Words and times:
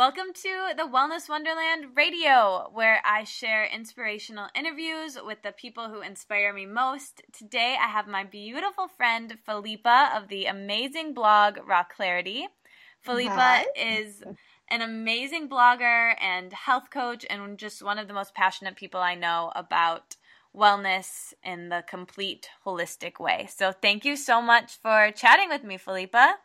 Welcome 0.00 0.32
to 0.32 0.72
the 0.78 0.84
Wellness 0.84 1.28
Wonderland 1.28 1.94
Radio, 1.94 2.70
where 2.72 3.02
I 3.04 3.24
share 3.24 3.66
inspirational 3.66 4.48
interviews 4.54 5.18
with 5.22 5.42
the 5.42 5.52
people 5.52 5.90
who 5.90 6.00
inspire 6.00 6.54
me 6.54 6.64
most. 6.64 7.20
Today, 7.34 7.76
I 7.78 7.86
have 7.88 8.06
my 8.06 8.24
beautiful 8.24 8.88
friend 8.88 9.36
Philippa 9.44 10.12
of 10.16 10.28
the 10.28 10.46
amazing 10.46 11.12
blog 11.12 11.58
Raw 11.68 11.84
Clarity. 11.84 12.48
Philippa 13.02 13.34
Hi. 13.34 13.66
is 13.76 14.22
an 14.70 14.80
amazing 14.80 15.50
blogger 15.50 16.14
and 16.18 16.50
health 16.54 16.88
coach, 16.90 17.26
and 17.28 17.58
just 17.58 17.82
one 17.82 17.98
of 17.98 18.08
the 18.08 18.14
most 18.14 18.34
passionate 18.34 18.76
people 18.76 19.00
I 19.00 19.16
know 19.16 19.52
about 19.54 20.16
wellness 20.56 21.34
in 21.44 21.68
the 21.68 21.84
complete 21.86 22.48
holistic 22.64 23.20
way. 23.20 23.50
So, 23.54 23.70
thank 23.70 24.06
you 24.06 24.16
so 24.16 24.40
much 24.40 24.78
for 24.80 25.10
chatting 25.14 25.50
with 25.50 25.62
me, 25.62 25.76
Philippa. 25.76 26.36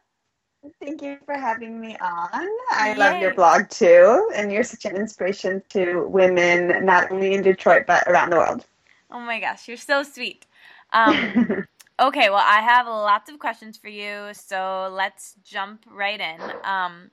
Thank 0.79 1.01
you 1.01 1.17
for 1.25 1.35
having 1.35 1.79
me 1.79 1.97
on. 1.99 2.47
I 2.71 2.93
Yay. 2.93 2.97
love 2.97 3.19
your 3.19 3.33
blog 3.33 3.69
too, 3.69 4.29
and 4.35 4.51
you're 4.51 4.63
such 4.63 4.85
an 4.85 4.95
inspiration 4.95 5.61
to 5.69 6.07
women, 6.07 6.85
not 6.85 7.11
only 7.11 7.33
in 7.33 7.41
Detroit, 7.43 7.85
but 7.87 8.03
around 8.07 8.31
the 8.31 8.37
world. 8.37 8.65
Oh 9.11 9.19
my 9.19 9.39
gosh, 9.39 9.67
you're 9.67 9.77
so 9.77 10.03
sweet. 10.03 10.45
Um, 10.93 11.35
okay, 11.99 12.29
well, 12.29 12.43
I 12.43 12.61
have 12.61 12.87
lots 12.87 13.29
of 13.29 13.39
questions 13.39 13.77
for 13.77 13.89
you, 13.89 14.29
so 14.33 14.89
let's 14.91 15.35
jump 15.43 15.85
right 15.89 16.19
in. 16.19 16.41
Um, 16.63 17.11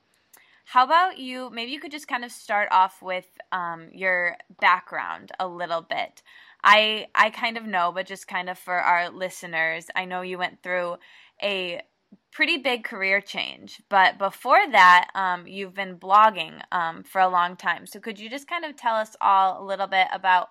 how 0.64 0.84
about 0.84 1.18
you? 1.18 1.50
Maybe 1.50 1.72
you 1.72 1.80
could 1.80 1.90
just 1.92 2.08
kind 2.08 2.24
of 2.24 2.32
start 2.32 2.68
off 2.70 3.02
with 3.02 3.26
um, 3.52 3.88
your 3.92 4.36
background 4.60 5.32
a 5.38 5.46
little 5.48 5.82
bit. 5.82 6.22
I 6.64 7.08
I 7.14 7.30
kind 7.30 7.56
of 7.56 7.66
know, 7.66 7.92
but 7.92 8.06
just 8.06 8.28
kind 8.28 8.48
of 8.48 8.58
for 8.58 8.74
our 8.74 9.10
listeners, 9.10 9.86
I 9.96 10.04
know 10.04 10.22
you 10.22 10.38
went 10.38 10.62
through 10.62 10.96
a 11.42 11.82
pretty 12.32 12.58
big 12.58 12.84
career 12.84 13.20
change. 13.20 13.82
But 13.88 14.18
before 14.18 14.60
that, 14.70 15.08
um, 15.14 15.46
you've 15.46 15.74
been 15.74 15.96
blogging 15.96 16.60
um, 16.72 17.02
for 17.02 17.20
a 17.20 17.28
long 17.28 17.56
time. 17.56 17.86
So 17.86 18.00
could 18.00 18.18
you 18.18 18.30
just 18.30 18.48
kind 18.48 18.64
of 18.64 18.76
tell 18.76 18.94
us 18.94 19.16
all 19.20 19.62
a 19.62 19.64
little 19.64 19.86
bit 19.86 20.08
about 20.12 20.48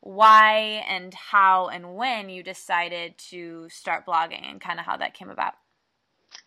why 0.00 0.84
and 0.88 1.14
how 1.14 1.68
and 1.68 1.94
when 1.96 2.28
you 2.28 2.42
decided 2.42 3.16
to 3.30 3.68
start 3.70 4.06
blogging 4.06 4.48
and 4.48 4.60
kind 4.60 4.78
of 4.78 4.84
how 4.84 4.96
that 4.98 5.14
came 5.14 5.30
about? 5.30 5.54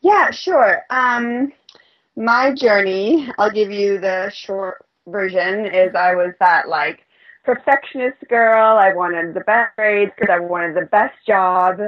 Yeah, 0.02 0.31
sure. 0.31 0.83
Um, 0.89 1.52
my 2.16 2.53
journey, 2.53 3.30
I'll 3.38 3.52
give 3.52 3.72
you 3.72 3.99
the 3.99 4.31
short 4.33 4.86
version, 5.08 5.66
is 5.66 5.95
I 5.95 6.16
was 6.16 6.33
that 6.39 6.70
like 6.70 6.99
perfectionist 7.44 8.17
girl. 8.30 8.77
I 8.77 8.94
wanted 8.94 9.33
the 9.33 9.42
best 9.42 9.75
grades 9.75 10.11
because 10.17 10.33
I 10.33 10.39
wanted 10.39 10.75
the 10.75 10.86
best 10.86 11.16
job 11.25 11.80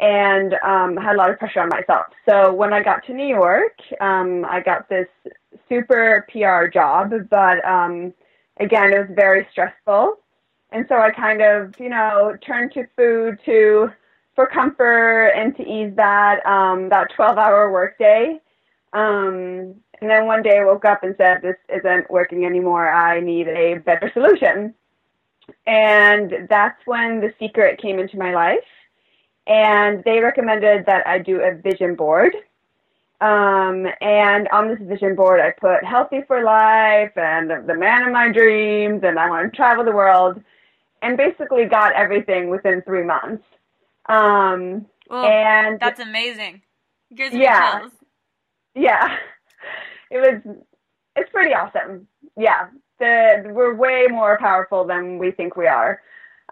and 0.00 0.54
um, 0.64 0.96
had 0.96 1.14
a 1.14 1.18
lot 1.18 1.30
of 1.30 1.38
pressure 1.38 1.60
on 1.60 1.68
myself. 1.68 2.06
So 2.28 2.52
when 2.52 2.72
I 2.72 2.82
got 2.82 3.04
to 3.06 3.14
New 3.14 3.26
York, 3.26 3.78
um, 4.00 4.44
I 4.48 4.60
got 4.60 4.88
this 4.88 5.06
super 5.68 6.26
PR 6.30 6.66
job, 6.66 7.12
but 7.30 7.64
um, 7.64 8.12
again, 8.58 8.92
it 8.92 8.98
was 8.98 9.08
very 9.14 9.46
stressful. 9.52 10.16
And 10.72 10.84
so 10.88 10.96
I 10.96 11.10
kind 11.10 11.40
of, 11.40 11.78
you 11.78 11.88
know, 11.88 12.36
turned 12.44 12.72
to 12.72 12.86
food 12.96 13.38
to 13.46 13.90
for 14.34 14.48
comfort 14.48 15.28
and 15.28 15.56
to 15.56 15.62
ease 15.62 15.94
that 15.94 16.44
um, 16.44 16.88
that 16.88 17.12
12 17.14 17.38
hour 17.38 17.70
workday. 17.70 18.40
Um, 18.92 19.76
and 20.00 20.10
then 20.10 20.26
one 20.26 20.42
day 20.42 20.58
I 20.58 20.64
woke 20.64 20.84
up 20.84 21.04
and 21.04 21.14
said, 21.16 21.42
"This 21.42 21.56
isn't 21.68 22.10
working 22.10 22.44
anymore. 22.44 22.92
I 22.92 23.20
need 23.20 23.46
a 23.46 23.76
better 23.78 24.10
solution." 24.12 24.74
And 25.66 26.48
that's 26.48 26.80
when 26.86 27.20
the 27.20 27.32
secret 27.38 27.80
came 27.80 27.98
into 27.98 28.18
my 28.18 28.34
life 28.34 28.64
and 29.46 30.02
they 30.04 30.20
recommended 30.20 30.86
that 30.86 31.06
I 31.06 31.18
do 31.18 31.40
a 31.40 31.54
vision 31.54 31.94
board. 31.94 32.34
Um, 33.20 33.86
and 34.00 34.48
on 34.48 34.68
this 34.68 34.78
vision 34.80 35.14
board, 35.14 35.40
I 35.40 35.50
put 35.50 35.84
healthy 35.84 36.22
for 36.26 36.42
life 36.42 37.16
and 37.16 37.50
the 37.66 37.74
man 37.74 38.02
of 38.02 38.12
my 38.12 38.30
dreams, 38.30 39.02
and 39.04 39.18
I 39.18 39.28
want 39.30 39.50
to 39.50 39.56
travel 39.56 39.84
the 39.84 39.92
world, 39.92 40.42
and 41.00 41.16
basically 41.16 41.64
got 41.64 41.92
everything 41.94 42.50
within 42.50 42.82
three 42.82 43.04
months. 43.04 43.44
Um, 44.06 44.86
well, 45.08 45.24
and 45.24 45.80
that's 45.80 46.00
amazing. 46.00 46.62
Gives 47.14 47.34
yeah, 47.34 47.78
chills. 47.78 47.92
yeah, 48.74 49.16
it 50.10 50.18
was. 50.18 50.56
It's 51.16 51.30
pretty 51.30 51.54
awesome. 51.54 52.08
Yeah, 52.36 52.68
the 52.98 53.44
we're 53.46 53.74
way 53.74 54.06
more 54.10 54.38
powerful 54.38 54.84
than 54.84 55.18
we 55.18 55.30
think 55.30 55.56
we 55.56 55.66
are. 55.66 56.02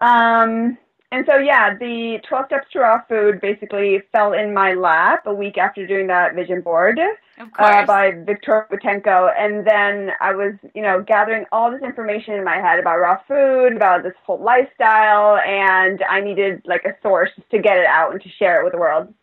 Um, 0.01 0.77
and 1.13 1.27
so, 1.29 1.37
yeah, 1.37 1.77
the 1.77 2.17
12 2.27 2.45
Steps 2.47 2.71
to 2.71 2.79
Raw 2.79 2.97
Food 3.07 3.39
basically 3.39 4.01
fell 4.11 4.33
in 4.33 4.51
my 4.51 4.73
lap 4.73 5.27
a 5.27 5.33
week 5.33 5.59
after 5.59 5.85
doing 5.85 6.07
that 6.07 6.33
vision 6.33 6.61
board 6.61 6.99
uh, 7.37 7.85
by 7.85 8.13
Victoria 8.25 8.65
Boutenko. 8.71 9.31
And 9.37 9.63
then 9.63 10.09
I 10.19 10.33
was, 10.33 10.55
you 10.73 10.81
know, 10.81 11.03
gathering 11.03 11.45
all 11.51 11.69
this 11.69 11.83
information 11.83 12.33
in 12.33 12.43
my 12.43 12.55
head 12.55 12.79
about 12.79 12.97
raw 12.97 13.19
food, 13.27 13.75
about 13.75 14.01
this 14.01 14.13
whole 14.25 14.43
lifestyle, 14.43 15.37
and 15.37 16.03
I 16.09 16.19
needed 16.19 16.63
like 16.65 16.83
a 16.83 16.95
source 17.03 17.29
to 17.51 17.59
get 17.59 17.77
it 17.77 17.85
out 17.85 18.13
and 18.13 18.21
to 18.23 18.29
share 18.39 18.61
it 18.61 18.63
with 18.63 18.73
the 18.73 18.79
world. 18.79 19.13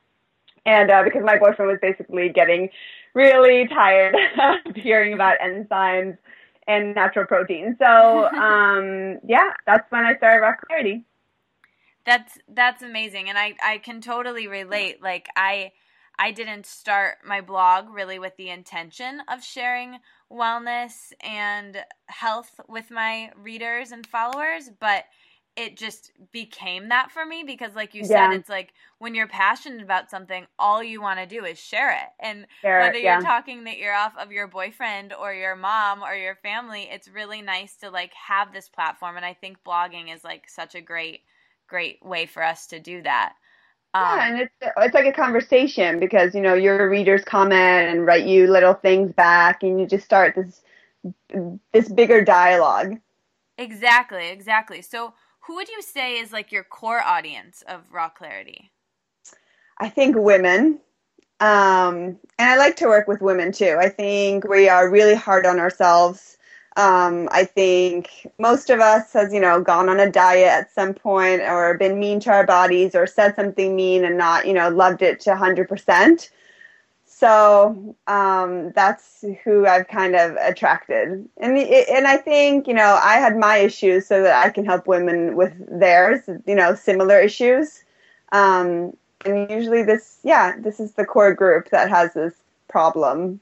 And 0.64 0.92
uh, 0.92 1.02
because 1.02 1.24
my 1.24 1.38
boyfriend 1.38 1.72
was 1.72 1.80
basically 1.82 2.28
getting 2.28 2.68
really 3.14 3.66
tired 3.66 4.14
of 4.66 4.76
hearing 4.76 5.12
about 5.12 5.40
enzymes 5.40 6.16
and 6.68 6.94
natural 6.94 7.26
protein. 7.26 7.74
So, 7.80 8.26
um, 8.32 9.18
yeah, 9.26 9.54
that's 9.66 9.90
when 9.90 10.04
I 10.04 10.16
started 10.18 10.42
Raw 10.42 10.54
Clarity. 10.68 11.04
That's 12.06 12.38
that's 12.49 12.83
amazing 12.83 13.28
and 13.28 13.38
I 13.38 13.55
I 13.62 13.78
can 13.78 14.00
totally 14.00 14.47
relate. 14.47 15.03
Like 15.03 15.28
I 15.37 15.72
I 16.19 16.33
didn't 16.33 16.66
start 16.66 17.19
my 17.25 17.41
blog 17.41 17.91
really 17.91 18.19
with 18.19 18.37
the 18.37 18.50
intention 18.50 19.22
of 19.28 19.44
sharing 19.44 19.99
wellness 20.31 21.12
and 21.21 21.84
health 22.06 22.61
with 22.69 22.91
my 22.91 23.33
readers 23.37 23.93
and 23.93 24.06
followers, 24.06 24.71
but 24.81 25.05
it 25.56 25.77
just 25.77 26.12
became 26.33 26.88
that 26.88 27.11
for 27.11 27.27
me 27.27 27.43
because 27.44 27.75
like 27.75 27.94
you 27.94 28.05
said 28.05 28.31
it's 28.32 28.49
like 28.49 28.72
when 28.99 29.15
you're 29.15 29.27
passionate 29.27 29.82
about 29.82 30.09
something 30.09 30.47
all 30.59 30.82
you 30.82 31.03
want 31.03 31.19
to 31.19 31.27
do 31.27 31.44
is 31.44 31.59
share 31.59 31.91
it 31.93 32.09
and 32.21 32.47
share 32.62 32.78
whether 32.78 32.99
you're 32.99 33.19
talking 33.19 33.65
the 33.65 33.81
ear 33.81 33.93
off 33.93 34.17
of 34.17 34.31
your 34.31 34.47
boyfriend 34.47 35.12
or 35.12 35.34
your 35.34 35.56
mom 35.56 36.03
or 36.03 36.15
your 36.15 36.37
family 36.37 36.88
it's 36.91 37.09
really 37.09 37.43
nice 37.43 37.77
to 37.77 37.91
like 37.91 38.12
have 38.15 38.53
this 38.53 38.69
platform 38.69 39.17
and 39.17 39.25
i 39.27 39.34
think 39.34 39.62
blogging 39.65 40.15
is 40.15 40.22
like 40.25 40.49
such 40.49 40.75
a 40.75 40.81
great 40.81 41.22
great 41.70 42.04
way 42.04 42.26
for 42.26 42.42
us 42.42 42.66
to 42.66 42.81
do 42.81 43.00
that. 43.03 43.34
Um, 43.94 44.03
yeah, 44.03 44.28
and 44.28 44.41
it's 44.41 44.54
it's 44.76 44.94
like 44.94 45.06
a 45.06 45.12
conversation 45.12 45.98
because 45.98 46.34
you 46.34 46.41
know 46.41 46.54
your 46.54 46.91
readers 46.91 47.25
comment 47.25 47.88
and 47.88 48.06
write 48.06 48.26
you 48.26 48.47
little 48.47 48.75
things 48.75 49.12
back, 49.12 49.62
and 49.62 49.81
you 49.81 49.86
just 49.86 50.04
start 50.04 50.36
this 50.36 50.62
this 51.72 51.88
bigger 51.88 52.22
dialogue. 52.22 52.98
Exactly, 53.56 54.28
exactly. 54.28 54.82
So, 54.82 55.14
who 55.41 55.56
would 55.56 55.69
you 55.69 55.82
say 55.82 56.19
is 56.19 56.32
like 56.32 56.53
your 56.53 56.64
core 56.64 57.03
audience 57.03 57.62
of 57.66 57.82
Raw 57.91 58.08
Clarity? 58.10 58.70
I 59.78 59.88
think 59.88 60.16
women. 60.16 60.81
Um, 61.41 62.19
and 62.38 62.50
I 62.50 62.58
like 62.58 62.76
to 62.76 62.87
work 62.87 63.08
with 63.08 63.22
women 63.22 63.50
too. 63.50 63.78
I 63.81 63.88
think 63.88 64.47
we 64.47 64.69
are 64.69 64.91
really 64.91 65.14
hard 65.14 65.47
on 65.47 65.58
ourselves 65.58 66.37
um, 66.80 67.28
I 67.30 67.44
think 67.44 68.26
most 68.38 68.70
of 68.70 68.80
us 68.80 69.12
has, 69.12 69.34
you 69.34 69.41
know, 69.41 69.60
gone 69.60 69.91
on 69.91 70.00
a 70.00 70.10
diet 70.10 70.48
at 70.48 70.72
some 70.72 70.94
point 70.94 71.42
or 71.42 71.76
been 71.76 72.00
mean 72.00 72.20
to 72.20 72.30
our 72.30 72.46
bodies 72.46 72.94
or 72.94 73.06
said 73.06 73.36
something 73.36 73.76
mean 73.76 74.02
and 74.02 74.16
not, 74.16 74.46
you 74.46 74.54
know, 74.54 74.70
loved 74.70 75.02
it 75.02 75.20
to 75.20 75.30
100%. 75.30 76.30
So 77.04 77.94
um, 78.06 78.72
that's 78.72 79.26
who 79.44 79.66
I've 79.66 79.88
kind 79.88 80.16
of 80.16 80.36
attracted. 80.36 81.28
And, 81.36 81.58
and 81.58 82.06
I 82.06 82.16
think, 82.16 82.66
you 82.66 82.72
know, 82.72 82.98
I 83.02 83.16
had 83.16 83.36
my 83.36 83.58
issues 83.58 84.06
so 84.06 84.22
that 84.22 84.42
I 84.42 84.48
can 84.48 84.64
help 84.64 84.86
women 84.86 85.36
with 85.36 85.52
theirs, 85.69 86.30
you 86.46 86.54
know, 86.54 86.74
similar 86.74 87.20
issues. 87.20 87.84
Um, 88.32 88.96
and 89.26 89.50
usually 89.50 89.82
this, 89.82 90.20
yeah, 90.22 90.54
this 90.58 90.80
is 90.80 90.92
the 90.92 91.04
core 91.04 91.34
group 91.34 91.69
that 91.70 91.90
has 91.90 92.14
this 92.14 92.36
problem. 92.69 93.38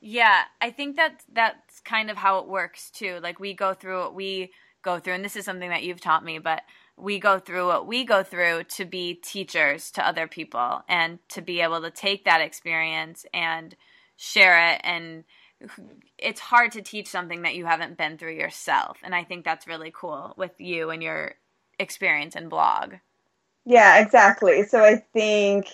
Yeah, 0.00 0.42
I 0.60 0.70
think 0.70 0.96
that 0.96 1.22
that's 1.32 1.80
kind 1.80 2.10
of 2.10 2.16
how 2.16 2.38
it 2.38 2.48
works 2.48 2.90
too. 2.90 3.18
Like 3.22 3.40
we 3.40 3.54
go 3.54 3.74
through 3.74 4.00
what 4.00 4.14
we 4.14 4.52
go 4.82 4.98
through, 4.98 5.14
and 5.14 5.24
this 5.24 5.36
is 5.36 5.44
something 5.44 5.70
that 5.70 5.82
you've 5.82 6.00
taught 6.00 6.24
me, 6.24 6.38
but 6.38 6.62
we 6.96 7.18
go 7.18 7.38
through 7.38 7.66
what 7.66 7.86
we 7.86 8.04
go 8.04 8.22
through 8.22 8.64
to 8.64 8.84
be 8.84 9.14
teachers 9.14 9.90
to 9.92 10.06
other 10.06 10.26
people 10.26 10.82
and 10.88 11.18
to 11.28 11.42
be 11.42 11.60
able 11.60 11.82
to 11.82 11.90
take 11.90 12.24
that 12.24 12.40
experience 12.40 13.26
and 13.34 13.74
share 14.16 14.72
it. 14.72 14.80
And 14.84 15.24
it's 16.18 16.40
hard 16.40 16.72
to 16.72 16.82
teach 16.82 17.08
something 17.08 17.42
that 17.42 17.54
you 17.54 17.66
haven't 17.66 17.96
been 17.96 18.18
through 18.18 18.34
yourself 18.34 18.98
and 19.02 19.14
i 19.14 19.24
think 19.24 19.44
that's 19.44 19.66
really 19.66 19.90
cool 19.94 20.34
with 20.36 20.52
you 20.58 20.90
and 20.90 21.02
your 21.02 21.34
experience 21.78 22.36
and 22.36 22.50
blog. 22.50 22.94
Yeah 23.64 23.98
exactly. 23.98 24.62
So 24.64 24.82
i 24.82 24.96
think 25.12 25.68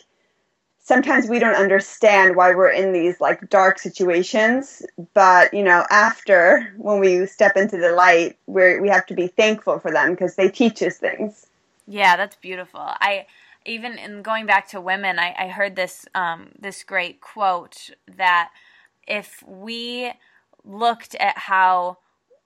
sometimes 0.82 1.28
we 1.28 1.38
don't 1.38 1.54
understand 1.54 2.36
why 2.36 2.54
we're 2.54 2.70
in 2.70 2.92
these 2.92 3.20
like 3.20 3.48
dark 3.48 3.78
situations 3.78 4.82
but 5.14 5.52
you 5.54 5.62
know 5.62 5.84
after 5.90 6.72
when 6.76 6.98
we 6.98 7.26
step 7.26 7.56
into 7.56 7.76
the 7.76 7.92
light 7.92 8.36
we 8.46 8.80
we 8.80 8.88
have 8.88 9.06
to 9.06 9.14
be 9.14 9.28
thankful 9.28 9.78
for 9.78 9.90
them 9.90 10.10
because 10.10 10.34
they 10.36 10.48
teach 10.48 10.82
us 10.82 10.98
things. 10.98 11.46
Yeah 11.86 12.16
that's 12.16 12.36
beautiful. 12.36 12.80
I 12.80 13.26
even 13.64 13.98
in 13.98 14.22
going 14.22 14.44
back 14.46 14.66
to 14.68 14.80
women 14.80 15.20
i, 15.20 15.34
I 15.38 15.48
heard 15.48 15.76
this 15.76 16.04
um, 16.14 16.50
this 16.58 16.82
great 16.82 17.20
quote 17.20 17.90
that 18.16 18.50
if 19.06 19.42
we 19.46 20.12
looked 20.64 21.14
at 21.16 21.36
how 21.38 21.98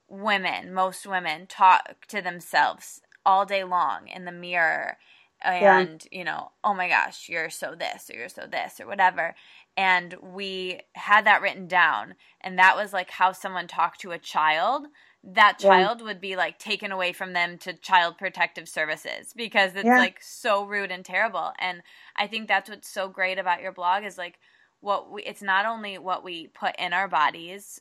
women, 0.07 0.73
most 0.73 1.05
women, 1.05 1.47
talk 1.47 2.07
to 2.07 2.21
themselves 2.21 3.01
all 3.25 3.45
day 3.45 3.63
long 3.63 4.07
in 4.07 4.25
the 4.25 4.31
mirror 4.31 4.97
and 5.47 6.05
yeah. 6.11 6.19
you 6.19 6.25
know 6.25 6.51
oh 6.63 6.73
my 6.73 6.87
gosh 6.87 7.29
you're 7.29 7.49
so 7.49 7.75
this 7.77 8.09
or 8.09 8.17
you're 8.17 8.29
so 8.29 8.45
this 8.49 8.79
or 8.79 8.87
whatever 8.87 9.35
and 9.75 10.15
we 10.21 10.79
had 10.95 11.25
that 11.25 11.41
written 11.41 11.67
down 11.67 12.15
and 12.41 12.57
that 12.57 12.75
was 12.75 12.93
like 12.93 13.09
how 13.09 13.31
someone 13.31 13.67
talked 13.67 14.01
to 14.01 14.11
a 14.11 14.19
child 14.19 14.87
that 15.23 15.59
child 15.59 15.99
yeah. 15.99 16.05
would 16.05 16.21
be 16.21 16.35
like 16.35 16.57
taken 16.59 16.91
away 16.91 17.11
from 17.11 17.33
them 17.33 17.57
to 17.57 17.73
child 17.73 18.17
protective 18.17 18.67
services 18.67 19.33
because 19.35 19.75
it's 19.75 19.85
yeah. 19.85 19.97
like 19.97 20.19
so 20.21 20.65
rude 20.65 20.91
and 20.91 21.05
terrible 21.05 21.51
and 21.59 21.81
i 22.15 22.27
think 22.27 22.47
that's 22.47 22.69
what's 22.69 22.89
so 22.89 23.07
great 23.07 23.37
about 23.37 23.61
your 23.61 23.71
blog 23.71 24.03
is 24.03 24.17
like 24.17 24.39
what 24.79 25.11
we 25.11 25.23
it's 25.23 25.41
not 25.41 25.65
only 25.65 25.97
what 25.97 26.23
we 26.23 26.47
put 26.47 26.75
in 26.77 26.93
our 26.93 27.07
bodies 27.07 27.79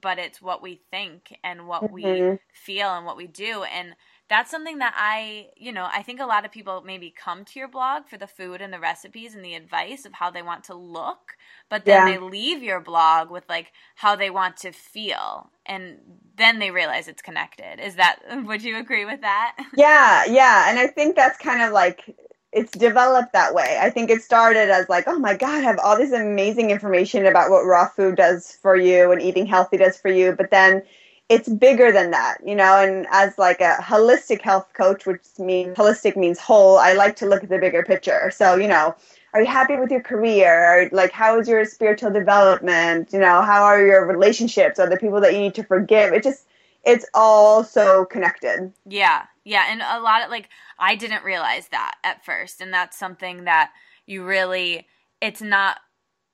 but 0.00 0.18
it's 0.18 0.42
what 0.42 0.62
we 0.62 0.80
think 0.90 1.34
and 1.42 1.66
what 1.66 1.82
mm-hmm. 1.82 1.94
we 1.94 2.38
feel 2.52 2.88
and 2.88 3.06
what 3.06 3.16
we 3.16 3.26
do 3.26 3.62
and 3.62 3.94
that's 4.28 4.50
something 4.50 4.78
that 4.78 4.94
I, 4.96 5.48
you 5.56 5.72
know, 5.72 5.88
I 5.92 6.02
think 6.02 6.20
a 6.20 6.26
lot 6.26 6.44
of 6.44 6.50
people 6.50 6.82
maybe 6.84 7.14
come 7.16 7.44
to 7.44 7.58
your 7.58 7.68
blog 7.68 8.06
for 8.08 8.18
the 8.18 8.26
food 8.26 8.60
and 8.60 8.72
the 8.72 8.80
recipes 8.80 9.34
and 9.34 9.44
the 9.44 9.54
advice 9.54 10.04
of 10.04 10.14
how 10.14 10.30
they 10.30 10.42
want 10.42 10.64
to 10.64 10.74
look, 10.74 11.36
but 11.68 11.84
then 11.84 12.06
yeah. 12.06 12.12
they 12.12 12.18
leave 12.18 12.62
your 12.62 12.80
blog 12.80 13.30
with 13.30 13.44
like 13.48 13.72
how 13.94 14.16
they 14.16 14.30
want 14.30 14.56
to 14.58 14.72
feel 14.72 15.50
and 15.64 15.98
then 16.36 16.58
they 16.58 16.70
realize 16.70 17.06
it's 17.06 17.22
connected. 17.22 17.80
Is 17.80 17.96
that 17.96 18.18
would 18.44 18.62
you 18.62 18.78
agree 18.78 19.04
with 19.04 19.20
that? 19.20 19.56
Yeah, 19.76 20.24
yeah, 20.24 20.70
and 20.70 20.78
I 20.78 20.86
think 20.86 21.16
that's 21.16 21.38
kind 21.38 21.62
of 21.62 21.72
like 21.72 22.16
it's 22.52 22.72
developed 22.72 23.32
that 23.34 23.54
way. 23.54 23.78
I 23.80 23.90
think 23.90 24.08
it 24.08 24.22
started 24.22 24.70
as 24.70 24.88
like, 24.88 25.04
oh 25.06 25.18
my 25.18 25.36
god, 25.36 25.50
I 25.50 25.60
have 25.60 25.78
all 25.78 25.96
this 25.96 26.12
amazing 26.12 26.70
information 26.70 27.26
about 27.26 27.50
what 27.50 27.66
raw 27.66 27.88
food 27.88 28.16
does 28.16 28.52
for 28.62 28.76
you 28.76 29.12
and 29.12 29.20
eating 29.20 29.46
healthy 29.46 29.76
does 29.76 29.98
for 29.98 30.10
you, 30.10 30.32
but 30.32 30.50
then 30.50 30.82
it's 31.28 31.48
bigger 31.48 31.90
than 31.90 32.12
that, 32.12 32.38
you 32.46 32.54
know, 32.54 32.78
and 32.78 33.06
as 33.10 33.36
like 33.36 33.60
a 33.60 33.76
holistic 33.80 34.40
health 34.40 34.72
coach, 34.74 35.06
which 35.06 35.22
means 35.38 35.76
holistic 35.76 36.16
means 36.16 36.38
whole, 36.38 36.78
I 36.78 36.92
like 36.92 37.16
to 37.16 37.26
look 37.26 37.42
at 37.42 37.48
the 37.48 37.58
bigger 37.58 37.82
picture. 37.82 38.30
So, 38.30 38.54
you 38.54 38.68
know, 38.68 38.94
are 39.32 39.40
you 39.40 39.46
happy 39.46 39.76
with 39.76 39.90
your 39.90 40.02
career? 40.02 40.88
Like, 40.92 41.10
how 41.10 41.38
is 41.38 41.48
your 41.48 41.64
spiritual 41.64 42.10
development? 42.12 43.12
You 43.12 43.18
know, 43.18 43.42
how 43.42 43.64
are 43.64 43.84
your 43.84 44.06
relationships? 44.06 44.78
Are 44.78 44.88
the 44.88 44.96
people 44.96 45.20
that 45.20 45.34
you 45.34 45.40
need 45.40 45.54
to 45.56 45.64
forgive? 45.64 46.12
It 46.12 46.22
just, 46.22 46.46
it's 46.84 47.04
all 47.12 47.64
so 47.64 48.04
connected. 48.04 48.72
Yeah. 48.86 49.24
Yeah. 49.44 49.66
And 49.68 49.82
a 49.82 50.00
lot 50.00 50.22
of, 50.22 50.30
like, 50.30 50.48
I 50.78 50.94
didn't 50.94 51.24
realize 51.24 51.68
that 51.68 51.96
at 52.04 52.24
first. 52.24 52.60
And 52.60 52.72
that's 52.72 52.96
something 52.96 53.44
that 53.44 53.72
you 54.06 54.24
really, 54.24 54.86
it's 55.20 55.42
not 55.42 55.78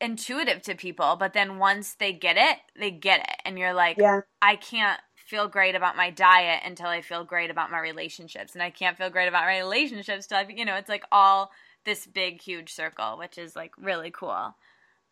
intuitive 0.02 0.60
to 0.62 0.74
people, 0.74 1.16
but 1.16 1.32
then 1.32 1.58
once 1.58 1.94
they 1.94 2.12
get 2.12 2.36
it, 2.36 2.58
they 2.78 2.90
get 2.90 3.20
it. 3.20 3.36
And 3.44 3.58
you're 3.58 3.72
like, 3.72 3.96
yeah. 3.98 4.20
I 4.42 4.56
can't 4.56 5.00
feel 5.14 5.48
great 5.48 5.76
about 5.76 5.96
my 5.96 6.10
diet 6.10 6.62
until 6.66 6.88
I 6.88 7.00
feel 7.00 7.24
great 7.24 7.50
about 7.50 7.70
my 7.70 7.78
relationships. 7.78 8.54
And 8.54 8.62
I 8.62 8.70
can't 8.70 8.98
feel 8.98 9.08
great 9.08 9.28
about 9.28 9.44
my 9.44 9.58
relationships 9.58 10.26
till 10.26 10.38
I, 10.38 10.46
you 10.48 10.64
know, 10.64 10.74
it's 10.74 10.88
like 10.88 11.04
all 11.12 11.52
this 11.84 12.04
big, 12.04 12.42
huge 12.42 12.74
circle, 12.74 13.16
which 13.16 13.38
is 13.38 13.54
like 13.54 13.72
really 13.78 14.10
cool. 14.10 14.54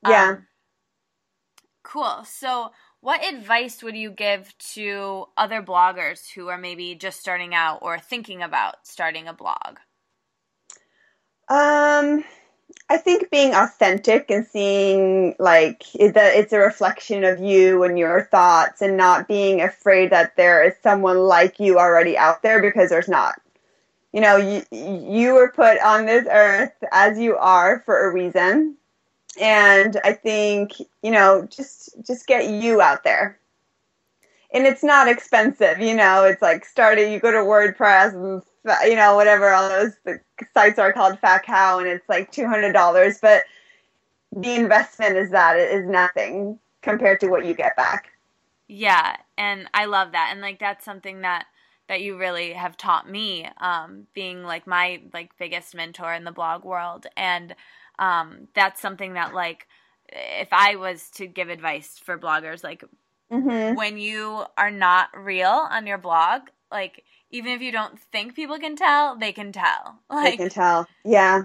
Yeah. 0.07 0.31
Um, 0.31 0.47
cool. 1.85 2.25
So, 2.25 2.73
what 3.01 3.25
advice 3.25 3.83
would 3.83 3.97
you 3.97 4.11
give 4.11 4.53
to 4.75 5.27
other 5.37 5.63
bloggers 5.63 6.31
who 6.35 6.49
are 6.49 6.59
maybe 6.59 6.95
just 6.97 7.19
starting 7.19 7.55
out 7.55 7.79
or 7.81 7.99
thinking 7.99 8.43
about 8.43 8.87
starting 8.87 9.27
a 9.27 9.33
blog? 9.33 9.79
Um, 11.49 12.25
I 12.89 12.97
think 12.97 13.31
being 13.31 13.55
authentic 13.55 14.31
and 14.31 14.47
seeing 14.47 15.35
like 15.39 15.85
that 15.93 16.35
it's 16.35 16.53
a 16.53 16.59
reflection 16.59 17.25
of 17.25 17.41
you 17.41 17.83
and 17.85 17.99
your 17.99 18.25
thoughts 18.31 18.83
and 18.83 18.97
not 18.97 19.29
being 19.29 19.61
afraid 19.61 20.11
that 20.11 20.37
there 20.37 20.65
is 20.65 20.75
someone 20.83 21.19
like 21.19 21.61
you 21.61 21.79
already 21.79 22.17
out 22.17 22.43
there 22.43 22.61
because 22.61 22.91
there's 22.91 23.09
not. 23.09 23.41
You 24.13 24.21
know, 24.21 24.37
you, 24.37 24.65
you 24.73 25.35
were 25.35 25.53
put 25.53 25.81
on 25.81 26.07
this 26.07 26.27
earth 26.31 26.73
as 26.91 27.19
you 27.19 27.37
are 27.37 27.83
for 27.85 28.09
a 28.09 28.13
reason. 28.13 28.77
And 29.41 29.97
I 30.03 30.13
think, 30.13 30.81
you 31.03 31.13
know, 31.13 31.47
just 31.49 31.95
just 32.05 32.27
get 32.27 32.49
you 32.49 32.81
out 32.81 33.05
there 33.05 33.41
and 34.53 34.67
it's 34.67 34.83
not 34.83 35.09
expensive. 35.09 35.81
You 35.81 35.95
know, 35.95 36.25
it's 36.25 36.43
like 36.43 36.65
starting. 36.65 37.13
You 37.13 37.21
go 37.21 37.31
to 37.31 37.39
WordPress 37.39 38.15
and 38.15 38.43
you 38.85 38.97
know 38.97 39.15
whatever 39.15 39.51
all 39.51 39.69
those 39.69 39.93
sites 40.55 40.79
are 40.79 40.93
called 40.93 41.19
Fat 41.19 41.45
Cow, 41.45 41.79
and 41.79 41.89
it's 41.89 42.09
like 42.09 42.31
two 42.31 42.47
hundred 42.47 42.73
dollars. 42.73 43.19
But 43.21 43.43
the 44.35 44.55
investment 44.55 45.17
is 45.17 45.31
that 45.31 45.57
it 45.57 45.73
is 45.73 45.87
nothing 45.87 46.59
compared 46.83 47.21
to 47.21 47.29
what 47.29 47.45
you 47.45 47.55
get 47.55 47.77
back. 47.77 48.11
Yeah, 48.69 49.17
and 49.37 49.69
I 49.75 49.87
love 49.87 50.13
that, 50.13 50.29
and 50.33 50.41
like 50.41 50.61
that's 50.61 50.85
something 50.85 51.23
that 51.23 51.47
that 51.89 52.03
you 52.03 52.17
really 52.17 52.53
have 52.53 52.77
taught 52.77 53.11
me, 53.11 53.49
um, 53.61 54.07
being 54.15 54.45
like 54.45 54.67
my 54.67 55.03
like 55.13 55.37
biggest 55.39 55.75
mentor 55.75 56.15
in 56.15 56.25
the 56.25 56.31
blog 56.31 56.65
world, 56.65 57.07
and 57.17 57.55
um, 57.99 58.49
that's 58.55 58.81
something 58.81 59.15
that 59.15 59.35
like 59.35 59.67
if 60.09 60.49
I 60.53 60.77
was 60.77 61.11
to 61.11 61.27
give 61.27 61.49
advice 61.49 61.99
for 62.03 62.19
bloggers, 62.19 62.63
like 62.63 62.85
mm-hmm. 63.31 63.77
when 63.77 63.99
you 63.99 64.45
are 64.57 64.71
not 64.71 65.09
real 65.17 65.49
on 65.49 65.87
your 65.87 65.99
blog, 65.99 66.43
like 66.71 67.05
even 67.31 67.53
if 67.53 67.63
you 67.63 67.73
don't 67.73 67.99
think 67.99 68.35
people 68.35 68.59
can 68.59 68.77
tell, 68.77 69.17
they 69.17 69.33
can 69.33 69.53
tell. 69.53 70.01
Like, 70.09 70.33
they 70.33 70.37
can 70.37 70.51
tell. 70.51 70.87
Yeah. 71.05 71.43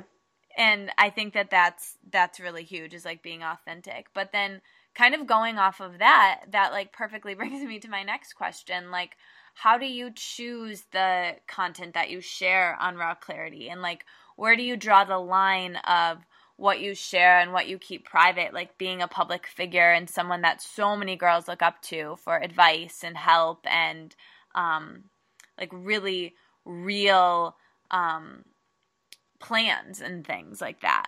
And 0.58 0.92
I 0.98 1.10
think 1.10 1.34
that 1.34 1.50
that's 1.50 1.98
that's 2.12 2.40
really 2.40 2.64
huge 2.64 2.94
is 2.94 3.06
like 3.06 3.22
being 3.22 3.44
authentic. 3.44 4.08
But 4.14 4.32
then 4.32 4.62
kind 4.96 5.14
of 5.14 5.28
going 5.28 5.58
off 5.58 5.82
of 5.82 6.00
that, 6.00 6.42
that 6.52 6.72
like 6.72 6.94
perfectly 6.94 7.34
brings 7.36 7.64
me 7.64 7.80
to 7.80 7.90
my 7.90 8.04
next 8.04 8.34
question, 8.34 8.92
like 8.92 9.18
how 9.54 9.78
do 9.78 9.86
you 9.86 10.12
choose 10.14 10.84
the 10.92 11.36
content 11.48 11.94
that 11.94 12.10
you 12.10 12.22
share 12.22 12.78
on 12.80 12.98
Raw 12.98 13.16
Clarity 13.16 13.70
and 13.70 13.82
like 13.82 14.06
where 14.36 14.56
do 14.58 14.64
you 14.64 14.76
draw 14.76 15.06
the 15.06 15.18
line 15.18 15.78
of 15.78 16.18
what 16.58 16.80
you 16.80 16.96
share 16.96 17.40
and 17.40 17.52
what 17.52 17.68
you 17.68 17.78
keep 17.78 18.06
private, 18.06 18.54
like 18.54 18.78
being 18.78 19.02
a 19.02 19.08
public 19.08 19.46
figure 19.48 19.92
and 19.92 20.10
someone 20.10 20.42
that 20.42 20.62
so 20.62 20.96
many 20.96 21.16
girls 21.16 21.48
look 21.48 21.62
up 21.62 21.82
to 21.82 22.16
for 22.24 22.38
advice 22.38 23.02
and 23.04 23.18
help 23.18 23.66
and 23.70 24.16
um, 24.56 25.04
like 25.58 25.70
really 25.72 26.36
real 26.66 27.56
um, 27.92 28.44
plans 29.40 30.02
and 30.02 30.26
things 30.26 30.62
like 30.62 30.82
that. 30.82 31.08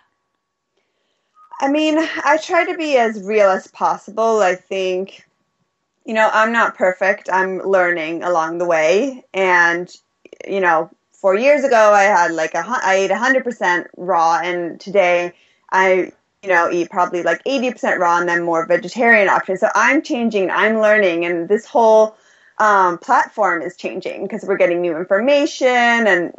I 1.60 1.68
mean, 1.68 1.98
I 1.98 2.38
try 2.40 2.64
to 2.64 2.76
be 2.76 2.96
as 2.96 3.22
real 3.22 3.50
as 3.50 3.66
possible. 3.66 4.40
I 4.40 4.54
think, 4.54 5.26
you 6.04 6.14
know, 6.14 6.30
I'm 6.32 6.52
not 6.52 6.76
perfect. 6.76 7.28
I'm 7.32 7.58
learning 7.58 8.22
along 8.22 8.58
the 8.58 8.64
way. 8.64 9.24
And, 9.34 9.92
you 10.46 10.60
know, 10.60 10.88
four 11.18 11.34
years 11.34 11.64
ago 11.64 11.92
I 11.92 12.04
had 12.04 12.32
like 12.32 12.54
a 12.54 12.64
I 12.66 12.94
ate 12.94 13.10
100% 13.10 13.86
raw, 13.96 14.40
and 14.42 14.80
today 14.80 15.32
I 15.70 16.12
you 16.42 16.48
know 16.48 16.70
eat 16.70 16.90
probably 16.90 17.22
like 17.22 17.42
80% 17.44 17.98
raw 17.98 18.18
and 18.18 18.28
then 18.28 18.44
more 18.44 18.66
vegetarian 18.66 19.28
options. 19.28 19.60
So 19.60 19.68
I'm 19.74 20.02
changing, 20.02 20.50
I'm 20.50 20.78
learning, 20.80 21.24
and 21.24 21.48
this 21.48 21.66
whole 21.66 22.16
um, 22.58 22.98
platform 22.98 23.62
is 23.62 23.76
changing 23.76 24.22
because 24.24 24.44
we're 24.44 24.56
getting 24.56 24.80
new 24.80 24.96
information, 24.96 25.68
and 25.68 26.32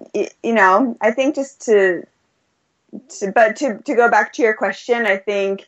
you 0.44 0.54
know 0.54 0.98
I 1.02 1.12
think 1.12 1.36
just 1.36 1.62
to, 1.66 2.06
to 3.20 3.32
but 3.32 3.56
to 3.58 3.80
to 3.80 3.96
go 3.96 4.10
back 4.10 4.34
to 4.34 4.42
your 4.42 4.54
question, 4.54 5.06
I 5.06 5.18
think 5.18 5.68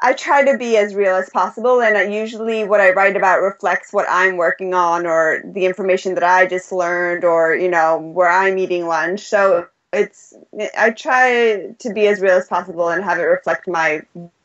I 0.00 0.12
try 0.12 0.44
to 0.44 0.58
be 0.58 0.76
as 0.76 0.94
real 0.94 1.14
as 1.16 1.30
possible, 1.30 1.80
and 1.82 2.12
usually 2.12 2.64
what 2.64 2.80
I 2.80 2.92
write 2.92 3.16
about 3.16 3.40
reflects 3.40 3.92
what 3.92 4.06
I'm 4.08 4.36
working 4.36 4.74
on 4.74 5.06
or 5.06 5.42
the 5.44 5.66
information 5.66 6.14
that 6.14 6.24
I 6.24 6.46
just 6.46 6.72
learned, 6.72 7.24
or 7.24 7.54
you 7.54 7.68
know 7.68 7.98
where 7.98 8.28
I'm 8.30 8.58
eating 8.58 8.86
lunch. 8.86 9.20
So 9.20 9.66
it's 9.92 10.34
I 10.78 10.90
try 10.90 11.74
to 11.78 11.92
be 11.92 12.06
as 12.06 12.20
real 12.20 12.34
as 12.36 12.46
possible 12.46 12.88
and 12.88 13.02
have 13.02 13.18
it 13.18 13.22
reflect 13.22 13.66
my 13.66 14.02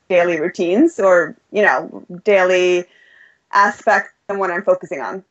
daily 0.09 0.39
routines 0.39 0.99
or 0.99 1.35
you 1.51 1.61
know 1.61 2.05
daily 2.23 2.85
aspects 3.51 4.14
and 4.29 4.39
what 4.39 4.51
I'm 4.51 4.63
focusing 4.63 5.01
on. 5.01 5.23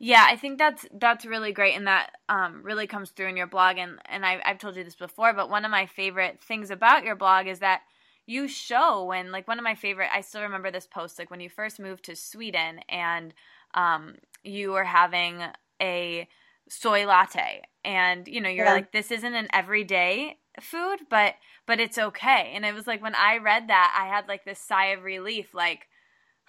Yeah, 0.00 0.24
I 0.28 0.36
think 0.36 0.58
that's 0.58 0.86
that's 0.92 1.26
really 1.26 1.52
great, 1.52 1.74
and 1.74 1.86
that 1.86 2.12
um, 2.28 2.62
really 2.62 2.86
comes 2.86 3.10
through 3.10 3.28
in 3.28 3.36
your 3.36 3.48
blog. 3.48 3.78
And 3.78 3.98
and 4.06 4.24
I, 4.24 4.40
I've 4.44 4.58
told 4.58 4.76
you 4.76 4.84
this 4.84 4.94
before, 4.94 5.32
but 5.32 5.50
one 5.50 5.64
of 5.64 5.70
my 5.70 5.86
favorite 5.86 6.40
things 6.40 6.70
about 6.70 7.04
your 7.04 7.16
blog 7.16 7.48
is 7.48 7.58
that 7.58 7.82
you 8.28 8.46
show 8.46 9.04
when 9.04 9.32
like 9.32 9.48
one 9.48 9.58
of 9.58 9.64
my 9.64 9.74
favorite 9.74 10.10
i 10.14 10.20
still 10.20 10.42
remember 10.42 10.70
this 10.70 10.86
post 10.86 11.18
like 11.18 11.30
when 11.30 11.40
you 11.40 11.48
first 11.48 11.80
moved 11.80 12.04
to 12.04 12.14
sweden 12.14 12.78
and 12.88 13.34
um, 13.74 14.14
you 14.44 14.70
were 14.70 14.84
having 14.84 15.42
a 15.80 16.28
soy 16.68 17.06
latte 17.06 17.62
and 17.84 18.28
you 18.28 18.40
know 18.40 18.48
you're 18.48 18.66
yeah. 18.66 18.72
like 18.72 18.92
this 18.92 19.10
isn't 19.10 19.34
an 19.34 19.48
everyday 19.52 20.36
food 20.60 20.98
but 21.08 21.34
but 21.66 21.80
it's 21.80 21.96
okay 21.96 22.52
and 22.54 22.66
it 22.66 22.74
was 22.74 22.86
like 22.86 23.02
when 23.02 23.14
i 23.14 23.38
read 23.38 23.68
that 23.68 23.96
i 23.98 24.06
had 24.06 24.28
like 24.28 24.44
this 24.44 24.58
sigh 24.58 24.86
of 24.86 25.04
relief 25.04 25.54
like 25.54 25.88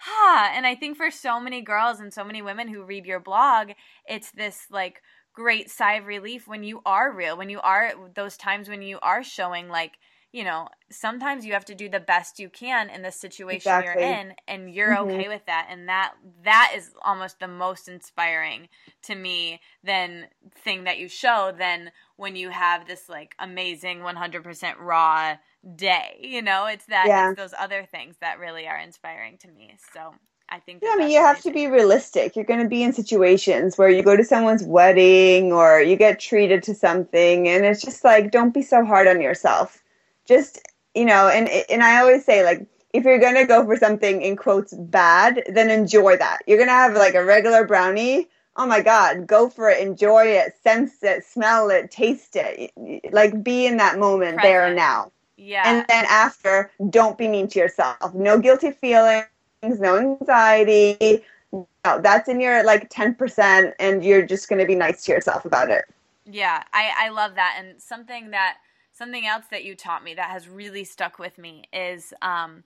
huh 0.00 0.50
and 0.54 0.66
i 0.66 0.74
think 0.74 0.96
for 0.96 1.10
so 1.10 1.40
many 1.40 1.60
girls 1.60 2.00
and 2.00 2.12
so 2.12 2.24
many 2.24 2.42
women 2.42 2.68
who 2.68 2.82
read 2.82 3.06
your 3.06 3.20
blog 3.20 3.70
it's 4.08 4.30
this 4.32 4.66
like 4.70 5.02
great 5.32 5.70
sigh 5.70 5.94
of 5.94 6.06
relief 6.06 6.48
when 6.48 6.62
you 6.64 6.80
are 6.84 7.12
real 7.12 7.36
when 7.36 7.50
you 7.50 7.60
are 7.60 7.92
those 8.14 8.36
times 8.36 8.68
when 8.68 8.82
you 8.82 8.98
are 9.02 9.22
showing 9.22 9.68
like 9.68 9.92
you 10.32 10.44
know, 10.44 10.68
sometimes 10.90 11.44
you 11.44 11.52
have 11.54 11.64
to 11.64 11.74
do 11.74 11.88
the 11.88 11.98
best 11.98 12.38
you 12.38 12.48
can 12.48 12.88
in 12.88 13.02
the 13.02 13.10
situation 13.10 13.56
Exactly. 13.56 14.02
you're 14.02 14.12
in 14.12 14.34
and 14.46 14.72
you're 14.72 14.92
Mhm. 14.92 15.00
okay 15.02 15.28
with 15.28 15.44
that 15.46 15.66
and 15.68 15.88
that 15.88 16.12
that 16.44 16.72
is 16.76 16.92
almost 17.02 17.40
the 17.40 17.48
most 17.48 17.88
inspiring 17.88 18.68
to 19.02 19.14
me 19.16 19.60
than 19.82 20.28
thing 20.54 20.84
that 20.84 20.98
you 20.98 21.08
show 21.08 21.52
than 21.56 21.90
when 22.16 22.36
you 22.36 22.50
have 22.50 22.86
this 22.86 23.08
like 23.08 23.34
amazing 23.40 24.02
100% 24.04 24.78
raw 24.78 25.36
day, 25.76 26.18
you 26.20 26.42
know? 26.42 26.66
It's 26.66 26.86
that 26.86 27.06
Yeah. 27.06 27.30
it's 27.30 27.38
those 27.38 27.54
other 27.58 27.84
things 27.84 28.16
that 28.20 28.38
really 28.38 28.66
are 28.66 28.78
inspiring 28.78 29.38
to 29.38 29.48
me. 29.48 29.76
So, 29.92 30.14
I 30.48 30.58
think 30.58 30.80
that 30.80 30.86
Yeah, 30.86 30.92
I 30.94 30.96
mean, 30.96 31.10
you 31.10 31.20
have 31.20 31.40
to 31.42 31.52
be 31.52 31.68
realistic. 31.68 32.34
You're 32.34 32.44
going 32.44 32.62
to 32.62 32.68
be 32.68 32.82
in 32.82 32.92
situations 32.92 33.78
where 33.78 33.88
you 33.88 34.02
go 34.02 34.16
to 34.16 34.24
someone's 34.24 34.64
wedding 34.64 35.52
or 35.52 35.80
you 35.80 35.96
get 35.96 36.18
treated 36.18 36.62
to 36.64 36.74
something, 36.74 37.48
and 37.48 37.64
it's 37.64 37.82
just 37.82 38.02
like, 38.04 38.30
don't 38.30 38.52
be 38.52 38.62
so 38.62 38.84
hard 38.84 39.06
on 39.06 39.20
yourself. 39.20 39.82
Just, 40.26 40.60
you 40.94 41.04
know, 41.04 41.28
and 41.28 41.48
and 41.48 41.82
I 41.82 42.00
always 42.00 42.24
say 42.24 42.44
like, 42.44 42.66
if 42.92 43.04
you're 43.04 43.20
going 43.20 43.36
to 43.36 43.44
go 43.44 43.64
for 43.64 43.76
something 43.76 44.22
in 44.22 44.36
quotes 44.36 44.72
bad, 44.74 45.44
then 45.46 45.70
enjoy 45.70 46.16
that. 46.16 46.38
You're 46.46 46.58
going 46.58 46.68
to 46.68 46.74
have 46.74 46.94
like 46.94 47.14
a 47.14 47.24
regular 47.24 47.64
brownie. 47.64 48.28
Oh 48.56 48.66
my 48.66 48.80
God, 48.82 49.26
go 49.28 49.48
for 49.48 49.70
it, 49.70 49.80
enjoy 49.80 50.24
it, 50.26 50.54
sense 50.62 51.02
it, 51.02 51.24
smell 51.24 51.70
it, 51.70 51.90
taste 51.92 52.34
it. 52.34 52.72
Like, 53.12 53.44
be 53.44 53.66
in 53.66 53.76
that 53.76 53.98
moment 53.98 54.42
there 54.42 54.66
and 54.66 54.76
now. 54.76 55.12
Yeah. 55.42 55.62
And 55.64 55.86
then 55.88 56.04
after, 56.06 56.70
don't 56.90 57.16
be 57.16 57.26
mean 57.26 57.48
to 57.48 57.58
yourself. 57.58 58.14
No 58.14 58.38
guilty 58.38 58.72
feelings, 58.72 59.24
no 59.62 59.96
anxiety. 59.96 61.24
No, 61.50 62.00
that's 62.00 62.28
in 62.28 62.42
your 62.42 62.62
like 62.62 62.90
10%, 62.90 63.72
and 63.80 64.04
you're 64.04 64.26
just 64.26 64.50
going 64.50 64.58
to 64.58 64.66
be 64.66 64.74
nice 64.74 65.02
to 65.04 65.12
yourself 65.12 65.46
about 65.46 65.70
it. 65.70 65.86
Yeah, 66.26 66.62
I, 66.74 66.92
I 66.98 67.08
love 67.08 67.36
that. 67.36 67.56
And 67.58 67.80
something 67.80 68.32
that 68.32 68.58
something 68.92 69.26
else 69.26 69.46
that 69.50 69.64
you 69.64 69.74
taught 69.74 70.04
me 70.04 70.12
that 70.12 70.28
has 70.28 70.46
really 70.46 70.84
stuck 70.84 71.18
with 71.18 71.38
me 71.38 71.64
is 71.72 72.12
um 72.20 72.64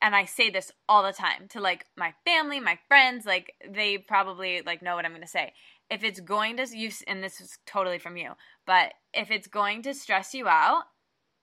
and 0.00 0.14
I 0.14 0.26
say 0.26 0.50
this 0.50 0.70
all 0.88 1.02
the 1.02 1.12
time 1.12 1.48
to 1.48 1.60
like 1.60 1.86
my 1.96 2.14
family, 2.24 2.60
my 2.60 2.78
friends, 2.86 3.26
like 3.26 3.54
they 3.68 3.98
probably 3.98 4.62
like 4.64 4.82
know 4.82 4.94
what 4.94 5.04
I'm 5.04 5.10
going 5.10 5.22
to 5.22 5.28
say. 5.28 5.52
If 5.90 6.04
it's 6.04 6.20
going 6.20 6.58
to 6.58 6.66
you 6.76 6.90
and 7.08 7.24
this 7.24 7.40
is 7.40 7.58
totally 7.66 7.98
from 7.98 8.16
you, 8.16 8.32
but 8.66 8.94
if 9.12 9.30
it's 9.30 9.48
going 9.48 9.82
to 9.82 9.94
stress 9.94 10.32
you 10.32 10.46
out, 10.46 10.84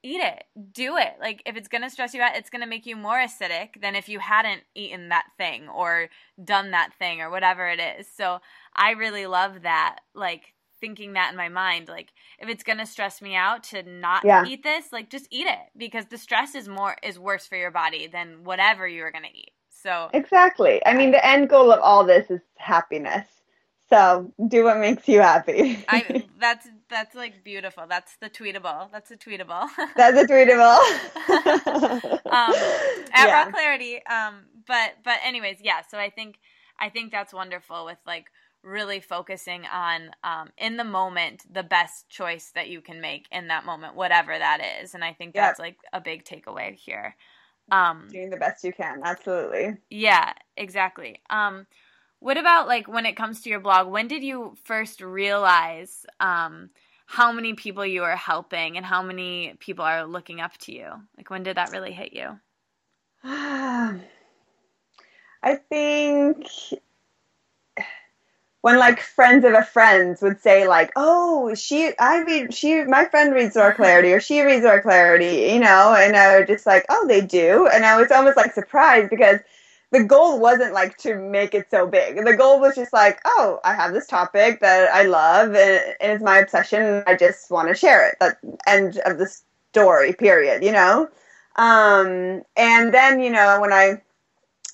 eat 0.04 0.22
it. 0.22 0.44
Do 0.74 0.98
it. 0.98 1.16
Like 1.20 1.44
if 1.46 1.56
it's 1.56 1.68
going 1.68 1.84
to 1.84 1.90
stress 1.90 2.14
you 2.14 2.22
out, 2.22 2.36
it's 2.36 2.50
going 2.50 2.62
to 2.62 2.68
make 2.68 2.86
you 2.86 2.96
more 2.96 3.18
acidic 3.18 3.82
than 3.82 3.96
if 3.96 4.10
you 4.10 4.20
hadn't 4.20 4.64
eaten 4.76 5.10
that 5.10 5.26
thing 5.38 5.70
or 5.70 6.10
done 6.44 6.72
that 6.72 6.92
thing 6.98 7.22
or 7.22 7.30
whatever 7.30 7.68
it 7.70 7.80
is. 7.80 8.08
So 8.16 8.40
I 8.76 8.92
really 8.92 9.28
love 9.28 9.64
that 9.64 10.00
like 10.16 10.54
thinking 10.80 11.14
that 11.14 11.32
in 11.32 11.38
my 11.38 11.50
mind 11.50 11.88
like 11.88 12.12
if 12.40 12.50
it's 12.50 12.64
going 12.64 12.80
to 12.80 12.86
stress 12.88 13.22
me 13.22 13.36
out 13.36 13.64
to 13.64 13.84
not 13.84 14.26
Yeah. 14.26 14.44
eat 14.44 14.64
this, 14.64 14.92
like 14.92 15.10
just 15.10 15.28
eat 15.32 15.48
it 15.48 15.60
because 15.78 16.08
the 16.08 16.18
stress 16.18 16.56
is 16.56 16.68
more 16.68 16.96
is 17.04 17.20
worse 17.20 17.48
for 17.48 17.56
your 17.58 17.72
body 17.72 18.08
than 18.08 18.44
whatever 18.44 18.88
you 18.88 19.04
are 19.04 19.12
going 19.12 19.26
to 19.26 19.38
eat. 19.38 19.52
So 19.70 20.10
Exactly. 20.14 20.82
I 20.86 20.94
mean, 20.94 21.12
the 21.12 21.26
end 21.26 21.50
goal 21.50 21.72
of 21.72 21.80
all 21.82 22.06
this 22.06 22.30
is 22.32 22.42
happiness. 22.58 23.28
So 23.90 24.34
do 24.48 24.64
what 24.64 24.78
makes 24.80 25.08
you 25.08 25.22
happy. 25.22 25.86
I 25.88 26.06
that's 26.40 26.68
that's 26.92 27.16
like 27.16 27.44
beautiful. 27.44 27.86
That's 27.90 28.18
the 28.22 28.30
tweetable. 28.30 28.92
That's 28.94 29.12
a 29.12 29.18
tweetable. 29.18 29.68
That's 29.98 30.20
a 30.20 30.26
tweetable. 30.28 30.80
um, 32.32 32.56
at 33.14 33.28
Yeah. 33.28 33.32
raw 33.32 33.48
clarity. 33.48 34.06
Um, 34.06 34.46
but 34.68 34.94
but 35.04 35.20
anyways, 35.26 35.60
yeah. 35.62 35.82
So 35.90 35.98
I 36.00 36.12
think 36.12 36.40
I 36.80 36.90
think 36.90 37.12
that's 37.12 37.34
wonderful 37.34 37.86
with 37.86 38.00
like 38.08 38.28
really 38.64 39.02
focusing 39.02 39.66
on 39.74 40.12
um, 40.24 40.50
in 40.58 40.78
the 40.78 40.86
moment 40.86 41.44
the 41.52 41.64
best 41.64 42.10
choice 42.10 42.52
that 42.56 42.70
you 42.70 42.82
can 42.82 43.02
make 43.02 43.28
in 43.32 43.48
that 43.50 43.66
moment, 43.66 43.96
whatever 43.96 44.38
that 44.38 44.62
is. 44.84 44.96
And 44.96 45.04
I 45.04 45.14
think 45.14 45.36
Yeah. 45.36 45.54
that's 45.54 45.60
like 45.60 45.78
a 45.94 46.02
big 46.02 46.26
takeaway 46.26 46.76
here. 46.76 47.16
Um, 47.72 48.10
Doing 48.12 48.30
the 48.30 48.38
best 48.38 48.64
you 48.64 48.74
can. 48.74 49.02
Absolutely. 49.04 49.78
yeah, 49.90 50.34
exactly. 50.58 51.22
Um, 51.30 51.68
what 52.20 52.38
about 52.38 52.68
like 52.68 52.88
when 52.88 53.06
it 53.08 53.18
comes 53.18 53.42
to 53.42 53.50
your 53.50 53.60
blog? 53.60 53.88
When 53.90 54.08
did 54.08 54.24
you 54.24 54.56
first 54.66 55.02
realize 55.02 56.06
um, 56.20 56.70
how 57.12 57.34
many 57.34 57.54
people 57.54 57.86
you 57.86 58.04
are 58.04 58.16
helping 58.16 58.78
and 58.78 58.86
how 58.86 59.02
many 59.04 59.54
people 59.60 59.84
are 59.84 60.06
looking 60.06 60.40
up 60.40 60.58
to 60.60 60.72
you? 60.72 60.88
Like 61.18 61.30
when 61.30 61.44
did 61.44 61.58
that 61.58 61.74
really 61.74 61.92
hit 61.92 62.14
you? 62.14 62.40
I 63.24 64.00
think 65.68 66.48
when 68.62 68.80
like 68.80 69.02
friends 69.02 69.44
of 69.44 69.54
a 69.54 69.62
friends 69.62 70.22
would 70.22 70.40
say 70.40 70.66
like, 70.70 70.92
"Oh, 70.96 71.54
she, 71.54 71.92
I 72.00 72.22
read, 72.22 72.54
she, 72.54 72.84
my 72.86 73.04
friend 73.04 73.34
reads 73.34 73.58
Raw 73.58 73.74
Clarity, 73.74 74.14
or 74.14 74.22
she 74.22 74.40
reads 74.42 74.64
Raw 74.64 74.80
Clarity," 74.80 75.52
you 75.54 75.60
know, 75.60 75.94
and 75.98 76.16
I 76.16 76.40
was 76.40 76.48
just 76.48 76.66
like, 76.66 76.86
"Oh, 76.88 77.06
they 77.08 77.20
do," 77.20 77.68
and 77.68 77.86
I 77.86 78.00
was 78.00 78.10
almost 78.12 78.38
like 78.38 78.54
surprised 78.54 79.10
because 79.10 79.40
the 79.92 80.04
goal 80.04 80.40
wasn't 80.40 80.74
like 80.74 80.98
to 81.00 81.16
make 81.16 81.54
it 81.54 81.68
so 81.70 81.86
big. 81.88 82.24
The 82.26 82.36
goal 82.36 82.60
was 82.60 82.76
just 82.76 82.94
like, 82.94 83.20
"Oh, 83.26 83.60
I 83.64 83.74
have 83.74 83.94
this 83.94 84.08
topic 84.08 84.62
that 84.62 84.90
I 84.94 85.04
love, 85.04 85.56
and, 85.56 85.96
it's 86.00 86.24
my 86.24 86.40
obsession. 86.40 86.82
And 86.82 87.04
I 87.08 87.16
just 87.16 87.52
want 87.52 87.68
to 87.70 87.76
share 87.76 88.08
it." 88.08 88.16
That 88.20 88.38
end 88.68 89.00
of 89.06 89.18
the 89.18 89.30
story. 89.74 90.14
Period. 90.14 90.64
You 90.64 90.72
know. 90.72 91.10
Um, 91.58 92.44
and 92.56 92.94
then 92.94 93.20
you 93.22 93.30
know 93.32 93.60
when 93.60 93.74
I 93.74 94.02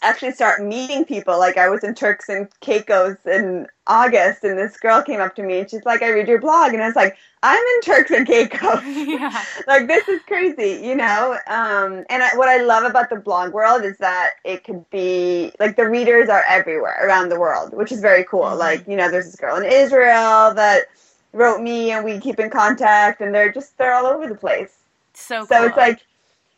actually 0.04 0.32
start 0.32 0.64
meeting 0.64 1.06
people. 1.06 1.38
Like 1.40 1.58
I 1.58 1.70
was 1.70 1.84
in 1.84 1.96
Turks 1.96 2.30
and 2.30 2.48
Caicos 2.62 3.18
in 3.26 3.68
August, 3.88 4.44
and 4.44 4.58
this 4.58 4.78
girl 4.78 5.02
came 5.04 5.20
up 5.22 5.36
to 5.36 5.44
me 5.44 5.60
and 5.60 5.70
she's 5.70 5.86
like, 5.86 6.02
"I 6.04 6.10
read 6.10 6.28
your 6.28 6.40
blog," 6.40 6.74
and 6.74 6.84
I 6.84 6.88
was 6.88 6.96
like, 6.96 7.18
"I'm 7.44 7.58
in 7.76 7.82
Turks 7.82 8.12
and 8.12 8.28
Caicos." 8.28 8.82
yeah. 8.96 9.46
like 9.68 9.88
this 9.88 10.08
is 10.08 10.22
crazy, 10.28 10.86
you 10.86 10.96
know. 10.96 11.38
Um, 11.48 12.06
and 12.10 12.24
I, 12.24 12.36
what 12.36 12.50
I 12.50 12.58
love 12.62 12.84
about 12.84 13.10
the 13.10 13.18
blog 13.18 13.54
world 13.54 13.84
is 13.84 13.98
that 13.98 14.32
it 14.44 14.64
could 14.64 14.90
be 14.90 15.54
like 15.60 15.76
the 15.78 15.90
readers 15.90 16.30
are 16.30 16.44
everywhere 16.48 16.98
around 17.02 17.30
the 17.30 17.40
world, 17.40 17.74
which 17.74 17.92
is 17.92 18.02
very 18.02 18.24
cool. 18.26 18.46
Mhm. 18.46 18.58
Like 18.58 18.88
you 18.88 18.96
know, 18.98 19.10
there's 19.12 19.26
this 19.26 19.36
girl 19.36 19.58
in 19.58 19.66
Israel 19.66 20.54
that 20.56 20.86
wrote 21.34 21.62
me, 21.62 21.92
and 21.92 22.06
we 22.06 22.20
keep 22.20 22.40
in 22.40 22.50
contact, 22.50 23.22
and 23.22 23.34
they're 23.34 23.52
just 23.52 23.78
they're 23.78 23.94
all 23.94 24.06
over 24.08 24.28
the 24.28 24.36
place. 24.36 24.76
So 25.14 25.46
So 25.46 25.66
cool. 25.66 25.66
it's 25.66 25.78
like, 25.78 26.07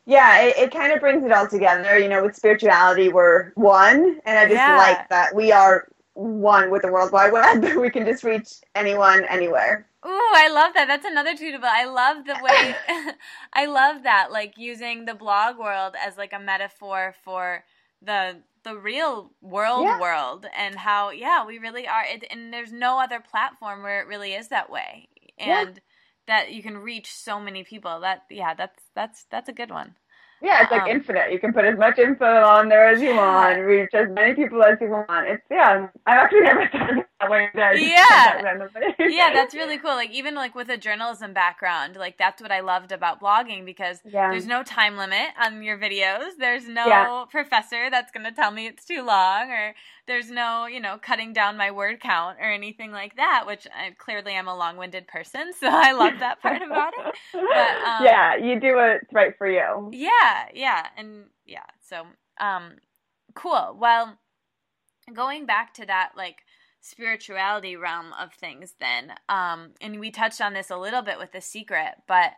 yeah, 0.10 0.42
it, 0.42 0.58
it 0.58 0.72
kind 0.74 0.94
of 0.94 1.02
brings 1.02 1.24
it 1.26 1.32
all 1.34 1.48
together. 1.48 1.98
You 2.00 2.10
know, 2.10 2.24
with 2.24 2.36
spirituality, 2.36 3.10
we're 3.10 3.52
one, 3.56 4.20
and 4.26 4.40
I 4.40 4.48
just 4.48 4.68
Yeah. 4.68 4.68
like 4.68 5.10
that 5.10 5.36
we 5.36 5.54
are 5.54 5.88
one 6.16 6.72
with 6.72 6.84
the 6.84 6.92
World 6.92 7.14
Wide 7.14 7.34
Web. 7.34 7.64
we 7.80 7.92
can 7.92 8.06
just 8.06 8.24
reach 8.26 8.50
anyone, 8.76 9.26
anywhere. 9.26 9.88
Ooh, 10.06 10.32
I 10.36 10.50
love 10.50 10.74
that. 10.76 10.88
That's 10.88 11.06
another 11.06 11.36
tweetable. 11.36 11.66
I 11.66 11.86
love 11.86 12.26
the 12.26 12.38
way 12.38 12.82
I 13.54 13.66
love 13.66 14.04
that, 14.04 14.32
like 14.32 14.58
using 14.58 15.06
the 15.06 15.16
blog 15.16 15.58
world 15.58 15.96
as 16.02 16.18
like 16.18 16.34
a 16.34 16.40
metaphor 16.40 17.16
for 17.24 17.66
the 18.02 18.42
the 18.64 18.78
real 18.78 19.34
world 19.42 19.90
Yeah. 19.90 19.98
world 19.98 20.46
and 20.58 20.80
how 20.80 21.12
yeah 21.12 21.46
we 21.46 21.58
really 21.60 21.88
are 21.88 22.04
it, 22.06 22.26
and 22.32 22.54
there's 22.54 22.72
no 22.72 23.00
other 23.00 23.20
platform 23.20 23.84
where 23.84 24.02
it 24.02 24.08
really 24.08 24.34
is 24.34 24.50
that 24.50 24.70
way 24.70 25.10
and 25.38 25.82
that 26.30 26.54
you 26.54 26.64
can 26.64 26.78
reach 26.80 27.12
so 27.14 27.40
many 27.42 27.64
people 27.66 28.02
that 28.02 28.24
yeah 28.32 28.56
that's 28.56 28.84
that's 28.96 29.26
that's 29.32 29.50
a 29.50 29.54
good 29.54 29.72
one 29.72 29.96
Yeah, 30.42 30.62
it's 30.62 30.72
like 30.72 30.86
Um, 30.86 30.88
infinite. 30.88 31.32
You 31.34 31.40
can 31.40 31.52
put 31.54 31.66
as 31.66 31.78
much 31.78 32.00
info 32.00 32.26
on 32.26 32.70
there 32.70 32.88
as 32.88 33.02
you 33.02 33.16
want, 33.16 33.60
reach 33.60 33.94
as 33.94 34.08
many 34.10 34.34
people 34.36 34.64
as 34.64 34.78
you 34.80 34.90
want. 34.90 35.28
It's 35.28 35.44
yeah. 35.52 35.88
I've 36.06 36.20
actually 36.24 36.42
never 36.42 36.68
thought 36.70 37.06
of 37.22 37.32
it 37.32 37.32
that 37.32 37.32
way. 37.32 37.50
I 37.56 37.76
just 37.76 37.86
Yeah. 37.86 38.42
that 38.74 39.12
yeah 39.12 39.32
that's 39.34 39.56
really 39.56 39.78
cool 39.78 39.92
like 39.96 40.12
even 40.12 40.36
like 40.36 40.56
with 40.56 40.70
a 40.70 40.78
journalism 40.78 41.34
background 41.34 41.96
like 41.96 42.18
that's 42.18 42.42
what 42.42 42.52
i 42.52 42.60
loved 42.62 42.92
about 42.92 43.22
blogging 43.22 43.66
because 43.66 44.00
yeah. 44.06 44.32
There's 44.32 44.48
no 44.48 44.64
time 44.64 44.98
limit 44.98 45.30
on 45.44 45.64
your 45.64 45.78
videos. 45.78 46.32
There's 46.40 46.68
no 46.68 46.88
Yeah. 46.88 47.26
professor 47.30 47.90
that's 47.90 48.12
going 48.12 48.26
to 48.26 48.32
tell 48.32 48.52
me 48.52 48.68
it's 48.68 48.86
too 48.86 49.04
long, 49.04 49.52
or 49.52 49.76
there's 50.08 50.32
no, 50.32 50.66
you 50.68 50.80
know, 50.80 50.98
cutting 51.02 51.34
down 51.34 51.58
my 51.58 51.72
word 51.72 52.00
count 52.00 52.38
or 52.40 52.52
anything 52.52 52.92
like 52.92 53.16
that, 53.18 53.46
which 53.48 53.68
I 53.76 53.92
clearly 53.98 54.34
am 54.34 54.48
a 54.48 54.56
long 54.56 54.78
winded 54.78 55.08
person. 55.08 55.52
So 55.60 55.68
I 55.70 55.92
love 55.94 56.20
that 56.20 56.42
part 56.42 56.62
about 56.62 56.94
it. 56.98 57.16
um, 57.36 58.06
yeah, 58.06 58.36
you 58.38 58.60
do 58.60 58.76
what's 58.76 59.12
right 59.14 59.34
for 59.38 59.50
you. 59.50 59.92
Yeah, 59.92 60.48
yeah. 60.54 60.88
And 60.98 61.26
yeah, 61.46 61.66
so 61.82 62.04
um, 62.40 62.74
cool. 63.36 63.78
Well, 63.80 64.18
going 65.14 65.46
back 65.46 65.74
to 65.76 65.86
that, 65.86 66.12
like, 66.18 66.38
spirituality 66.82 67.76
realm 67.76 68.14
of 68.20 68.34
things 68.34 68.76
then 68.80 69.14
um 69.30 69.72
and 69.82 70.00
we 70.00 70.12
touched 70.12 70.42
on 70.42 70.54
this 70.54 70.70
a 70.70 70.78
little 70.78 71.02
bit 71.02 71.18
with 71.20 71.32
the 71.32 71.42
secret 71.42 71.96
but 72.08 72.32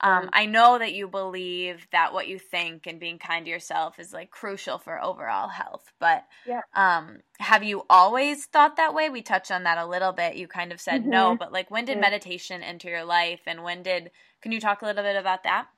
um 0.00 0.24
Mhm. 0.24 0.30
i 0.32 0.46
know 0.46 0.78
that 0.78 0.94
you 0.94 1.06
believe 1.08 1.86
that 1.92 2.12
what 2.12 2.26
you 2.28 2.38
think 2.38 2.86
and 2.86 2.98
being 3.00 3.18
kind 3.18 3.44
to 3.44 3.50
yourself 3.50 3.98
is 3.98 4.12
like 4.12 4.30
crucial 4.30 4.78
for 4.78 5.00
overall 5.02 5.48
health 5.48 5.92
but 6.00 6.24
Yeah. 6.44 6.62
um 6.74 7.18
have 7.38 7.62
you 7.62 7.84
always 7.88 8.46
thought 8.46 8.76
that 8.76 8.94
way 8.94 9.08
we 9.08 9.22
touched 9.22 9.50
on 9.52 9.62
that 9.64 9.78
a 9.78 9.86
little 9.86 10.12
bit 10.12 10.36
you 10.36 10.48
kind 10.48 10.72
of 10.72 10.80
said 10.80 11.06
no 11.06 11.34
Mhm. 11.34 11.38
but 11.38 11.52
like 11.52 11.70
when 11.70 11.84
did 11.84 11.96
Yeah. 11.96 12.00
meditation 12.00 12.62
enter 12.62 12.88
your 12.90 13.04
life 13.04 13.40
and 13.46 13.62
when 13.62 13.82
did 13.82 14.10
can 14.42 14.52
you 14.52 14.60
talk 14.60 14.82
a 14.82 14.86
little 14.86 15.04
bit 15.04 15.16
about 15.16 15.44
that 15.44 15.68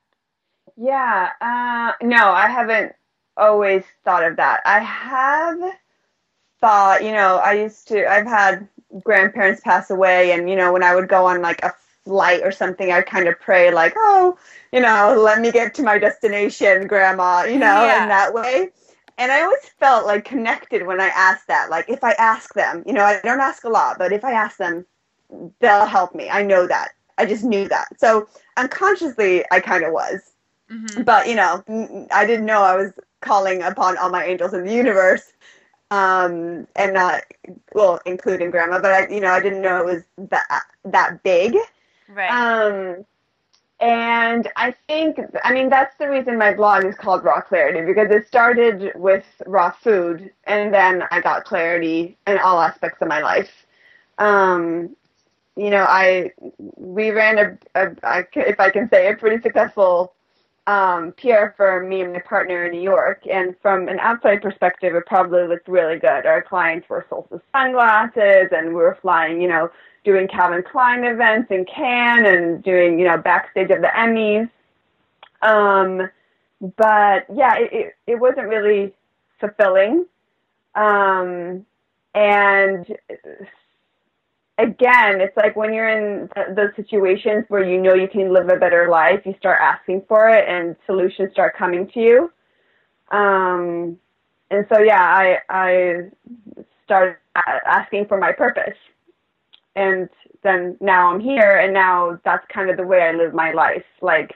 Yeah. 0.76 1.30
Uh, 1.40 1.92
no, 2.04 2.28
I 2.30 2.48
haven't 2.48 2.92
always 3.36 3.84
thought 4.04 4.24
of 4.24 4.36
that. 4.36 4.60
I 4.64 4.80
have 4.80 5.58
thought, 6.66 7.04
you 7.04 7.12
know, 7.12 7.36
I 7.36 7.52
used 7.52 7.86
to, 7.88 8.10
I've 8.10 8.26
had 8.26 8.66
grandparents 9.04 9.60
pass 9.60 9.88
away, 9.88 10.32
and, 10.32 10.50
you 10.50 10.56
know, 10.56 10.72
when 10.72 10.82
I 10.82 10.96
would 10.96 11.08
go 11.08 11.24
on 11.26 11.40
like 11.40 11.62
a 11.62 11.72
flight 12.04 12.40
or 12.42 12.50
something, 12.50 12.90
I'd 12.90 13.06
kind 13.06 13.28
of 13.28 13.38
pray 13.38 13.72
like, 13.72 13.94
oh, 13.96 14.36
you 14.72 14.80
know, 14.80 15.14
let 15.16 15.40
me 15.40 15.52
get 15.52 15.74
to 15.74 15.84
my 15.84 15.96
destination, 15.96 16.88
grandma, 16.88 17.44
you 17.44 17.60
know, 17.60 17.84
yeah. 17.84 18.02
in 18.02 18.08
that 18.08 18.34
way. 18.34 18.70
And 19.16 19.30
I 19.30 19.42
always 19.42 19.68
felt 19.78 20.06
like 20.06 20.24
connected 20.24 20.86
when 20.86 21.00
I 21.00 21.06
asked 21.06 21.46
that. 21.46 21.70
Like 21.70 21.88
if 21.88 22.02
I 22.02 22.12
ask 22.12 22.52
them, 22.54 22.82
you 22.84 22.92
know, 22.92 23.04
I 23.04 23.20
don't 23.22 23.40
ask 23.40 23.62
a 23.62 23.68
lot, 23.68 23.96
but 23.96 24.12
if 24.12 24.24
I 24.24 24.32
ask 24.32 24.56
them, 24.56 24.84
they'll 25.60 25.86
help 25.86 26.16
me. 26.16 26.28
I 26.28 26.42
know 26.42 26.66
that. 26.66 26.88
I 27.16 27.26
just 27.26 27.44
knew 27.44 27.68
that. 27.68 27.86
So 27.96 28.28
unconsciously, 28.56 29.44
I 29.52 29.60
kind 29.60 29.84
of 29.84 29.92
was. 29.92 30.20
Mm-hmm. 30.70 31.02
But, 31.02 31.28
you 31.28 31.36
know, 31.36 31.62
I 32.12 32.26
didn't 32.26 32.44
know 32.44 32.62
I 32.62 32.74
was 32.74 32.92
calling 33.20 33.62
upon 33.62 33.96
all 33.98 34.10
my 34.10 34.24
angels 34.24 34.52
in 34.52 34.64
the 34.64 34.74
universe 34.74 35.32
um, 35.90 36.66
and 36.76 36.94
not 36.94 37.22
well, 37.74 38.00
including 38.06 38.50
grandma. 38.50 38.80
But 38.80 38.92
I, 38.92 39.08
you 39.08 39.20
know, 39.20 39.30
I 39.30 39.40
didn't 39.40 39.62
know 39.62 39.78
it 39.78 39.86
was 39.86 40.02
that 40.30 40.62
that 40.84 41.22
big. 41.22 41.54
Right. 42.08 42.30
Um, 42.30 43.04
and 43.78 44.48
I 44.56 44.74
think, 44.88 45.18
I 45.44 45.52
mean, 45.52 45.68
that's 45.68 45.96
the 45.98 46.08
reason 46.08 46.38
my 46.38 46.54
blog 46.54 46.84
is 46.86 46.94
called 46.94 47.24
Raw 47.24 47.42
Clarity 47.42 47.84
because 47.84 48.10
it 48.10 48.26
started 48.26 48.92
with 48.94 49.24
raw 49.46 49.70
food, 49.70 50.32
and 50.44 50.72
then 50.72 51.04
I 51.10 51.20
got 51.20 51.44
clarity 51.44 52.16
in 52.26 52.38
all 52.38 52.60
aspects 52.60 53.02
of 53.02 53.08
my 53.08 53.20
life. 53.20 53.66
Um, 54.18 54.96
you 55.56 55.70
know, 55.70 55.84
I 55.86 56.32
we 56.76 57.10
ran 57.10 57.38
a, 57.38 57.58
a 57.80 57.96
I, 58.02 58.26
if 58.34 58.60
I 58.60 58.70
can 58.70 58.88
say, 58.88 59.10
a 59.10 59.16
pretty 59.16 59.42
successful 59.42 60.14
um, 60.66 61.12
PR 61.12 61.48
for 61.56 61.84
me 61.86 62.00
and 62.00 62.12
my 62.12 62.20
partner 62.20 62.64
in 62.64 62.72
New 62.72 62.80
York. 62.80 63.22
And 63.30 63.54
from 63.62 63.88
an 63.88 63.98
outside 64.00 64.42
perspective, 64.42 64.94
it 64.94 65.06
probably 65.06 65.46
looked 65.46 65.68
really 65.68 65.98
good. 65.98 66.26
Our 66.26 66.42
clients 66.42 66.88
were 66.88 67.06
Solstice 67.08 67.40
sunglasses, 67.52 68.48
and 68.52 68.68
we 68.68 68.74
were 68.74 68.98
flying, 69.00 69.40
you 69.40 69.48
know, 69.48 69.70
doing 70.04 70.28
Calvin 70.28 70.62
Klein 70.62 71.04
events 71.04 71.50
in 71.50 71.64
Cannes 71.64 72.26
and 72.26 72.62
doing, 72.62 72.98
you 72.98 73.06
know, 73.06 73.16
backstage 73.16 73.70
of 73.70 73.80
the 73.80 73.90
Emmys. 73.96 74.50
Um, 75.42 76.08
but 76.76 77.26
yeah, 77.32 77.56
it, 77.56 77.72
it, 77.72 77.94
it 78.06 78.14
wasn't 78.16 78.48
really 78.48 78.94
fulfilling. 79.38 80.06
Um, 80.74 81.66
and 82.14 82.86
again, 84.58 85.20
it's 85.20 85.36
like 85.36 85.56
when 85.56 85.72
you're 85.72 85.88
in 85.88 86.28
those 86.54 86.70
situations 86.76 87.44
where 87.48 87.64
you 87.64 87.80
know 87.80 87.94
you 87.94 88.08
can 88.08 88.32
live 88.32 88.48
a 88.48 88.56
better 88.56 88.88
life, 88.88 89.20
you 89.24 89.34
start 89.38 89.58
asking 89.60 90.02
for 90.08 90.28
it, 90.28 90.48
and 90.48 90.76
solutions 90.86 91.32
start 91.32 91.56
coming 91.56 91.88
to 91.88 92.00
you. 92.00 92.32
Um, 93.10 93.98
and 94.50 94.66
so, 94.72 94.80
yeah, 94.80 95.02
I 95.02 95.38
I 95.48 96.10
started 96.84 97.16
asking 97.66 98.06
for 98.06 98.18
my 98.18 98.32
purpose, 98.32 98.78
and 99.74 100.08
then 100.42 100.76
now 100.80 101.12
I'm 101.12 101.20
here, 101.20 101.58
and 101.58 101.74
now 101.74 102.18
that's 102.24 102.46
kind 102.52 102.70
of 102.70 102.76
the 102.76 102.86
way 102.86 103.02
I 103.02 103.12
live 103.12 103.34
my 103.34 103.52
life. 103.52 103.84
Like 104.00 104.34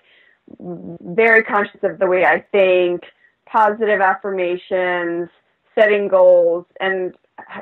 very 0.58 1.44
conscious 1.44 1.80
of 1.82 1.98
the 1.98 2.06
way 2.06 2.24
I 2.24 2.44
think, 2.52 3.04
positive 3.46 4.00
affirmations, 4.00 5.28
setting 5.74 6.08
goals, 6.08 6.66
and 6.80 7.14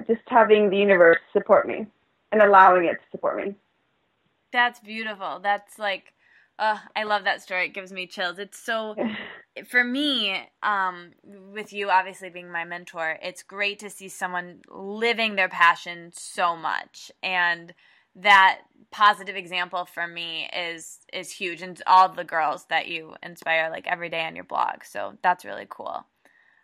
just 0.06 0.22
having 0.26 0.70
the 0.70 0.76
universe 0.76 1.18
support 1.32 1.68
me 1.68 1.86
and 2.32 2.42
allowing 2.42 2.84
it 2.84 2.94
to 2.94 3.10
support 3.10 3.36
me. 3.36 3.54
That's 4.52 4.80
beautiful. 4.80 5.40
That's 5.42 5.78
like, 5.78 6.12
uh, 6.58 6.78
I 6.96 7.04
love 7.04 7.24
that 7.24 7.42
story. 7.42 7.66
It 7.66 7.74
gives 7.74 7.92
me 7.92 8.06
chills. 8.06 8.38
It's 8.38 8.58
so, 8.58 8.96
for 9.68 9.84
me, 9.84 10.48
um, 10.62 11.12
with 11.52 11.72
you 11.72 11.90
obviously 11.90 12.30
being 12.30 12.50
my 12.50 12.64
mentor, 12.64 13.18
it's 13.22 13.42
great 13.42 13.78
to 13.80 13.90
see 13.90 14.08
someone 14.08 14.62
living 14.70 15.36
their 15.36 15.48
passion 15.48 16.10
so 16.14 16.56
much. 16.56 17.10
And 17.22 17.74
that 18.16 18.60
positive 18.90 19.36
example 19.36 19.84
for 19.84 20.06
me 20.06 20.48
is 20.56 20.98
is 21.12 21.30
huge 21.30 21.62
and 21.62 21.80
all 21.86 22.08
the 22.08 22.24
girls 22.24 22.64
that 22.68 22.88
you 22.88 23.14
inspire 23.22 23.70
like 23.70 23.86
every 23.86 24.08
day 24.08 24.24
on 24.24 24.34
your 24.34 24.44
blog 24.44 24.82
so 24.82 25.12
that's 25.22 25.44
really 25.44 25.66
cool 25.68 26.04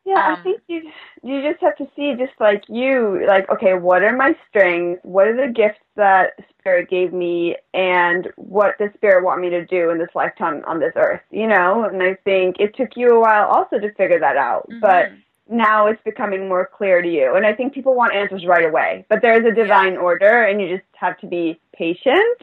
yeah, 0.04 0.32
um, 0.32 0.38
I 0.38 0.42
think 0.42 0.60
you 0.66 0.90
you 1.22 1.42
just 1.42 1.62
have 1.62 1.76
to 1.76 1.88
see 1.96 2.14
just 2.18 2.38
like 2.38 2.64
you 2.68 3.24
like 3.26 3.48
okay, 3.50 3.74
what 3.74 4.02
are 4.02 4.14
my 4.14 4.36
strengths? 4.48 5.00
What 5.02 5.28
are 5.28 5.46
the 5.46 5.52
gifts 5.52 5.80
that 5.96 6.32
spirit 6.58 6.90
gave 6.90 7.12
me, 7.12 7.56
and 7.72 8.28
what 8.36 8.76
does 8.78 8.90
spirit 8.94 9.24
want 9.24 9.40
me 9.40 9.50
to 9.50 9.64
do 9.64 9.90
in 9.90 9.98
this 9.98 10.10
lifetime 10.14 10.62
on 10.66 10.78
this 10.78 10.92
earth? 10.96 11.22
You 11.30 11.46
know, 11.46 11.84
and 11.84 12.02
I 12.02 12.14
think 12.24 12.56
it 12.58 12.76
took 12.76 12.96
you 12.96 13.16
a 13.16 13.20
while 13.20 13.46
also 13.48 13.78
to 13.78 13.92
figure 13.94 14.20
that 14.20 14.36
out, 14.36 14.68
mm-hmm. 14.68 14.80
but 14.80 15.12
now 15.48 15.86
it's 15.86 16.02
becoming 16.04 16.48
more 16.48 16.68
clear 16.72 17.00
to 17.00 17.08
you. 17.08 17.34
And 17.34 17.46
I 17.46 17.54
think 17.54 17.72
people 17.72 17.94
want 17.94 18.14
answers 18.14 18.44
right 18.46 18.64
away, 18.64 19.06
but 19.08 19.20
there 19.22 19.38
is 19.38 19.46
a 19.50 19.54
divine 19.54 19.94
yeah. 19.94 20.00
order, 20.00 20.44
and 20.44 20.60
you 20.60 20.68
just 20.68 20.88
have 20.94 21.18
to 21.20 21.26
be 21.26 21.58
patient. 21.72 22.40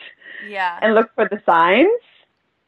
Yeah. 0.49 0.79
And 0.81 0.95
look 0.95 1.13
for 1.13 1.29
the 1.29 1.41
signs, 1.45 2.01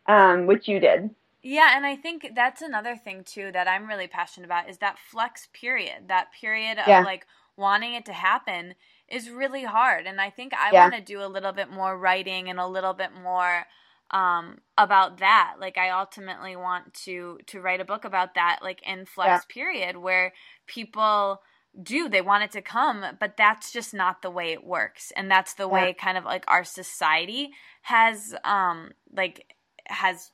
um, 0.07 0.45
which 0.45 0.67
you 0.67 0.79
did. 0.79 1.09
Yeah, 1.43 1.75
and 1.75 1.85
I 1.85 1.97
think 1.97 2.31
that's 2.33 2.61
another 2.61 2.95
thing 2.95 3.25
too 3.25 3.51
that 3.51 3.67
I'm 3.67 3.87
really 3.87 4.07
passionate 4.07 4.45
about 4.45 4.69
is 4.69 4.77
that 4.77 4.97
flex 4.97 5.49
period. 5.53 6.07
That 6.07 6.29
period 6.39 6.79
of 6.79 6.87
yeah. 6.87 7.03
like 7.03 7.27
wanting 7.57 7.93
it 7.93 8.05
to 8.05 8.13
happen 8.13 8.75
is 9.09 9.29
really 9.29 9.65
hard. 9.65 10.07
And 10.07 10.21
I 10.21 10.29
think 10.29 10.53
I 10.53 10.71
yeah. 10.71 10.83
want 10.83 10.95
to 10.95 11.01
do 11.01 11.21
a 11.21 11.27
little 11.27 11.51
bit 11.51 11.69
more 11.69 11.97
writing 11.97 12.49
and 12.49 12.59
a 12.59 12.67
little 12.67 12.93
bit 12.93 13.09
more 13.13 13.65
um, 14.11 14.59
about 14.77 15.17
that. 15.17 15.55
Like 15.59 15.77
I 15.77 15.89
ultimately 15.89 16.55
want 16.55 16.93
to 17.05 17.39
to 17.47 17.59
write 17.59 17.81
a 17.81 17.85
book 17.85 18.05
about 18.05 18.35
that 18.35 18.59
like 18.61 18.81
in 18.87 19.05
flex 19.05 19.43
yeah. 19.43 19.53
period 19.53 19.97
where 19.97 20.31
people 20.65 21.41
do 21.81 22.07
they 22.07 22.21
want 22.21 22.43
it 22.43 22.51
to 22.51 22.61
come 22.61 23.03
but 23.19 23.35
that's 23.35 23.71
just 23.71 23.95
not 23.95 24.21
the 24.21 24.29
way 24.29 24.51
it 24.51 24.63
works 24.63 25.11
and 25.15 25.31
that's 25.31 25.55
the 25.55 25.67
way 25.67 25.91
kind 25.91 26.19
of 26.19 26.23
like 26.23 26.43
our 26.47 26.63
society 26.63 27.49
has 27.81 28.35
um 28.43 28.91
like 29.11 29.55
has 29.87 30.29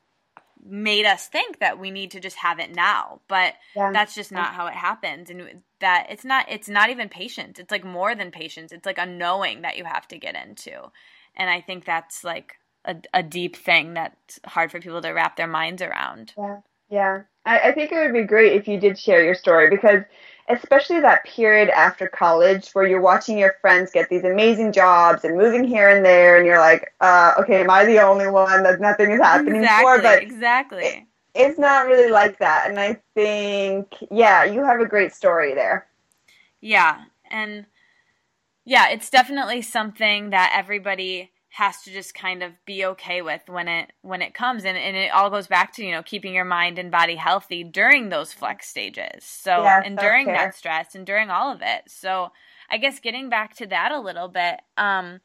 made 0.65 1.05
us 1.05 1.27
think 1.27 1.59
that 1.59 1.79
we 1.79 1.91
need 1.91 2.11
to 2.11 2.19
just 2.19 2.35
have 2.37 2.59
it 2.59 2.73
now 2.75 3.19
but 3.27 3.53
yeah. 3.75 3.91
that's 3.93 4.15
just 4.15 4.31
not 4.31 4.53
how 4.53 4.67
it 4.67 4.73
happens. 4.73 5.29
And 5.29 5.61
that 5.79 6.07
it's 6.09 6.25
not 6.25 6.45
it's 6.49 6.67
not 6.67 6.89
even 6.89 7.07
patience. 7.07 7.59
It's 7.59 7.71
like 7.71 7.85
more 7.85 8.15
than 8.15 8.31
patience. 8.31 8.71
It's 8.71 8.85
like 8.85 8.97
a 8.97 9.05
knowing 9.05 9.61
that 9.61 9.77
you 9.77 9.85
have 9.85 10.07
to 10.09 10.17
get 10.17 10.35
into. 10.35 10.91
And 11.35 11.49
i 11.49 11.61
think 11.61 11.85
that's 11.85 12.23
like 12.23 12.55
a, 12.85 12.95
a 13.13 13.23
deep 13.23 13.55
thing 13.55 13.93
that's 13.93 14.39
hard 14.45 14.71
for 14.71 14.79
people 14.79 15.01
to 15.01 15.11
wrap 15.11 15.37
their 15.37 15.47
minds 15.47 15.81
around. 15.81 16.33
Yeah. 16.37 16.57
Yeah. 16.89 17.21
I, 17.45 17.59
I 17.59 17.71
think 17.73 17.91
it 17.91 17.99
would 17.99 18.13
be 18.13 18.23
great 18.23 18.53
if 18.53 18.67
you 18.67 18.79
did 18.79 18.97
share 18.97 19.23
your 19.23 19.35
story 19.35 19.69
because 19.69 20.01
especially 20.49 20.99
that 20.99 21.23
period 21.25 21.69
after 21.69 22.07
college 22.07 22.71
where 22.71 22.85
you're 22.85 23.01
watching 23.01 23.37
your 23.37 23.55
friends 23.61 23.91
get 23.91 24.09
these 24.09 24.23
amazing 24.23 24.71
jobs 24.71 25.23
and 25.23 25.37
moving 25.37 25.63
here 25.63 25.89
and 25.89 26.03
there 26.03 26.37
and 26.37 26.45
you're 26.45 26.59
like 26.59 26.93
uh, 27.01 27.33
okay 27.39 27.61
am 27.61 27.69
i 27.69 27.85
the 27.85 28.01
only 28.01 28.27
one 28.27 28.63
that 28.63 28.81
nothing 28.81 29.11
is 29.11 29.21
happening 29.21 29.61
exactly, 29.61 29.85
for 29.85 30.01
but 30.01 30.21
exactly. 30.21 30.83
it, 30.83 31.03
it's 31.35 31.59
not 31.59 31.85
really 31.85 32.09
like 32.11 32.37
that 32.39 32.69
and 32.69 32.79
i 32.79 32.99
think 33.13 33.93
yeah 34.11 34.43
you 34.43 34.63
have 34.63 34.79
a 34.79 34.85
great 34.85 35.13
story 35.13 35.53
there. 35.53 35.85
Yeah 36.61 37.05
and 37.29 37.65
yeah 38.65 38.89
it's 38.89 39.09
definitely 39.09 39.61
something 39.61 40.31
that 40.31 40.51
everybody 40.55 41.31
has 41.49 41.81
to 41.81 41.91
just 41.91 42.13
kind 42.13 42.43
of 42.43 42.53
be 42.65 42.85
okay 42.85 43.21
with 43.21 43.41
when 43.47 43.67
it 43.67 43.91
when 44.01 44.21
it 44.21 44.33
comes. 44.33 44.65
And, 44.65 44.77
and 44.77 44.95
it 44.95 45.11
all 45.11 45.29
goes 45.29 45.47
back 45.47 45.73
to 45.73 45.85
you 45.85 45.91
know 45.91 46.03
keeping 46.03 46.33
your 46.33 46.45
mind 46.45 46.79
and 46.79 46.91
body 46.91 47.15
healthy 47.15 47.63
during 47.63 48.09
those 48.09 48.31
flex 48.33 48.67
stages. 48.67 49.23
So 49.23 49.63
yes, 49.63 49.83
and 49.85 49.97
during 49.97 50.27
that 50.27 50.55
stress 50.55 50.95
and 50.95 51.05
during 51.05 51.29
all 51.29 51.51
of 51.51 51.61
it. 51.61 51.83
So 51.87 52.31
i 52.69 52.77
guess 52.77 52.99
getting 52.99 53.29
back 53.29 53.55
to 53.55 53.65
that 53.67 53.91
a 53.91 53.99
little 53.99 54.27
bit 54.27 54.59
um 54.77 55.19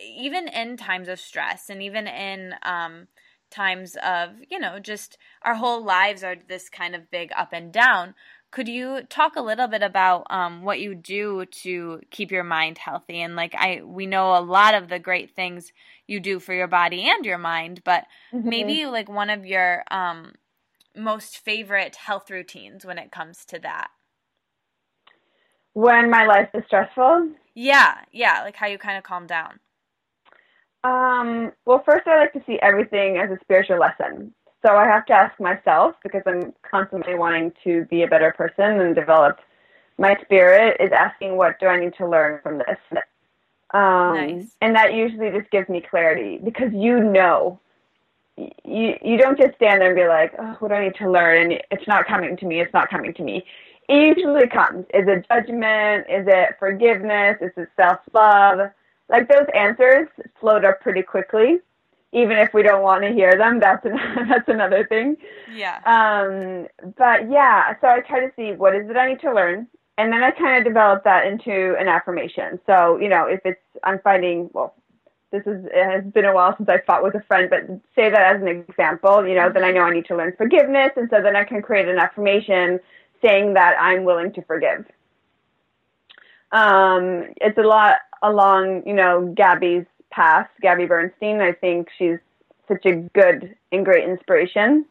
even 0.00 0.48
in 0.48 0.76
times 0.76 1.08
of 1.08 1.18
stress 1.18 1.70
and 1.70 1.82
even 1.82 2.06
in 2.06 2.54
um 2.62 3.08
times 3.50 3.96
of 4.04 4.30
you 4.50 4.58
know 4.58 4.78
just 4.78 5.16
our 5.42 5.54
whole 5.54 5.82
lives 5.82 6.24
are 6.24 6.36
this 6.48 6.68
kind 6.68 6.94
of 6.94 7.10
big 7.10 7.30
up 7.36 7.52
and 7.52 7.72
down 7.72 8.14
could 8.50 8.68
you 8.68 9.02
talk 9.08 9.36
a 9.36 9.42
little 9.42 9.68
bit 9.68 9.82
about 9.82 10.26
um, 10.30 10.62
what 10.62 10.80
you 10.80 10.94
do 10.94 11.44
to 11.46 12.00
keep 12.10 12.30
your 12.30 12.44
mind 12.44 12.78
healthy? 12.78 13.20
And 13.20 13.36
like 13.36 13.54
I, 13.54 13.82
we 13.84 14.06
know 14.06 14.36
a 14.36 14.40
lot 14.40 14.74
of 14.74 14.88
the 14.88 14.98
great 14.98 15.34
things 15.34 15.72
you 16.06 16.20
do 16.20 16.38
for 16.38 16.54
your 16.54 16.68
body 16.68 17.08
and 17.08 17.26
your 17.26 17.38
mind, 17.38 17.82
but 17.84 18.04
mm-hmm. 18.32 18.48
maybe 18.48 18.86
like 18.86 19.08
one 19.08 19.30
of 19.30 19.44
your 19.44 19.84
um, 19.90 20.32
most 20.96 21.38
favorite 21.38 21.96
health 21.96 22.30
routines 22.30 22.84
when 22.84 22.98
it 22.98 23.12
comes 23.12 23.44
to 23.46 23.58
that. 23.58 23.88
When 25.74 26.08
my 26.10 26.24
life 26.24 26.48
is 26.54 26.62
stressful. 26.66 27.32
Yeah, 27.54 27.96
yeah, 28.12 28.42
like 28.42 28.56
how 28.56 28.66
you 28.66 28.78
kind 28.78 28.96
of 28.96 29.04
calm 29.04 29.26
down. 29.26 29.60
Um, 30.84 31.52
well, 31.64 31.82
first 31.84 32.06
I 32.06 32.16
like 32.16 32.32
to 32.32 32.42
see 32.46 32.58
everything 32.62 33.18
as 33.18 33.30
a 33.30 33.38
spiritual 33.42 33.78
lesson. 33.78 34.32
So 34.66 34.76
I 34.76 34.84
have 34.86 35.06
to 35.06 35.12
ask 35.12 35.38
myself 35.38 35.94
because 36.02 36.22
I'm 36.26 36.52
constantly 36.68 37.14
wanting 37.14 37.52
to 37.62 37.84
be 37.84 38.02
a 38.02 38.08
better 38.08 38.32
person 38.32 38.80
and 38.80 38.96
develop 38.96 39.38
my 39.96 40.16
spirit 40.22 40.76
is 40.80 40.90
asking 40.90 41.36
what 41.36 41.60
do 41.60 41.66
I 41.66 41.78
need 41.78 41.94
to 41.98 42.08
learn 42.08 42.40
from 42.42 42.58
this. 42.58 42.78
Um, 43.72 44.14
nice. 44.14 44.46
And 44.60 44.74
that 44.74 44.92
usually 44.92 45.30
just 45.30 45.50
gives 45.50 45.68
me 45.68 45.80
clarity 45.80 46.38
because 46.42 46.72
you 46.72 46.98
know, 46.98 47.60
you 48.36 48.96
you 49.02 49.16
don't 49.16 49.38
just 49.38 49.54
stand 49.54 49.80
there 49.80 49.88
and 49.88 49.96
be 49.96 50.08
like, 50.08 50.32
oh, 50.38 50.56
what 50.58 50.68
do 50.68 50.74
I 50.74 50.84
need 50.84 50.96
to 50.96 51.10
learn? 51.10 51.52
And 51.52 51.62
it's 51.70 51.86
not 51.86 52.06
coming 52.06 52.36
to 52.36 52.46
me. 52.46 52.60
It's 52.60 52.72
not 52.74 52.90
coming 52.90 53.14
to 53.14 53.22
me. 53.22 53.44
It 53.88 54.18
usually 54.18 54.48
comes. 54.48 54.84
Is 54.92 55.06
it 55.06 55.26
judgment? 55.28 56.06
Is 56.08 56.26
it 56.28 56.56
forgiveness? 56.58 57.36
Is 57.40 57.52
it 57.56 57.68
self 57.76 58.00
love? 58.12 58.70
like 59.08 59.28
those 59.28 59.46
answers 59.54 60.08
float 60.40 60.64
up 60.64 60.80
pretty 60.80 61.02
quickly 61.02 61.58
even 62.12 62.38
if 62.38 62.54
we 62.54 62.62
don't 62.62 62.82
want 62.82 63.02
to 63.02 63.12
hear 63.12 63.36
them 63.36 63.60
that's 63.60 63.84
an, 63.84 63.98
that's 64.28 64.48
another 64.48 64.86
thing. 64.86 65.16
Yeah. 65.54 65.78
Um 65.84 66.68
but 66.96 67.30
yeah 67.30 67.74
so 67.80 67.88
i 67.88 68.00
try 68.00 68.20
to 68.20 68.32
see 68.36 68.52
what 68.52 68.74
is 68.74 68.88
it 68.88 68.96
i 68.96 69.08
need 69.08 69.20
to 69.20 69.32
learn 69.32 69.66
and 69.98 70.12
then 70.12 70.22
i 70.22 70.30
kind 70.30 70.58
of 70.58 70.64
develop 70.64 71.04
that 71.04 71.26
into 71.26 71.76
an 71.78 71.88
affirmation. 71.88 72.58
So 72.66 72.98
you 72.98 73.08
know 73.08 73.26
if 73.26 73.40
it's 73.44 73.60
i'm 73.84 73.98
finding 74.00 74.50
well 74.52 74.74
this 75.32 75.42
is 75.46 75.64
it 75.66 75.84
has 75.84 76.04
been 76.12 76.24
a 76.24 76.32
while 76.32 76.56
since 76.56 76.68
i 76.68 76.78
fought 76.86 77.02
with 77.02 77.14
a 77.14 77.22
friend 77.22 77.50
but 77.50 77.62
say 77.94 78.10
that 78.10 78.36
as 78.36 78.40
an 78.40 78.48
example 78.48 79.26
you 79.26 79.34
know 79.34 79.50
then 79.52 79.64
i 79.64 79.70
know 79.72 79.82
i 79.82 79.92
need 79.92 80.06
to 80.06 80.16
learn 80.16 80.32
forgiveness 80.36 80.92
and 80.96 81.08
so 81.10 81.20
then 81.20 81.36
i 81.36 81.44
can 81.44 81.60
create 81.60 81.88
an 81.88 81.98
affirmation 81.98 82.78
saying 83.22 83.54
that 83.54 83.76
i'm 83.80 84.04
willing 84.04 84.32
to 84.32 84.42
forgive. 84.42 84.84
Um 86.52 87.24
it's 87.40 87.58
a 87.58 87.62
lot 87.62 87.96
along 88.22 88.84
you 88.86 88.94
know 88.94 89.32
gabby's 89.36 89.84
path, 90.10 90.48
Gabby 90.60 90.86
Bernstein. 90.86 91.40
I 91.40 91.52
think 91.52 91.88
she's 91.98 92.18
such 92.68 92.84
a 92.86 92.96
good 93.14 93.54
and 93.72 93.84
great 93.84 94.08
inspiration. 94.08 94.86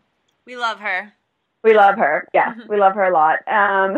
We 0.45 0.55
love 0.55 0.79
her. 0.79 1.11
We 1.63 1.73
love 1.73 1.95
her. 1.95 2.27
Yeah, 2.33 2.53
mm-hmm. 2.53 2.69
we 2.69 2.77
love 2.77 2.93
her 2.93 3.05
a 3.05 3.11
lot. 3.11 3.39
Um, 3.47 3.97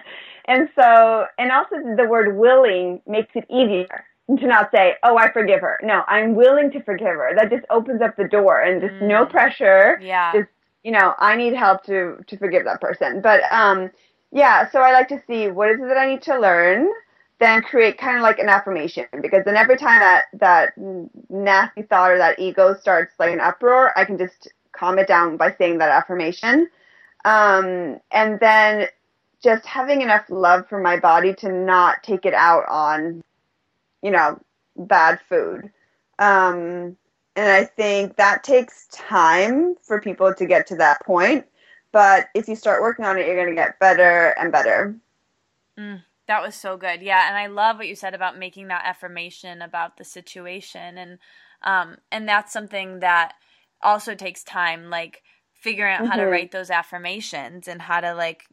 and 0.46 0.68
so, 0.74 1.26
and 1.38 1.50
also 1.50 1.76
the 1.96 2.06
word 2.08 2.36
willing 2.36 3.02
makes 3.06 3.30
it 3.34 3.44
easier 3.50 4.04
to 4.28 4.46
not 4.46 4.70
say, 4.72 4.94
"Oh, 5.02 5.18
I 5.18 5.32
forgive 5.32 5.60
her." 5.60 5.78
No, 5.82 6.04
I'm 6.06 6.34
willing 6.34 6.70
to 6.72 6.82
forgive 6.82 7.08
her. 7.08 7.32
That 7.34 7.50
just 7.50 7.64
opens 7.70 8.02
up 8.02 8.16
the 8.16 8.28
door 8.28 8.60
and 8.60 8.80
just 8.80 8.94
mm. 8.94 9.08
no 9.08 9.26
pressure. 9.26 9.98
Yeah. 10.00 10.32
Just 10.32 10.48
you 10.84 10.92
know, 10.92 11.14
I 11.18 11.34
need 11.36 11.54
help 11.54 11.82
to 11.84 12.18
to 12.26 12.36
forgive 12.36 12.64
that 12.64 12.80
person. 12.80 13.20
But 13.20 13.40
um, 13.50 13.90
yeah. 14.30 14.70
So 14.70 14.80
I 14.80 14.92
like 14.92 15.08
to 15.08 15.20
see 15.26 15.48
what 15.48 15.70
is 15.70 15.80
it 15.80 15.88
that 15.88 15.96
I 15.96 16.06
need 16.06 16.22
to 16.22 16.38
learn 16.38 16.88
then 17.38 17.62
create 17.62 17.98
kind 17.98 18.16
of 18.16 18.22
like 18.22 18.38
an 18.38 18.48
affirmation 18.48 19.06
because 19.22 19.44
then 19.44 19.56
every 19.56 19.76
time 19.76 20.00
that 20.00 20.24
that 20.34 20.72
nasty 21.28 21.82
thought 21.82 22.10
or 22.10 22.18
that 22.18 22.38
ego 22.38 22.74
starts 22.74 23.14
like 23.18 23.32
an 23.32 23.40
uproar, 23.40 23.96
I 23.96 24.04
can 24.04 24.18
just 24.18 24.48
calm 24.72 24.98
it 24.98 25.06
down 25.06 25.36
by 25.36 25.54
saying 25.56 25.78
that 25.78 25.90
affirmation. 25.90 26.68
Um, 27.24 28.00
and 28.10 28.40
then 28.40 28.88
just 29.42 29.66
having 29.66 30.02
enough 30.02 30.24
love 30.28 30.68
for 30.68 30.80
my 30.80 30.98
body 30.98 31.34
to 31.34 31.52
not 31.52 32.02
take 32.02 32.26
it 32.26 32.34
out 32.34 32.64
on, 32.68 33.22
you 34.02 34.10
know, 34.10 34.40
bad 34.76 35.20
food. 35.28 35.70
Um, 36.18 36.96
and 37.36 37.52
I 37.52 37.64
think 37.64 38.16
that 38.16 38.42
takes 38.42 38.88
time 38.88 39.76
for 39.82 40.00
people 40.00 40.34
to 40.34 40.46
get 40.46 40.66
to 40.68 40.76
that 40.76 41.04
point. 41.04 41.44
But 41.92 42.28
if 42.34 42.48
you 42.48 42.56
start 42.56 42.82
working 42.82 43.04
on 43.04 43.16
it, 43.16 43.26
you're 43.26 43.36
going 43.36 43.48
to 43.48 43.54
get 43.54 43.78
better 43.78 44.34
and 44.38 44.50
better. 44.50 44.96
Mm. 45.78 46.02
That 46.28 46.42
was 46.42 46.54
so 46.54 46.76
good. 46.76 47.02
Yeah, 47.02 47.26
and 47.26 47.36
I 47.36 47.46
love 47.46 47.78
what 47.78 47.88
you 47.88 47.96
said 47.96 48.14
about 48.14 48.38
making 48.38 48.68
that 48.68 48.84
affirmation 48.84 49.62
about 49.62 49.96
the 49.96 50.04
situation 50.04 50.98
and 50.98 51.18
um 51.62 51.96
and 52.12 52.28
that's 52.28 52.52
something 52.52 53.00
that 53.00 53.32
also 53.82 54.14
takes 54.14 54.44
time 54.44 54.90
like 54.90 55.22
figuring 55.54 55.92
out 55.92 56.02
mm-hmm. 56.02 56.10
how 56.10 56.16
to 56.16 56.22
mm-hmm. 56.22 56.30
write 56.30 56.52
those 56.52 56.70
affirmations 56.70 57.66
and 57.66 57.82
how 57.82 58.00
to 58.00 58.14
like 58.14 58.44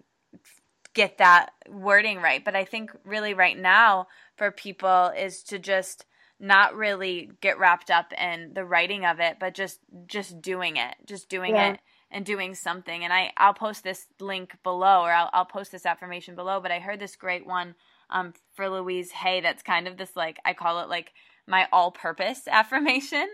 get 0.93 1.17
that 1.19 1.51
wording 1.69 2.19
right. 2.21 2.43
But 2.43 2.55
I 2.55 2.65
think 2.65 2.91
really 3.03 3.33
right 3.33 3.57
now 3.57 4.07
for 4.38 4.49
people 4.49 5.11
is 5.15 5.43
to 5.43 5.59
just 5.59 6.05
not 6.39 6.75
really 6.75 7.29
get 7.41 7.59
wrapped 7.59 7.91
up 7.91 8.11
in 8.13 8.53
the 8.53 8.65
writing 8.65 9.05
of 9.05 9.19
it, 9.19 9.38
but 9.39 9.53
just 9.53 9.79
just 10.07 10.41
doing 10.41 10.77
it, 10.77 10.95
just 11.05 11.29
doing 11.29 11.55
yeah. 11.55 11.73
it 11.73 11.79
and 12.11 12.25
doing 12.25 12.55
something. 12.55 13.03
And 13.03 13.11
I 13.11 13.31
I'll 13.37 13.53
post 13.53 13.83
this 13.83 14.07
link 14.19 14.55
below, 14.63 15.01
or 15.01 15.11
I'll 15.11 15.29
I'll 15.33 15.45
post 15.45 15.71
this 15.71 15.85
affirmation 15.85 16.35
below. 16.35 16.59
But 16.59 16.71
I 16.71 16.79
heard 16.79 16.99
this 16.99 17.15
great 17.15 17.45
one 17.45 17.75
um 18.09 18.33
for 18.53 18.69
Louise 18.69 19.11
Hay 19.11 19.41
that's 19.41 19.63
kind 19.63 19.87
of 19.87 19.97
this 19.97 20.15
like 20.15 20.37
I 20.45 20.53
call 20.53 20.81
it 20.81 20.89
like 20.89 21.11
my 21.47 21.67
all-purpose 21.71 22.47
affirmation. 22.51 23.27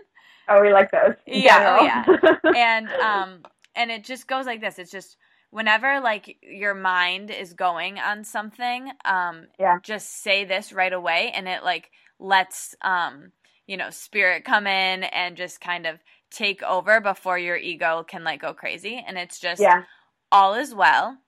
Oh, 0.48 0.60
we 0.60 0.72
like 0.72 0.90
those. 0.90 1.14
Yeah, 1.26 1.78
oh, 1.80 1.84
yeah. 1.84 2.52
and 2.56 2.88
um 2.88 3.42
and 3.74 3.90
it 3.90 4.04
just 4.04 4.26
goes 4.26 4.46
like 4.46 4.60
this. 4.60 4.78
It's 4.78 4.90
just 4.90 5.16
whenever 5.50 6.00
like 6.00 6.36
your 6.42 6.74
mind 6.74 7.30
is 7.30 7.52
going 7.52 7.98
on 7.98 8.24
something, 8.24 8.90
um 9.04 9.46
yeah. 9.58 9.78
just 9.82 10.22
say 10.22 10.44
this 10.44 10.72
right 10.72 10.92
away 10.92 11.32
and 11.34 11.46
it 11.48 11.62
like 11.62 11.90
lets 12.18 12.74
um 12.82 13.32
you 13.66 13.76
know 13.76 13.90
spirit 13.90 14.44
come 14.44 14.66
in 14.66 15.04
and 15.04 15.36
just 15.36 15.60
kind 15.60 15.86
of 15.86 15.98
take 16.32 16.62
over 16.62 17.00
before 17.00 17.38
your 17.38 17.56
ego 17.56 18.04
can 18.06 18.24
like 18.24 18.40
go 18.40 18.54
crazy 18.54 19.02
and 19.06 19.18
it's 19.18 19.38
just 19.38 19.60
yeah. 19.60 19.84
all 20.30 20.54
is 20.54 20.74
well 20.74 21.18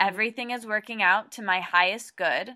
everything 0.00 0.50
is 0.50 0.66
working 0.66 1.02
out 1.02 1.30
to 1.32 1.42
my 1.42 1.60
highest 1.60 2.16
good 2.16 2.50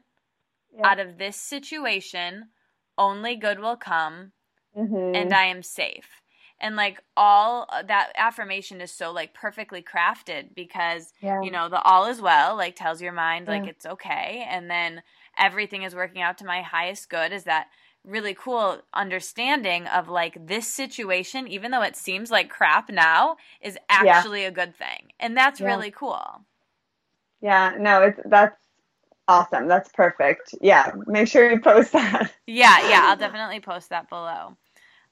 yeah. 0.74 0.86
out 0.86 0.98
of 0.98 1.18
this 1.18 1.36
situation 1.36 2.48
only 2.96 3.36
good 3.36 3.60
will 3.60 3.76
come 3.76 4.32
mm-hmm. 4.76 5.14
and 5.14 5.32
i 5.32 5.44
am 5.44 5.62
safe 5.62 6.22
and 6.60 6.74
like 6.74 7.00
all 7.16 7.68
that 7.86 8.10
affirmation 8.16 8.80
is 8.80 8.90
so 8.90 9.12
like 9.12 9.32
perfectly 9.32 9.82
crafted 9.82 10.54
because 10.54 11.12
yeah. 11.20 11.40
you 11.42 11.50
know 11.50 11.68
the 11.68 11.80
all 11.82 12.06
is 12.06 12.20
well 12.20 12.56
like 12.56 12.74
tells 12.74 13.00
your 13.00 13.12
mind 13.12 13.46
like 13.46 13.66
it's 13.66 13.86
okay 13.86 14.44
and 14.48 14.68
then 14.68 15.02
everything 15.38 15.84
is 15.84 15.94
working 15.94 16.20
out 16.20 16.38
to 16.38 16.44
my 16.44 16.62
highest 16.62 17.08
good 17.08 17.32
is 17.32 17.44
that 17.44 17.68
really 18.04 18.34
cool 18.34 18.80
understanding 18.94 19.86
of 19.86 20.08
like 20.08 20.46
this 20.46 20.66
situation, 20.66 21.46
even 21.46 21.70
though 21.70 21.82
it 21.82 21.96
seems 21.96 22.30
like 22.30 22.48
crap 22.48 22.90
now, 22.90 23.36
is 23.60 23.78
actually 23.88 24.42
yeah. 24.42 24.48
a 24.48 24.52
good 24.52 24.74
thing. 24.74 25.12
And 25.20 25.36
that's 25.36 25.60
yeah. 25.60 25.66
really 25.66 25.90
cool. 25.90 26.44
Yeah, 27.40 27.74
no, 27.78 28.02
it's 28.02 28.20
that's 28.24 28.56
awesome. 29.28 29.68
That's 29.68 29.90
perfect. 29.90 30.54
Yeah, 30.60 30.92
make 31.06 31.28
sure 31.28 31.50
you 31.50 31.60
post 31.60 31.92
that. 31.92 32.32
yeah, 32.46 32.88
yeah, 32.88 33.02
I'll 33.04 33.16
definitely 33.16 33.60
post 33.60 33.90
that 33.90 34.08
below. 34.08 34.56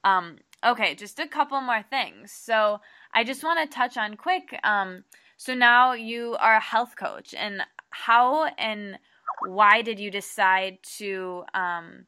Um, 0.03 0.39
okay, 0.65 0.95
just 0.95 1.21
a 1.21 1.29
couple 1.29 1.61
more 1.61 1.85
things. 1.89 2.33
So 2.33 2.81
I 3.13 3.25
just 3.25 3.45
want 3.45 3.71
to 3.71 3.75
touch 3.75 3.97
on 3.97 4.17
quick. 4.17 4.59
Um, 4.65 5.05
so 5.37 5.55
now 5.55 5.93
you 5.93 6.37
are 6.41 6.57
a 6.57 6.61
health 6.61 6.97
coach, 6.97 7.35
and 7.35 7.63
how 7.91 8.47
and 8.59 8.99
why 9.47 9.83
did 9.83 10.01
you 10.01 10.11
decide 10.11 10.79
to 10.99 11.45
um, 11.55 12.07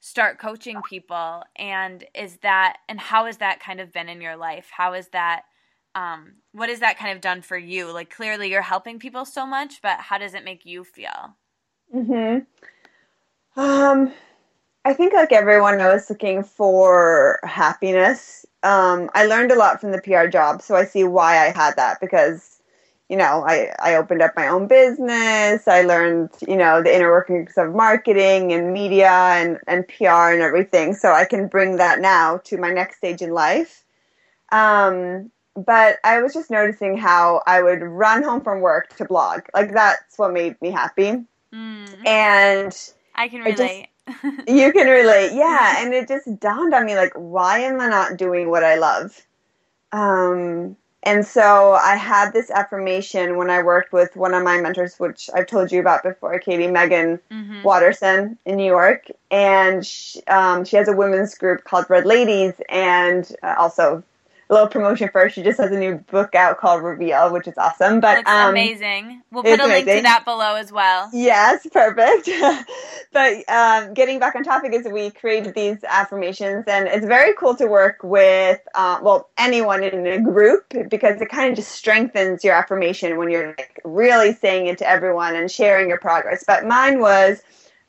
start 0.00 0.38
coaching 0.38 0.80
people 0.88 1.42
and 1.56 2.04
is 2.14 2.38
that 2.38 2.78
and 2.88 3.00
how 3.00 3.26
has 3.26 3.38
that 3.38 3.60
kind 3.60 3.80
of 3.80 3.92
been 3.92 4.08
in 4.08 4.20
your 4.20 4.36
life? 4.36 4.70
How 4.70 4.92
is 4.94 5.08
that 5.08 5.42
um 5.94 6.34
what 6.52 6.68
has 6.68 6.80
that 6.80 6.98
kind 6.98 7.12
of 7.14 7.20
done 7.20 7.42
for 7.42 7.56
you? 7.56 7.92
Like 7.92 8.10
clearly 8.10 8.50
you're 8.50 8.62
helping 8.62 8.98
people 8.98 9.24
so 9.24 9.46
much 9.46 9.82
but 9.82 9.98
how 10.00 10.18
does 10.18 10.34
it 10.34 10.44
make 10.44 10.64
you 10.64 10.84
feel? 10.84 11.36
Mm-hmm. 11.94 12.40
um 13.60 14.12
i 14.84 14.92
think 14.92 15.14
like 15.14 15.32
everyone 15.32 15.80
i 15.80 15.92
was 15.92 16.10
looking 16.10 16.42
for 16.44 17.40
happiness. 17.42 18.44
Um 18.62 19.10
i 19.14 19.24
learned 19.24 19.52
a 19.52 19.56
lot 19.58 19.80
from 19.80 19.92
the 19.92 20.00
pr 20.00 20.26
job 20.26 20.60
so 20.62 20.76
i 20.76 20.84
see 20.84 21.04
why 21.04 21.46
i 21.46 21.50
had 21.50 21.76
that 21.76 21.98
because 22.00 22.57
you 23.08 23.16
know, 23.16 23.44
I, 23.46 23.72
I 23.78 23.94
opened 23.96 24.20
up 24.20 24.34
my 24.36 24.48
own 24.48 24.66
business. 24.66 25.66
I 25.66 25.82
learned, 25.82 26.30
you 26.46 26.56
know, 26.56 26.82
the 26.82 26.94
inner 26.94 27.10
workings 27.10 27.54
of 27.56 27.74
marketing 27.74 28.52
and 28.52 28.72
media 28.72 29.10
and, 29.10 29.58
and 29.66 29.88
PR 29.88 30.32
and 30.32 30.42
everything. 30.42 30.94
So 30.94 31.12
I 31.12 31.24
can 31.24 31.48
bring 31.48 31.76
that 31.76 32.00
now 32.00 32.38
to 32.44 32.58
my 32.58 32.70
next 32.70 32.98
stage 32.98 33.22
in 33.22 33.30
life. 33.30 33.84
Um, 34.52 35.30
but 35.56 35.98
I 36.04 36.20
was 36.20 36.34
just 36.34 36.50
noticing 36.50 36.98
how 36.98 37.42
I 37.46 37.62
would 37.62 37.82
run 37.82 38.22
home 38.22 38.42
from 38.42 38.60
work 38.60 38.94
to 38.96 39.06
blog. 39.06 39.40
Like 39.54 39.72
that's 39.72 40.18
what 40.18 40.32
made 40.32 40.60
me 40.60 40.70
happy. 40.70 41.24
Mm. 41.52 42.06
And 42.06 42.90
I 43.14 43.28
can 43.28 43.40
relate. 43.40 43.88
I 44.06 44.12
just, 44.12 44.48
you 44.48 44.70
can 44.72 44.86
relate. 44.86 45.32
Yeah. 45.32 45.82
And 45.82 45.94
it 45.94 46.08
just 46.08 46.38
dawned 46.40 46.74
on 46.74 46.84
me 46.84 46.94
like, 46.94 47.14
why 47.14 47.60
am 47.60 47.80
I 47.80 47.88
not 47.88 48.18
doing 48.18 48.50
what 48.50 48.64
I 48.64 48.76
love? 48.76 49.18
Um, 49.92 50.76
and 51.04 51.24
so 51.24 51.72
I 51.72 51.94
had 51.94 52.32
this 52.32 52.50
affirmation 52.50 53.36
when 53.36 53.50
I 53.50 53.62
worked 53.62 53.92
with 53.92 54.16
one 54.16 54.34
of 54.34 54.42
my 54.42 54.60
mentors, 54.60 54.98
which 54.98 55.30
I've 55.32 55.46
told 55.46 55.70
you 55.70 55.80
about 55.80 56.02
before, 56.02 56.38
Katie 56.40 56.66
Meggan 56.66 57.20
mm-hmm. 57.30 57.62
Watterson 57.62 58.36
in 58.44 58.56
New 58.56 58.66
York. 58.66 59.06
And 59.30 59.86
she, 59.86 60.22
um, 60.24 60.64
she 60.64 60.76
has 60.76 60.88
a 60.88 60.92
women's 60.92 61.36
group 61.36 61.62
called 61.62 61.86
Red 61.88 62.04
Ladies 62.04 62.54
and 62.68 63.30
uh, 63.42 63.54
also 63.58 64.02
little 64.48 64.68
promotion 64.68 65.10
first. 65.12 65.34
She 65.34 65.42
just 65.42 65.58
has 65.58 65.70
a 65.70 65.78
new 65.78 65.96
book 65.96 66.34
out 66.34 66.58
called 66.58 66.82
Reveal, 66.82 67.32
which 67.32 67.46
is 67.46 67.58
awesome. 67.58 68.00
But 68.00 68.26
um, 68.26 68.50
amazing. 68.50 69.22
We'll 69.30 69.42
put 69.42 69.60
a 69.60 69.64
amazing. 69.64 69.86
link 69.86 69.98
to 69.98 70.02
that 70.04 70.24
below 70.24 70.54
as 70.54 70.72
well. 70.72 71.10
Yes, 71.12 71.66
perfect. 71.70 72.30
but 73.12 73.48
um, 73.48 73.94
getting 73.94 74.18
back 74.18 74.34
on 74.34 74.44
topic 74.44 74.72
is 74.72 74.86
we 74.86 75.10
created 75.10 75.54
these 75.54 75.82
affirmations, 75.84 76.64
and 76.66 76.88
it's 76.88 77.06
very 77.06 77.34
cool 77.34 77.54
to 77.56 77.66
work 77.66 77.98
with 78.02 78.60
uh, 78.74 78.98
well 79.02 79.28
anyone 79.36 79.82
in 79.82 80.06
a 80.06 80.20
group 80.20 80.72
because 80.88 81.20
it 81.20 81.28
kind 81.28 81.50
of 81.50 81.56
just 81.56 81.72
strengthens 81.72 82.42
your 82.42 82.54
affirmation 82.54 83.18
when 83.18 83.30
you're 83.30 83.48
like 83.48 83.80
really 83.84 84.32
saying 84.32 84.66
it 84.66 84.78
to 84.78 84.88
everyone 84.88 85.36
and 85.36 85.50
sharing 85.50 85.88
your 85.88 85.98
progress. 85.98 86.44
But 86.46 86.66
mine 86.66 87.00
was 87.00 87.42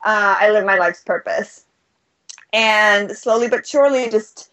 uh, 0.04 0.36
I 0.38 0.50
live 0.50 0.64
my 0.64 0.76
life's 0.76 1.02
purpose, 1.02 1.64
and 2.52 3.10
slowly 3.12 3.48
but 3.48 3.66
surely 3.66 4.10
just 4.10 4.50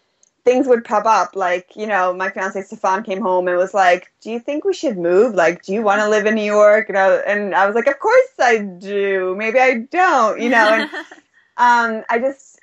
things 0.48 0.66
would 0.66 0.84
pop 0.84 1.04
up. 1.04 1.36
Like, 1.36 1.76
you 1.76 1.86
know, 1.86 2.14
my 2.14 2.30
fiance 2.30 2.62
Stefan 2.62 3.02
came 3.02 3.20
home 3.20 3.48
and 3.48 3.56
was 3.58 3.74
like, 3.74 4.10
"Do 4.22 4.30
you 4.30 4.40
think 4.40 4.64
we 4.64 4.72
should 4.72 4.96
move? 4.96 5.34
Like, 5.34 5.62
do 5.62 5.74
you 5.74 5.82
want 5.82 6.00
to 6.00 6.08
live 6.08 6.26
in 6.26 6.34
New 6.34 6.50
York?" 6.58 6.88
And 6.88 6.96
I, 6.96 7.16
and 7.16 7.54
I 7.54 7.66
was 7.66 7.74
like, 7.74 7.86
"Of 7.86 7.98
course 7.98 8.32
I 8.40 8.58
do. 8.58 9.34
Maybe 9.36 9.58
I 9.58 9.80
don't." 9.90 10.40
You 10.40 10.48
know, 10.48 10.68
and 10.68 10.90
um, 11.58 12.04
I 12.08 12.18
just 12.18 12.60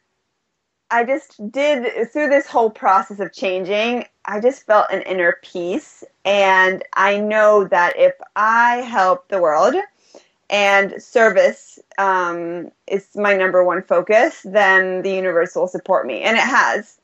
I 0.90 1.04
just 1.04 1.52
did 1.52 2.12
through 2.12 2.30
this 2.30 2.48
whole 2.48 2.70
process 2.70 3.20
of 3.20 3.34
changing, 3.34 4.06
I 4.26 4.40
just 4.40 4.66
felt 4.66 4.88
an 4.92 5.02
inner 5.04 5.40
peace. 5.44 6.04
And 6.24 6.84
I 6.94 7.20
know 7.20 7.66
that 7.66 7.98
if 7.98 8.14
I 8.36 8.78
help 8.78 9.28
the 9.28 9.42
world 9.42 9.76
and 10.50 11.02
service 11.02 11.80
um, 11.98 12.72
is 12.88 13.16
my 13.16 13.36
number 13.36 13.64
one 13.64 13.82
focus, 13.82 14.42
then 14.44 15.02
the 15.02 15.12
universe 15.12 15.56
will 15.56 15.68
support 15.68 16.06
me. 16.06 16.22
And 16.22 16.38
it 16.38 16.44
has. 16.44 17.00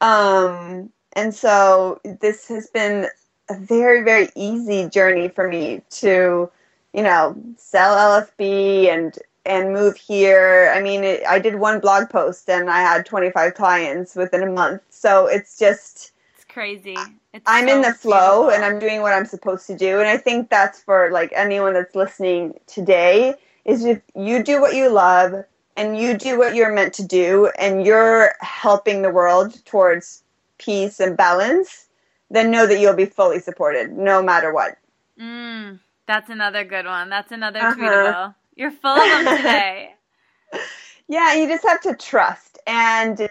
Um, 0.00 0.90
and 1.14 1.34
so 1.34 2.00
this 2.20 2.48
has 2.48 2.68
been 2.68 3.08
a 3.48 3.58
very, 3.58 4.02
very 4.02 4.28
easy 4.34 4.88
journey 4.88 5.28
for 5.28 5.48
me 5.48 5.82
to, 5.90 6.50
you 6.92 7.02
know, 7.02 7.36
sell 7.56 8.22
LFB 8.22 8.88
and 8.88 9.18
and 9.46 9.72
move 9.72 9.96
here. 9.96 10.72
I 10.74 10.82
mean, 10.82 11.02
it, 11.02 11.22
I 11.26 11.38
did 11.38 11.56
one 11.56 11.80
blog 11.80 12.10
post 12.10 12.48
and 12.48 12.70
I 12.70 12.80
had 12.80 13.06
25 13.06 13.54
clients 13.54 14.14
within 14.14 14.42
a 14.42 14.50
month. 14.50 14.82
So 14.90 15.26
it's 15.26 15.58
just 15.58 16.12
it's 16.34 16.44
crazy. 16.44 16.94
It's 17.32 17.50
I'm 17.50 17.68
so 17.68 17.74
in 17.74 17.82
the 17.82 17.94
flow 17.94 18.48
beautiful. 18.48 18.50
and 18.50 18.64
I'm 18.64 18.78
doing 18.78 19.00
what 19.00 19.12
I'm 19.12 19.26
supposed 19.26 19.66
to 19.68 19.76
do. 19.76 19.98
And 19.98 20.08
I 20.08 20.16
think 20.16 20.50
that's 20.50 20.82
for 20.82 21.10
like 21.10 21.32
anyone 21.34 21.74
that's 21.74 21.94
listening 21.94 22.54
today 22.66 23.34
is 23.64 23.84
if 23.84 24.00
you 24.14 24.42
do 24.42 24.60
what 24.60 24.74
you 24.74 24.90
love 24.90 25.44
and 25.80 25.98
you 25.98 26.16
do 26.16 26.38
what 26.38 26.54
you're 26.54 26.72
meant 26.74 26.94
to 26.94 27.04
do 27.06 27.50
and 27.58 27.86
you're 27.86 28.34
helping 28.40 29.02
the 29.02 29.10
world 29.10 29.64
towards 29.64 30.24
peace 30.58 31.00
and 31.00 31.16
balance, 31.16 31.88
then 32.30 32.50
know 32.50 32.66
that 32.66 32.78
you'll 32.80 32.96
be 32.96 33.06
fully 33.06 33.40
supported 33.40 33.92
no 33.92 34.22
matter 34.22 34.52
what. 34.52 34.78
Mm, 35.18 35.80
that's 36.06 36.30
another 36.30 36.64
good 36.64 36.86
one. 36.86 37.08
That's 37.10 37.32
another 37.32 37.60
Uh-huh. 37.60 37.76
tweetable. 37.76 38.34
You're 38.56 38.70
full 38.70 39.00
of 39.00 39.10
them 39.10 39.28
today. 39.28 39.94
Yeah, 41.08 41.34
you 41.34 41.48
just 41.48 41.66
have 41.66 41.80
to 41.82 41.94
trust. 41.96 42.58
And 42.66 43.28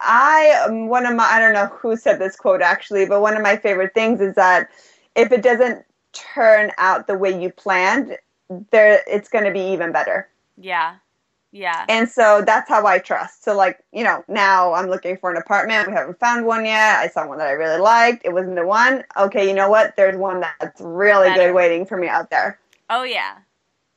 I, 0.00 0.64
um, 0.66 0.88
one 0.88 1.06
of 1.06 1.14
my, 1.16 1.24
I 1.24 1.40
don't 1.40 1.54
know 1.54 1.66
who 1.66 1.96
said 1.96 2.18
this 2.18 2.36
quote 2.36 2.62
actually, 2.62 3.06
but 3.06 3.20
one 3.20 3.36
of 3.36 3.42
my 3.42 3.56
favorite 3.56 3.94
things 3.94 4.20
is 4.20 4.34
that 4.36 4.70
if 5.16 5.32
it 5.32 5.42
doesn't 5.42 5.84
turn 6.12 6.70
out 6.78 7.06
the 7.06 7.18
way 7.18 7.30
you 7.40 7.50
planned, 7.50 8.16
there, 8.70 9.02
it's 9.08 9.28
going 9.28 9.44
to 9.44 9.50
be 9.52 9.60
even 9.72 9.92
better. 9.92 10.28
yeah. 10.56 10.96
Yeah. 11.56 11.86
And 11.88 12.06
so 12.06 12.42
that's 12.44 12.68
how 12.68 12.86
I 12.86 12.98
trust. 12.98 13.42
So 13.42 13.56
like, 13.56 13.82
you 13.90 14.04
know, 14.04 14.22
now 14.28 14.74
I'm 14.74 14.88
looking 14.88 15.16
for 15.16 15.30
an 15.30 15.38
apartment. 15.38 15.88
We 15.88 15.94
haven't 15.94 16.20
found 16.20 16.44
one 16.44 16.66
yet. 16.66 16.98
I 16.98 17.08
saw 17.08 17.26
one 17.26 17.38
that 17.38 17.46
I 17.48 17.52
really 17.52 17.80
liked. 17.80 18.26
It 18.26 18.34
wasn't 18.34 18.56
the 18.56 18.66
one. 18.66 19.04
Okay, 19.16 19.48
you 19.48 19.54
know 19.54 19.70
what? 19.70 19.96
There's 19.96 20.16
one 20.16 20.40
that's 20.40 20.80
really 20.82 21.28
Better. 21.28 21.46
good 21.46 21.54
waiting 21.54 21.86
for 21.86 21.96
me 21.96 22.08
out 22.08 22.28
there. 22.28 22.58
Oh 22.90 23.04
yeah. 23.04 23.38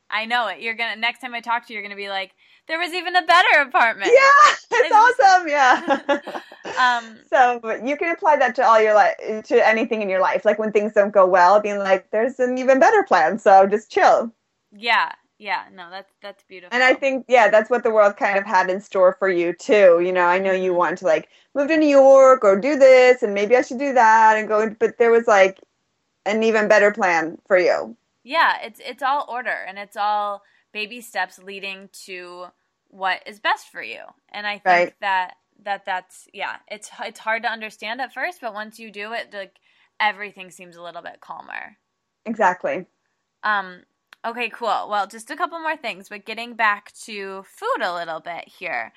I 0.09 0.25
know 0.25 0.47
it. 0.47 0.61
You're 0.61 0.73
gonna 0.75 0.95
next 0.95 1.19
time 1.19 1.35
I 1.35 1.41
talk 1.41 1.67
to 1.67 1.73
you, 1.73 1.79
you're 1.79 1.83
gonna 1.83 1.97
be 1.97 2.07
like, 2.07 2.31
there 2.69 2.79
was 2.79 2.93
even 2.93 3.15
a 3.15 3.25
better 3.25 3.61
apartment. 3.67 4.11
Yeah, 4.13 4.55
it's 4.71 5.19
awesome. 5.21 5.47
Yeah. 5.49 6.41
Um 6.77 7.19
So 7.29 7.59
but 7.61 7.85
you 7.85 7.97
can 7.97 8.09
apply 8.15 8.37
that 8.37 8.55
to 8.55 8.63
all 8.65 8.81
your 8.81 8.93
life, 8.93 9.15
to 9.45 9.67
anything 9.67 10.01
in 10.01 10.07
your 10.09 10.21
life. 10.21 10.45
Like 10.45 10.59
when 10.59 10.71
things 10.71 10.93
don't 10.93 11.11
go 11.11 11.25
well, 11.27 11.59
being 11.59 11.79
like, 11.79 12.09
"There's 12.11 12.39
an 12.39 12.57
even 12.57 12.79
better 12.79 13.03
plan." 13.03 13.37
So 13.37 13.67
just 13.67 13.91
chill. 13.91 14.31
yeah, 14.71 15.11
yeah, 15.39 15.65
no, 15.73 15.89
that's 15.89 16.13
that's 16.21 16.43
beautiful. 16.43 16.71
And 16.71 16.83
I 16.83 16.93
think, 16.93 17.25
yeah, 17.27 17.49
that's 17.49 17.69
what 17.69 17.83
the 17.83 17.89
world 17.91 18.15
kind 18.17 18.37
of 18.37 18.45
had 18.45 18.69
in 18.69 18.79
store 18.81 19.13
for 19.17 19.27
you 19.29 19.53
too. 19.53 20.01
You 20.03 20.11
know, 20.11 20.25
I 20.25 20.37
know 20.39 20.51
you 20.51 20.73
want 20.73 20.99
to 20.99 21.05
like 21.05 21.29
move 21.55 21.67
to 21.69 21.77
New 21.77 21.87
York 21.87 22.43
or 22.43 22.59
do 22.59 22.77
this, 22.77 23.23
and 23.23 23.33
maybe 23.33 23.55
I 23.55 23.61
should 23.61 23.79
do 23.79 23.93
that 23.93 24.37
and 24.37 24.47
go. 24.47 24.69
But 24.79 24.97
there 24.99 25.11
was 25.11 25.27
like 25.27 25.59
an 26.25 26.43
even 26.43 26.67
better 26.69 26.91
plan 26.91 27.39
for 27.47 27.57
you. 27.59 27.97
Yeah, 28.23 28.57
it's 28.61 28.79
it's 28.83 29.01
all 29.03 29.25
order 29.29 29.49
and 29.67 29.77
it's 29.79 29.95
all 29.97 30.43
baby 30.73 31.01
steps 31.01 31.39
leading 31.39 31.89
to 32.05 32.47
what 32.89 33.23
is 33.25 33.39
best 33.39 33.69
for 33.69 33.81
you. 33.81 34.01
And 34.29 34.45
I 34.45 34.59
think 34.59 34.85
Right. 34.85 34.95
that 35.01 35.35
that 35.63 35.85
that's 35.85 36.27
yeah, 36.33 36.57
it's 36.69 36.89
it's 37.01 37.19
hard 37.19 37.43
to 37.43 37.51
understand 37.51 38.01
at 38.01 38.13
first, 38.13 38.41
but 38.41 38.53
once 38.53 38.79
you 38.79 38.91
do 38.91 39.13
it, 39.13 39.33
like 39.33 39.57
everything 39.99 40.51
seems 40.51 40.75
a 40.75 40.81
little 40.83 41.01
bit 41.01 41.21
calmer. 41.21 41.77
Exactly. 42.25 42.87
Um 43.43 43.83
okay, 44.25 44.49
cool. 44.49 44.87
Well, 44.89 45.07
just 45.07 45.31
a 45.31 45.35
couple 45.35 45.59
more 45.59 45.77
things, 45.77 46.09
but 46.09 46.25
getting 46.25 46.53
back 46.55 46.91
to 47.05 47.43
food 47.43 47.81
a 47.83 47.93
little 47.93 48.19
bit 48.19 48.47
here. 48.47 48.93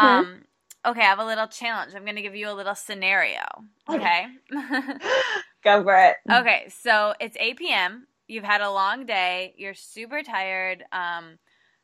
Mhm. 0.00 0.24
Um 0.24 0.44
okay, 0.86 1.00
I 1.00 1.04
have 1.04 1.18
a 1.18 1.24
little 1.24 1.46
challenge. 1.48 1.94
I'm 1.94 2.04
going 2.04 2.16
to 2.16 2.22
give 2.22 2.36
you 2.36 2.50
a 2.50 2.52
little 2.52 2.74
scenario, 2.74 3.40
okay? 3.88 4.26
Go 5.64 5.82
for 5.82 5.96
it. 5.96 6.16
Okay, 6.30 6.68
so 6.70 7.14
it's 7.20 7.36
8 7.38 7.72
p.m. 7.72 8.06
You've 8.26 8.44
had 8.44 8.60
a 8.62 8.70
long 8.70 9.04
day. 9.06 9.54
You're 9.56 9.74
super 9.74 10.22
tired. 10.22 10.84
Um, 10.92 11.38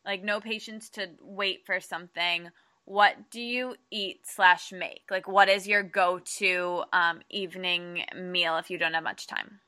like 0.05 0.23
no 0.23 0.41
patience 0.41 0.89
to 0.91 1.11
wait 1.21 1.65
for 1.67 1.79
something. 1.81 2.51
What 2.87 3.31
do 3.31 3.41
you 3.41 3.77
eat 3.91 4.21
slash 4.27 4.73
make? 4.73 5.03
Like, 5.11 5.29
what 5.29 5.49
is 5.49 5.69
your 5.69 5.83
go-to 5.83 6.83
um, 6.93 7.21
evening 7.31 8.05
meal 8.17 8.57
if 8.57 8.71
you 8.71 8.79
don't 8.79 8.95
have 8.95 9.05
much 9.05 9.27
time? 9.27 9.61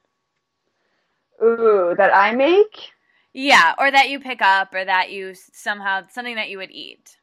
Ooh, 1.43 1.95
that 1.99 2.15
I 2.15 2.33
make. 2.35 2.93
Yeah, 3.35 3.75
or 3.79 3.91
that 3.91 4.11
you 4.11 4.21
pick 4.21 4.43
up, 4.43 4.75
or 4.75 4.85
that 4.85 5.11
you 5.11 5.35
somehow 5.35 6.07
something 6.09 6.37
that 6.37 6.51
you 6.51 6.59
would 6.59 6.71
eat. 6.71 7.19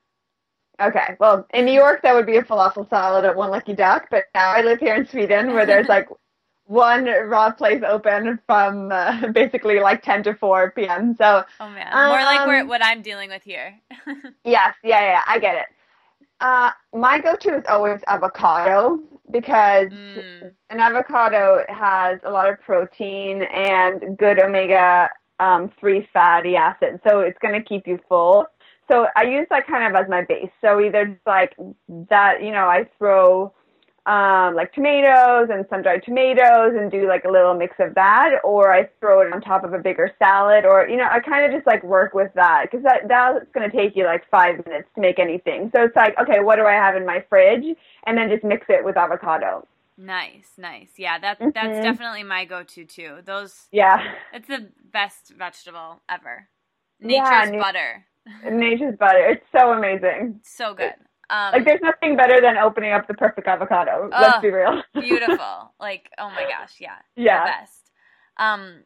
Okay, 0.81 1.15
well, 1.19 1.45
in 1.53 1.65
New 1.65 1.73
York, 1.73 2.01
that 2.03 2.13
would 2.15 2.25
be 2.25 2.37
a 2.37 2.43
falafel 2.43 2.89
salad 2.89 3.25
at 3.25 3.35
One 3.35 3.49
Lucky 3.51 3.73
Duck, 3.73 4.07
but 4.09 4.25
now 4.33 4.51
I 4.51 4.61
live 4.61 4.79
here 4.79 4.95
in 4.95 5.05
Sweden 5.05 5.53
where 5.53 5.65
there's 5.65 5.87
like 5.89 6.07
one 6.65 7.05
raw 7.05 7.51
place 7.51 7.83
open 7.85 8.39
from 8.45 8.91
uh, 8.91 9.27
basically 9.33 9.79
like 9.79 10.01
10 10.01 10.23
to 10.23 10.33
4 10.35 10.71
p.m. 10.71 11.15
So, 11.15 11.43
Oh 11.59 11.69
man, 11.69 11.91
more 12.01 12.23
like 12.23 12.45
where, 12.45 12.61
Um, 12.61 12.67
what 12.67 12.83
I'm 12.83 13.01
dealing 13.01 13.29
with 13.29 13.43
here. 13.43 13.79
yes, 14.43 14.75
yeah, 14.83 15.01
yeah, 15.01 15.21
I 15.27 15.39
get 15.39 15.55
it. 15.55 15.65
Uh, 16.39 16.71
my 16.93 17.19
go 17.19 17.35
to 17.35 17.55
is 17.57 17.63
always 17.69 18.01
avocado 18.07 18.99
because 19.31 19.89
Mm, 19.91 20.55
an 20.69 20.79
avocado 20.79 21.63
has 21.69 22.19
a 22.23 22.31
lot 22.31 22.49
of 22.49 22.59
protein 22.61 23.43
and 23.43 24.17
good 24.17 24.39
omega 24.39 25.09
um, 25.39 25.71
3 25.79 26.07
fatty 26.13 26.55
acids, 26.55 26.99
so 27.07 27.19
it's 27.21 27.37
going 27.39 27.53
to 27.53 27.67
keep 27.67 27.87
you 27.87 27.99
full. 28.07 28.45
So 28.89 29.07
I 29.15 29.23
use 29.23 29.47
that 29.51 29.67
kind 29.67 29.83
of 29.83 30.01
as 30.01 30.09
my 30.09 30.23
base. 30.23 30.49
So 30.61 30.81
either 30.81 31.19
like 31.25 31.55
that, 32.09 32.43
you 32.43 32.51
know, 32.51 32.67
I 32.67 32.89
throw 32.97 33.53
um, 34.05 34.55
like 34.55 34.73
tomatoes 34.73 35.49
and 35.51 35.65
sun 35.69 35.83
dried 35.83 36.03
tomatoes 36.03 36.73
and 36.75 36.89
do 36.89 37.07
like 37.07 37.25
a 37.25 37.29
little 37.29 37.53
mix 37.53 37.75
of 37.79 37.93
that, 37.93 38.39
or 38.43 38.73
I 38.73 38.89
throw 38.99 39.21
it 39.21 39.31
on 39.31 39.41
top 39.41 39.63
of 39.63 39.73
a 39.73 39.77
bigger 39.77 40.11
salad, 40.17 40.65
or 40.65 40.87
you 40.89 40.97
know, 40.97 41.07
I 41.09 41.19
kind 41.19 41.45
of 41.45 41.51
just 41.51 41.67
like 41.67 41.83
work 41.83 42.15
with 42.15 42.33
that 42.33 42.63
because 42.63 42.83
that 42.83 43.07
that's 43.07 43.45
going 43.53 43.69
to 43.69 43.75
take 43.75 43.95
you 43.95 44.05
like 44.05 44.23
five 44.31 44.65
minutes 44.65 44.89
to 44.95 45.01
make 45.01 45.19
anything. 45.19 45.69
So 45.75 45.83
it's 45.83 45.95
like, 45.95 46.17
okay, 46.17 46.39
what 46.39 46.55
do 46.55 46.63
I 46.63 46.73
have 46.73 46.95
in 46.95 47.05
my 47.05 47.23
fridge, 47.29 47.65
and 48.07 48.17
then 48.17 48.29
just 48.29 48.43
mix 48.43 48.65
it 48.69 48.83
with 48.83 48.97
avocado. 48.97 49.67
Nice, 49.99 50.53
nice. 50.57 50.91
Yeah, 50.97 51.19
that 51.19 51.37
that's 51.39 51.77
Mhm. 51.79 51.83
definitely 51.83 52.23
my 52.23 52.45
go-to 52.45 52.85
too. 52.85 53.19
Those 53.23 53.67
Yeah, 53.71 54.01
It's 54.33 54.47
the 54.47 54.71
best 54.83 55.29
vegetable 55.37 56.01
ever. 56.09 56.47
Yeah, 56.99 57.21
Nature's 57.23 57.51
nu- 57.51 57.59
butter. 57.59 58.05
nature's 58.43 58.95
butter. 58.97 59.25
It's 59.29 59.45
so 59.51 59.71
amazing. 59.71 60.39
So 60.43 60.73
good. 60.73 60.93
Um, 61.29 61.53
Like 61.53 61.65
there's 61.65 61.81
nothing 61.81 62.15
better 62.15 62.41
than 62.41 62.57
opening 62.57 62.91
up 62.91 63.07
the 63.07 63.13
perfect 63.13 63.47
avocado. 63.47 64.09
Let's 64.11 64.41
be 64.41 64.49
real. 64.49 64.81
beautiful. 64.99 65.73
like, 65.79 66.09
oh 66.17 66.29
my 66.31 66.43
gosh, 66.43 66.75
yeah. 66.79 66.97
Yeah. 67.15 67.43
The 67.43 67.51
best. 67.51 67.91
Um, 68.37 68.83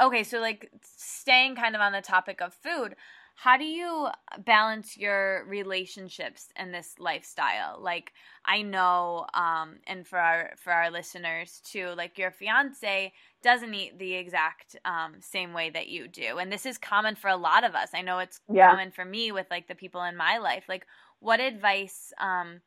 okay, 0.00 0.22
so 0.24 0.38
like 0.40 0.70
staying 0.82 1.56
kind 1.56 1.74
of 1.74 1.80
on 1.82 1.92
the 1.92 2.00
topic 2.00 2.40
of 2.40 2.54
food, 2.54 2.96
how 3.42 3.56
do 3.56 3.64
you 3.64 4.08
balance 4.44 4.96
your 4.96 5.44
relationships 5.46 6.48
and 6.56 6.72
this 6.72 6.94
lifestyle? 6.98 7.78
Like 7.80 8.12
I 8.44 8.62
know, 8.62 9.26
um, 9.34 9.78
and 9.86 10.06
for 10.06 10.18
our 10.18 10.52
for 10.58 10.72
our 10.72 10.90
listeners 10.90 11.60
too, 11.64 11.88
like 11.96 12.18
your 12.18 12.30
fiance 12.30 13.12
doesn't 13.42 13.74
eat 13.74 13.98
the 13.98 14.14
exact 14.14 14.76
um, 14.84 15.16
same 15.20 15.52
way 15.52 15.70
that 15.70 15.88
you 15.88 16.06
do, 16.08 16.38
and 16.38 16.52
this 16.52 16.66
is 16.66 16.78
common 16.78 17.16
for 17.16 17.28
a 17.28 17.36
lot 17.36 17.64
of 17.64 17.74
us. 17.74 17.90
I 17.94 18.02
know 18.02 18.18
it's 18.20 18.40
Yeah. 18.48 18.76
common 18.76 18.92
for 18.92 19.04
me 19.04 19.32
with 19.32 19.46
like 19.50 19.66
the 19.68 19.74
people 19.74 20.02
in 20.04 20.16
my 20.16 20.38
life. 20.38 20.64
Like, 20.68 20.86
what 21.18 21.40
advice? 21.40 22.12
Um, 22.18 22.60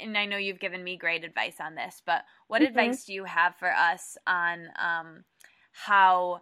and 0.00 0.16
I 0.16 0.26
know 0.26 0.36
you've 0.36 0.60
given 0.60 0.84
me 0.84 0.96
great 0.96 1.24
advice 1.24 1.56
on 1.60 1.74
this, 1.74 2.02
but 2.06 2.24
what 2.46 2.62
Mhm. 2.62 2.62
advice 2.62 3.04
do 3.04 3.12
you 3.12 3.24
have 3.24 3.56
for 3.56 3.72
us 3.72 4.16
on 4.26 4.68
um, 4.78 5.24
how 5.72 6.40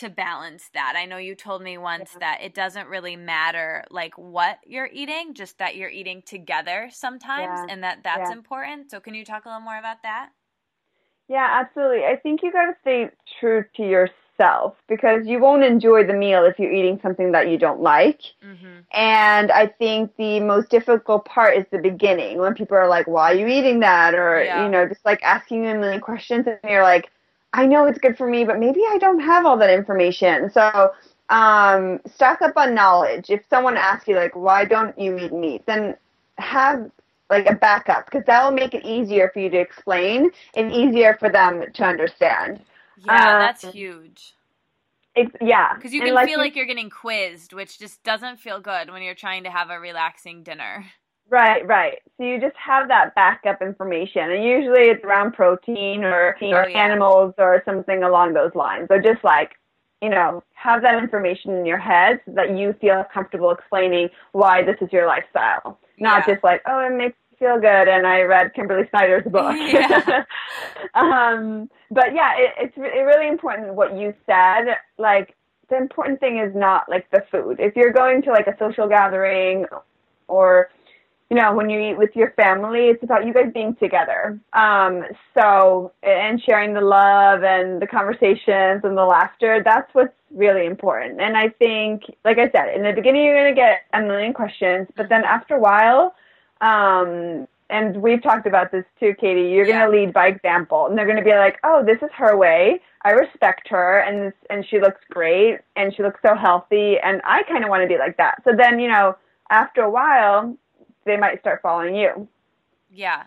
to 0.00 0.10
balance 0.10 0.70
that? 0.74 0.94
I 0.96 1.06
know 1.06 1.16
you 1.16 1.34
told 1.34 1.62
me 1.62 1.78
once 1.78 2.10
Yeah. 2.14 2.18
that 2.20 2.42
it 2.42 2.54
doesn't 2.54 2.88
really 2.88 3.16
matter 3.16 3.84
like 3.90 4.16
what 4.18 4.58
you're 4.66 4.90
eating, 4.92 5.34
just 5.34 5.58
that 5.58 5.76
you're 5.76 5.88
eating 5.90 6.22
together 6.22 6.88
sometimes, 6.92 7.60
Yeah. 7.60 7.72
and 7.72 7.82
that 7.84 8.02
that's 8.02 8.30
Yeah. 8.30 8.36
important. 8.36 8.90
So, 8.90 9.00
can 9.00 9.14
you 9.14 9.24
talk 9.24 9.44
a 9.44 9.48
little 9.48 9.62
more 9.62 9.78
about 9.78 10.02
that? 10.02 10.30
Yeah, 11.28 11.46
absolutely. 11.60 12.04
I 12.06 12.16
think 12.16 12.42
you 12.42 12.50
got 12.52 12.66
to 12.66 12.76
stay 12.80 13.10
true 13.38 13.64
to 13.76 13.82
yourself 13.84 14.74
because 14.88 15.26
you 15.26 15.38
won't 15.38 15.62
enjoy 15.62 16.02
the 16.04 16.12
meal 16.14 16.44
if 16.44 16.58
you're 16.58 16.72
eating 16.72 16.98
something 17.02 17.30
that 17.32 17.48
you 17.48 17.56
don't 17.58 17.80
like. 17.80 18.20
Mm-hmm. 18.44 18.80
And 18.92 19.52
I 19.52 19.66
think 19.68 20.16
the 20.16 20.40
most 20.40 20.70
difficult 20.70 21.26
part 21.26 21.56
is 21.56 21.66
the 21.70 21.78
beginning 21.78 22.38
when 22.38 22.54
people 22.54 22.76
are 22.76 22.88
like, 22.88 23.06
why 23.06 23.32
are 23.32 23.36
you 23.36 23.46
eating 23.46 23.80
that? 23.80 24.14
Or, 24.14 24.42
you 24.42 24.68
know, 24.68 24.88
just 24.88 25.04
like 25.04 25.22
asking 25.22 25.64
you 25.64 25.70
a 25.70 25.74
million 25.78 26.00
questions 26.00 26.46
and 26.48 26.58
you're 26.64 26.82
like, 26.82 27.10
I 27.52 27.66
know 27.66 27.86
it's 27.86 27.98
good 27.98 28.16
for 28.16 28.28
me, 28.28 28.44
but 28.44 28.58
maybe 28.58 28.80
I 28.88 28.98
don't 28.98 29.20
have 29.20 29.44
all 29.44 29.56
that 29.58 29.70
information. 29.70 30.50
So, 30.50 30.92
um, 31.28 32.00
stock 32.14 32.42
up 32.42 32.56
on 32.56 32.74
knowledge. 32.74 33.30
If 33.30 33.42
someone 33.48 33.76
asks 33.76 34.08
you 34.08 34.16
like, 34.16 34.34
why 34.36 34.64
don't 34.64 34.98
you 34.98 35.16
eat 35.18 35.32
meat? 35.32 35.66
Then 35.66 35.96
have 36.38 36.90
like 37.28 37.46
a 37.46 37.54
backup 37.54 38.06
because 38.06 38.24
that 38.26 38.44
will 38.44 38.50
make 38.50 38.74
it 38.74 38.84
easier 38.84 39.30
for 39.32 39.40
you 39.40 39.48
to 39.50 39.58
explain 39.58 40.30
and 40.54 40.72
easier 40.72 41.16
for 41.18 41.30
them 41.30 41.64
to 41.74 41.84
understand. 41.84 42.60
Yeah, 42.96 43.12
um, 43.12 43.38
that's 43.40 43.62
huge. 43.62 44.34
It's, 45.14 45.34
yeah, 45.40 45.74
because 45.74 45.92
you 45.92 46.02
can 46.02 46.14
like 46.14 46.28
feel 46.28 46.38
like 46.38 46.54
you're 46.54 46.66
getting 46.66 46.90
quizzed, 46.90 47.52
which 47.52 47.78
just 47.78 48.02
doesn't 48.04 48.38
feel 48.38 48.60
good 48.60 48.90
when 48.90 49.02
you're 49.02 49.14
trying 49.14 49.44
to 49.44 49.50
have 49.50 49.70
a 49.70 49.78
relaxing 49.78 50.42
dinner. 50.42 50.84
Right, 51.30 51.66
right. 51.66 51.98
So 52.16 52.24
you 52.24 52.40
just 52.40 52.56
have 52.56 52.88
that 52.88 53.14
backup 53.14 53.62
information, 53.62 54.30
and 54.30 54.44
usually 54.44 54.88
it's 54.88 55.04
around 55.04 55.32
protein 55.32 56.04
or, 56.04 56.36
oh, 56.42 56.46
or 56.46 56.68
yeah. 56.68 56.78
animals 56.78 57.34
or 57.38 57.62
something 57.64 58.02
along 58.02 58.34
those 58.34 58.54
lines. 58.54 58.88
So 58.88 58.98
just 59.00 59.22
like 59.24 59.52
you 60.02 60.08
know, 60.08 60.42
have 60.54 60.82
that 60.82 61.02
information 61.02 61.52
in 61.56 61.66
your 61.66 61.78
head 61.78 62.20
so 62.24 62.32
that 62.32 62.56
you 62.56 62.74
feel 62.80 63.04
comfortable 63.12 63.50
explaining 63.50 64.08
why 64.32 64.62
this 64.62 64.76
is 64.80 64.88
your 64.92 65.06
lifestyle. 65.06 65.78
Not 65.98 66.24
yeah. 66.26 66.34
just 66.34 66.44
like, 66.44 66.62
oh, 66.66 66.86
it 66.86 66.96
makes 66.96 67.16
me 67.30 67.38
feel 67.38 67.60
good 67.60 67.88
and 67.88 68.06
I 68.06 68.22
read 68.22 68.54
Kimberly 68.54 68.88
Snyder's 68.90 69.24
book. 69.30 69.54
Yeah. 69.56 70.24
um, 70.94 71.68
but 71.90 72.14
yeah, 72.14 72.32
it, 72.36 72.54
it's 72.58 72.76
re- 72.78 73.00
really 73.00 73.28
important 73.28 73.74
what 73.74 73.96
you 73.96 74.14
said. 74.26 74.76
Like, 74.96 75.36
the 75.68 75.76
important 75.76 76.18
thing 76.18 76.38
is 76.38 76.54
not 76.54 76.88
like 76.88 77.08
the 77.10 77.22
food. 77.30 77.60
If 77.60 77.76
you're 77.76 77.92
going 77.92 78.22
to 78.22 78.30
like 78.30 78.46
a 78.46 78.56
social 78.58 78.88
gathering 78.88 79.66
or 80.28 80.70
you 81.30 81.36
know, 81.36 81.54
when 81.54 81.70
you 81.70 81.78
eat 81.80 81.96
with 81.96 82.10
your 82.16 82.32
family, 82.32 82.86
it's 82.86 83.04
about 83.04 83.24
you 83.24 83.32
guys 83.32 83.52
being 83.54 83.76
together. 83.76 84.40
Um, 84.52 85.04
so, 85.32 85.92
and 86.02 86.42
sharing 86.42 86.74
the 86.74 86.80
love 86.80 87.44
and 87.44 87.80
the 87.80 87.86
conversations 87.86 88.82
and 88.82 88.98
the 88.98 89.04
laughter, 89.04 89.62
that's 89.64 89.94
what's 89.94 90.12
really 90.34 90.66
important. 90.66 91.20
And 91.20 91.36
I 91.36 91.50
think, 91.50 92.02
like 92.24 92.38
I 92.38 92.50
said, 92.50 92.74
in 92.74 92.82
the 92.82 92.92
beginning, 92.92 93.22
you're 93.22 93.40
going 93.40 93.54
to 93.54 93.60
get 93.60 93.82
a 93.92 94.02
million 94.02 94.32
questions, 94.32 94.88
but 94.96 95.08
then 95.08 95.22
after 95.22 95.54
a 95.54 95.60
while, 95.60 96.16
um, 96.60 97.46
and 97.70 98.02
we've 98.02 98.20
talked 98.20 98.48
about 98.48 98.72
this 98.72 98.84
too, 98.98 99.14
Katie, 99.20 99.50
you're 99.50 99.64
yeah. 99.64 99.86
going 99.86 99.92
to 99.92 99.98
lead 99.98 100.12
by 100.12 100.26
example. 100.26 100.86
And 100.86 100.98
they're 100.98 101.06
going 101.06 101.16
to 101.16 101.24
be 101.24 101.30
like, 101.30 101.58
oh, 101.62 101.84
this 101.84 101.98
is 102.02 102.10
her 102.16 102.36
way. 102.36 102.80
I 103.02 103.12
respect 103.12 103.68
her 103.68 104.00
and 104.00 104.26
this, 104.26 104.34
and 104.50 104.66
she 104.68 104.80
looks 104.80 105.00
great 105.08 105.60
and 105.76 105.94
she 105.94 106.02
looks 106.02 106.18
so 106.26 106.34
healthy. 106.34 106.96
And 106.98 107.22
I 107.24 107.44
kind 107.44 107.62
of 107.62 107.70
want 107.70 107.82
to 107.82 107.88
be 107.88 107.96
like 107.96 108.16
that. 108.16 108.42
So 108.42 108.50
then, 108.56 108.80
you 108.80 108.88
know, 108.88 109.16
after 109.50 109.82
a 109.82 109.90
while, 109.90 110.56
they 111.04 111.16
might 111.16 111.40
start 111.40 111.62
following 111.62 111.94
you. 111.94 112.28
Yeah. 112.90 113.24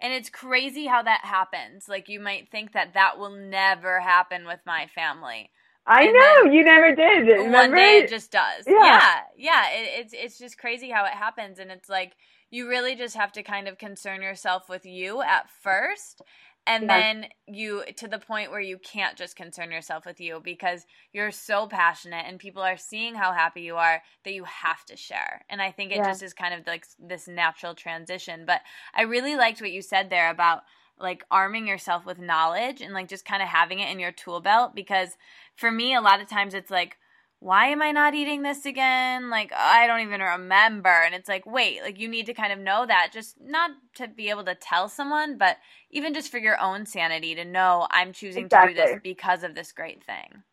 And 0.00 0.12
it's 0.12 0.30
crazy 0.30 0.86
how 0.86 1.02
that 1.02 1.20
happens. 1.24 1.88
Like 1.88 2.08
you 2.08 2.20
might 2.20 2.50
think 2.50 2.72
that 2.72 2.94
that 2.94 3.18
will 3.18 3.30
never 3.30 4.00
happen 4.00 4.46
with 4.46 4.60
my 4.66 4.88
family. 4.94 5.50
I 5.86 6.04
and 6.04 6.14
know 6.14 6.52
you 6.52 6.64
never 6.64 6.94
did. 6.94 7.26
Remember? 7.26 7.52
One 7.52 7.70
day 7.74 7.98
it 7.98 8.10
just 8.10 8.30
does. 8.30 8.64
Yeah, 8.66 8.74
yeah. 8.76 9.20
yeah. 9.36 9.70
It, 9.70 10.00
it's 10.00 10.14
it's 10.16 10.38
just 10.38 10.58
crazy 10.58 10.90
how 10.90 11.04
it 11.04 11.12
happens, 11.12 11.58
and 11.58 11.70
it's 11.70 11.88
like 11.88 12.12
you 12.50 12.68
really 12.68 12.94
just 12.94 13.16
have 13.16 13.32
to 13.32 13.42
kind 13.42 13.66
of 13.66 13.78
concern 13.78 14.22
yourself 14.22 14.68
with 14.68 14.86
you 14.86 15.22
at 15.22 15.50
first, 15.62 16.22
and 16.66 16.84
yeah. 16.84 17.00
then 17.00 17.26
you 17.46 17.82
to 17.96 18.06
the 18.06 18.18
point 18.18 18.50
where 18.50 18.60
you 18.60 18.78
can't 18.78 19.16
just 19.16 19.36
concern 19.36 19.70
yourself 19.70 20.06
with 20.06 20.20
you 20.20 20.40
because 20.42 20.86
you're 21.12 21.30
so 21.30 21.66
passionate 21.66 22.24
and 22.26 22.38
people 22.38 22.62
are 22.62 22.76
seeing 22.76 23.14
how 23.14 23.32
happy 23.32 23.62
you 23.62 23.76
are 23.76 24.02
that 24.24 24.32
you 24.32 24.44
have 24.44 24.84
to 24.84 24.96
share 24.96 25.44
and 25.48 25.60
i 25.60 25.70
think 25.70 25.90
it 25.90 25.96
yeah. 25.96 26.06
just 26.06 26.22
is 26.22 26.32
kind 26.32 26.54
of 26.54 26.66
like 26.66 26.86
this 26.98 27.26
natural 27.26 27.74
transition 27.74 28.44
but 28.46 28.60
i 28.94 29.02
really 29.02 29.36
liked 29.36 29.60
what 29.60 29.72
you 29.72 29.82
said 29.82 30.10
there 30.10 30.30
about 30.30 30.62
like 30.98 31.24
arming 31.30 31.66
yourself 31.66 32.06
with 32.06 32.18
knowledge 32.18 32.80
and 32.80 32.94
like 32.94 33.08
just 33.08 33.24
kind 33.24 33.42
of 33.42 33.48
having 33.48 33.80
it 33.80 33.90
in 33.90 33.98
your 33.98 34.12
tool 34.12 34.40
belt 34.40 34.74
because 34.74 35.16
for 35.56 35.70
me 35.70 35.94
a 35.94 36.00
lot 36.00 36.20
of 36.20 36.28
times 36.28 36.54
it's 36.54 36.70
like 36.70 36.96
why 37.42 37.66
am 37.66 37.82
I 37.82 37.90
not 37.90 38.14
eating 38.14 38.42
this 38.42 38.64
again? 38.64 39.28
Like, 39.28 39.52
I 39.52 39.88
don't 39.88 40.00
even 40.00 40.20
remember. 40.20 40.88
And 40.88 41.12
it's 41.12 41.28
like, 41.28 41.44
wait, 41.44 41.82
like 41.82 41.98
you 41.98 42.06
need 42.06 42.26
to 42.26 42.34
kind 42.34 42.52
of 42.52 42.60
know 42.60 42.86
that, 42.86 43.10
just 43.12 43.36
not 43.40 43.72
to 43.96 44.06
be 44.06 44.30
able 44.30 44.44
to 44.44 44.54
tell 44.54 44.88
someone, 44.88 45.38
but 45.38 45.56
even 45.90 46.14
just 46.14 46.30
for 46.30 46.38
your 46.38 46.58
own 46.60 46.86
sanity 46.86 47.34
to 47.34 47.44
know 47.44 47.88
I'm 47.90 48.12
choosing 48.12 48.44
exactly. 48.44 48.74
to 48.74 48.80
do 48.80 48.86
this 48.86 49.00
because 49.02 49.42
of 49.42 49.56
this 49.56 49.72
great 49.72 50.04
thing. 50.04 50.44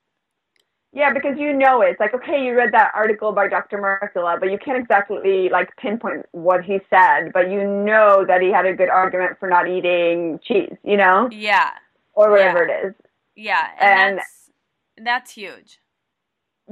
Yeah, 0.91 1.13
because 1.13 1.37
you 1.37 1.53
know. 1.53 1.81
It's 1.81 1.99
like, 1.99 2.15
okay, 2.15 2.43
you 2.43 2.55
read 2.55 2.71
that 2.71 2.89
article 2.95 3.33
by 3.33 3.47
Dr. 3.47 3.77
Mercola, 3.77 4.39
but 4.39 4.49
you 4.49 4.57
can't 4.57 4.79
exactly 4.79 5.47
like 5.49 5.69
pinpoint 5.77 6.25
what 6.31 6.63
he 6.63 6.79
said, 6.89 7.31
but 7.31 7.51
you 7.51 7.67
know 7.67 8.25
that 8.25 8.41
he 8.41 8.49
had 8.49 8.65
a 8.65 8.73
good 8.73 8.89
argument 8.89 9.37
for 9.39 9.47
not 9.47 9.69
eating 9.69 10.39
cheese, 10.43 10.75
you 10.83 10.97
know? 10.97 11.29
Yeah. 11.31 11.69
Or 12.13 12.31
whatever 12.31 12.67
yeah. 12.67 12.73
it 12.73 12.87
is. 12.87 12.93
Yeah. 13.35 13.67
And, 13.79 13.99
and 13.99 14.17
that's, 14.17 14.51
that's 14.97 15.31
huge 15.31 15.79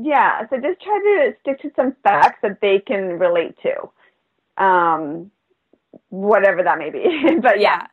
yeah, 0.01 0.47
so 0.49 0.57
just 0.57 0.81
try 0.81 0.99
to 0.99 1.33
stick 1.41 1.62
to 1.62 1.71
some 1.75 1.95
facts 2.03 2.39
that 2.43 2.60
they 2.62 2.79
can 2.79 3.17
relate 3.19 3.55
to, 3.63 4.63
um, 4.63 5.31
whatever 6.10 6.63
that 6.63 6.77
may 6.77 6.89
be. 6.89 7.03
but 7.41 7.60
yeah. 7.60 7.88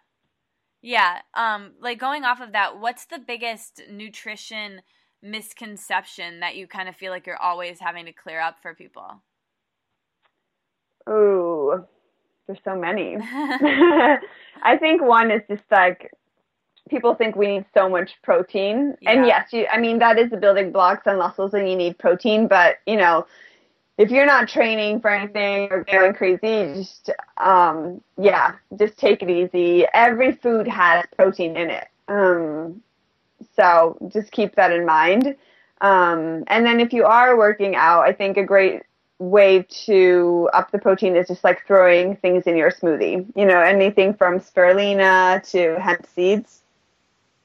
yeah, 0.82 1.20
yeah. 1.34 1.54
Um, 1.54 1.72
like 1.80 1.98
going 1.98 2.24
off 2.24 2.40
of 2.40 2.52
that, 2.52 2.78
what's 2.78 3.06
the 3.06 3.18
biggest 3.18 3.82
nutrition 3.90 4.82
misconception 5.22 6.40
that 6.40 6.54
you 6.54 6.66
kind 6.66 6.88
of 6.88 6.94
feel 6.94 7.10
like 7.10 7.26
you're 7.26 7.40
always 7.40 7.80
having 7.80 8.04
to 8.04 8.12
clear 8.12 8.40
up 8.40 8.56
for 8.60 8.74
people? 8.74 9.22
Ooh, 11.08 11.84
there's 12.46 12.58
so 12.64 12.76
many. 12.76 13.16
I 13.20 14.76
think 14.78 15.02
one 15.02 15.30
is 15.30 15.42
just 15.48 15.62
like 15.70 16.10
people 16.88 17.14
think 17.14 17.36
we 17.36 17.46
need 17.46 17.64
so 17.74 17.88
much 17.88 18.12
protein. 18.22 18.96
Yeah. 19.00 19.12
And 19.12 19.26
yes, 19.26 19.52
you, 19.52 19.66
I 19.72 19.78
mean, 19.78 19.98
that 20.00 20.18
is 20.18 20.30
the 20.30 20.36
building 20.36 20.72
blocks 20.72 21.06
and 21.06 21.18
muscles 21.18 21.54
and 21.54 21.68
you 21.68 21.76
need 21.76 21.98
protein, 21.98 22.46
but 22.46 22.76
you 22.86 22.96
know, 22.96 23.26
if 23.96 24.10
you're 24.10 24.26
not 24.26 24.48
training 24.48 25.00
for 25.00 25.08
anything 25.10 25.68
or 25.70 25.84
going 25.84 26.14
crazy, 26.14 26.74
just, 26.74 27.10
um, 27.36 28.00
yeah, 28.18 28.54
just 28.76 28.98
take 28.98 29.22
it 29.22 29.30
easy. 29.30 29.86
Every 29.94 30.32
food 30.32 30.66
has 30.66 31.04
protein 31.16 31.56
in 31.56 31.70
it. 31.70 31.86
Um, 32.08 32.82
so 33.54 33.96
just 34.12 34.32
keep 34.32 34.56
that 34.56 34.72
in 34.72 34.84
mind. 34.84 35.36
Um, 35.80 36.44
and 36.48 36.66
then 36.66 36.80
if 36.80 36.92
you 36.92 37.04
are 37.04 37.36
working 37.36 37.76
out, 37.76 38.00
I 38.00 38.12
think 38.12 38.36
a 38.36 38.44
great 38.44 38.82
way 39.18 39.64
to 39.86 40.50
up 40.52 40.72
the 40.72 40.78
protein 40.78 41.14
is 41.14 41.28
just 41.28 41.44
like 41.44 41.64
throwing 41.66 42.16
things 42.16 42.44
in 42.46 42.56
your 42.56 42.72
smoothie. 42.72 43.24
You 43.36 43.46
know, 43.46 43.60
anything 43.60 44.14
from 44.14 44.40
spirulina 44.40 45.48
to 45.52 45.80
hemp 45.80 46.06
seeds. 46.14 46.63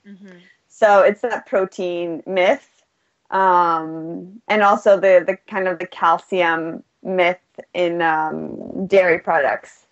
Mm-hmm. 0.10 0.38
So 0.68 1.02
it's 1.02 1.22
that 1.22 1.46
protein 1.46 2.24
myth, 2.26 2.84
um, 3.32 4.42
and 4.48 4.64
also 4.64 5.00
the 5.00 5.24
the 5.26 5.38
kind 5.48 5.68
of 5.68 5.80
the 5.80 5.88
calcium 5.88 6.84
myth 7.04 7.40
in 7.74 8.02
um, 8.02 8.88
dairy 8.88 9.20
products. 9.20 9.86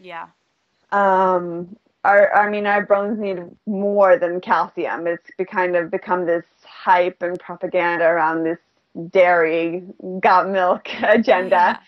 Yeah. 0.00 0.28
Um, 0.92 1.76
our, 2.04 2.34
I 2.34 2.48
mean, 2.48 2.66
our 2.66 2.86
bones 2.86 3.18
need 3.18 3.38
more 3.66 4.16
than 4.16 4.40
calcium. 4.40 5.06
It's 5.06 5.28
be 5.36 5.44
kind 5.44 5.76
of 5.76 5.90
become 5.90 6.26
this 6.26 6.44
hype 6.64 7.22
and 7.22 7.38
propaganda 7.38 8.04
around 8.04 8.44
this 8.44 8.58
dairy 9.10 9.82
got 10.20 10.48
milk 10.48 10.88
agenda. 11.02 11.80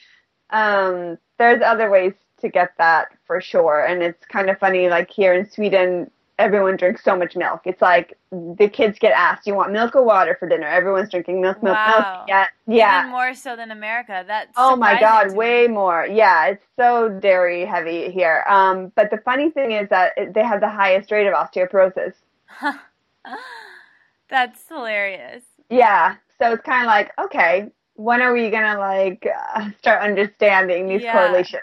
Yeah. 0.52 0.86
Um, 0.88 1.18
there's 1.38 1.62
other 1.62 1.90
ways 1.90 2.12
to 2.40 2.48
get 2.48 2.72
that 2.78 3.08
for 3.26 3.40
sure, 3.40 3.84
and 3.84 4.02
it's 4.02 4.24
kind 4.26 4.50
of 4.50 4.58
funny. 4.58 4.88
Like 4.88 5.10
here 5.10 5.32
in 5.32 5.48
Sweden, 5.48 6.10
everyone 6.40 6.76
drinks 6.76 7.04
so 7.04 7.14
much 7.14 7.36
milk. 7.36 7.60
It's 7.64 7.82
like 7.82 8.18
the 8.32 8.68
kids 8.68 8.98
get 8.98 9.12
asked, 9.12 9.46
"You 9.46 9.54
want 9.54 9.72
milk 9.72 9.94
or 9.94 10.02
water 10.02 10.36
for 10.38 10.48
dinner?" 10.48 10.66
Everyone's 10.66 11.10
drinking 11.10 11.40
milk, 11.40 11.62
milk, 11.62 11.76
wow. 11.76 12.14
milk. 12.16 12.28
Yeah, 12.28 12.46
yeah. 12.66 13.00
Even 13.00 13.12
more 13.12 13.34
so 13.34 13.54
than 13.54 13.70
America. 13.70 14.24
That's 14.26 14.52
oh 14.56 14.74
my 14.74 14.98
god, 14.98 15.34
way 15.36 15.68
more. 15.68 16.06
Yeah, 16.10 16.46
it's 16.46 16.64
so 16.76 17.08
dairy 17.08 17.64
heavy 17.64 18.10
here. 18.10 18.44
Um, 18.48 18.90
but 18.96 19.10
the 19.10 19.18
funny 19.18 19.50
thing 19.50 19.72
is 19.72 19.88
that 19.90 20.12
it, 20.16 20.34
they 20.34 20.42
have 20.42 20.60
the 20.60 20.68
highest 20.68 21.10
rate 21.12 21.26
of 21.26 21.34
osteoporosis. 21.34 22.14
That's 24.28 24.66
hilarious. 24.68 25.42
Yeah, 25.68 26.16
so 26.38 26.52
it's 26.52 26.64
kind 26.64 26.82
of 26.82 26.86
like, 26.86 27.12
okay, 27.18 27.70
when 27.94 28.22
are 28.22 28.32
we 28.32 28.50
gonna 28.50 28.78
like 28.78 29.26
uh, 29.54 29.70
start 29.78 30.02
understanding 30.02 30.88
these 30.88 31.02
yeah. 31.02 31.12
correlations? 31.12 31.62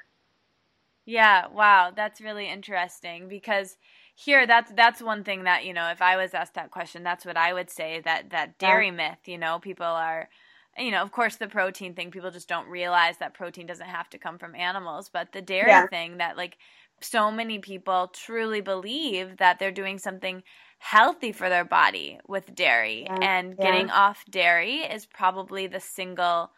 Yeah, 1.07 1.47
wow, 1.47 1.93
that's 1.95 2.19
really 2.19 2.49
interesting 2.49 3.29
because 3.29 3.77
here 4.19 4.47
that's 4.47 4.71
that's 4.71 4.99
one 4.99 5.23
thing 5.23 5.43
that 5.43 5.63
you 5.63 5.71
know 5.71 5.89
if 5.91 6.01
i 6.01 6.17
was 6.17 6.33
asked 6.33 6.55
that 6.55 6.71
question 6.71 7.03
that's 7.03 7.23
what 7.23 7.37
i 7.37 7.53
would 7.53 7.69
say 7.69 8.01
that 8.03 8.31
that 8.31 8.57
dairy 8.57 8.87
yeah. 8.87 8.91
myth 8.91 9.19
you 9.25 9.37
know 9.37 9.59
people 9.59 9.85
are 9.85 10.27
you 10.75 10.89
know 10.89 11.03
of 11.03 11.11
course 11.11 11.35
the 11.35 11.47
protein 11.47 11.93
thing 11.93 12.09
people 12.09 12.31
just 12.31 12.49
don't 12.49 12.67
realize 12.67 13.19
that 13.19 13.35
protein 13.35 13.67
doesn't 13.67 13.85
have 13.85 14.09
to 14.09 14.17
come 14.17 14.39
from 14.39 14.55
animals 14.55 15.07
but 15.13 15.31
the 15.33 15.41
dairy 15.41 15.69
yeah. 15.69 15.85
thing 15.85 16.17
that 16.17 16.35
like 16.35 16.57
so 16.99 17.29
many 17.29 17.59
people 17.59 18.09
truly 18.11 18.59
believe 18.59 19.37
that 19.37 19.59
they're 19.59 19.71
doing 19.71 19.99
something 19.99 20.41
healthy 20.79 21.31
for 21.31 21.47
their 21.47 21.65
body 21.65 22.19
with 22.27 22.55
dairy 22.55 23.03
yeah. 23.03 23.19
and 23.21 23.55
getting 23.55 23.91
off 23.91 24.25
dairy 24.31 24.77
is 24.77 25.05
probably 25.05 25.67
the 25.67 25.79
single 25.79 26.49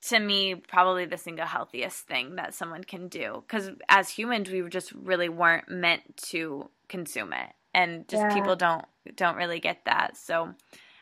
to 0.00 0.18
me 0.18 0.54
probably 0.54 1.04
the 1.04 1.16
single 1.16 1.46
healthiest 1.46 2.06
thing 2.06 2.36
that 2.36 2.54
someone 2.54 2.84
can 2.84 3.08
do 3.08 3.42
because 3.46 3.70
as 3.88 4.08
humans 4.08 4.50
we 4.50 4.62
just 4.68 4.92
really 4.92 5.28
weren't 5.28 5.68
meant 5.68 6.16
to 6.16 6.68
consume 6.88 7.32
it 7.32 7.52
and 7.74 8.06
just 8.08 8.22
yeah. 8.22 8.34
people 8.34 8.56
don't 8.56 8.84
don't 9.16 9.36
really 9.36 9.60
get 9.60 9.84
that 9.84 10.16
so 10.16 10.54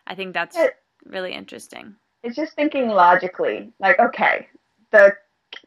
i 0.07 0.15
think 0.15 0.33
that's 0.33 0.57
it, 0.57 0.77
really 1.05 1.33
interesting 1.33 1.95
it's 2.23 2.37
just 2.37 2.55
thinking 2.55 2.89
logically 2.89 3.73
like 3.79 3.99
okay 3.99 4.49
the 4.91 5.13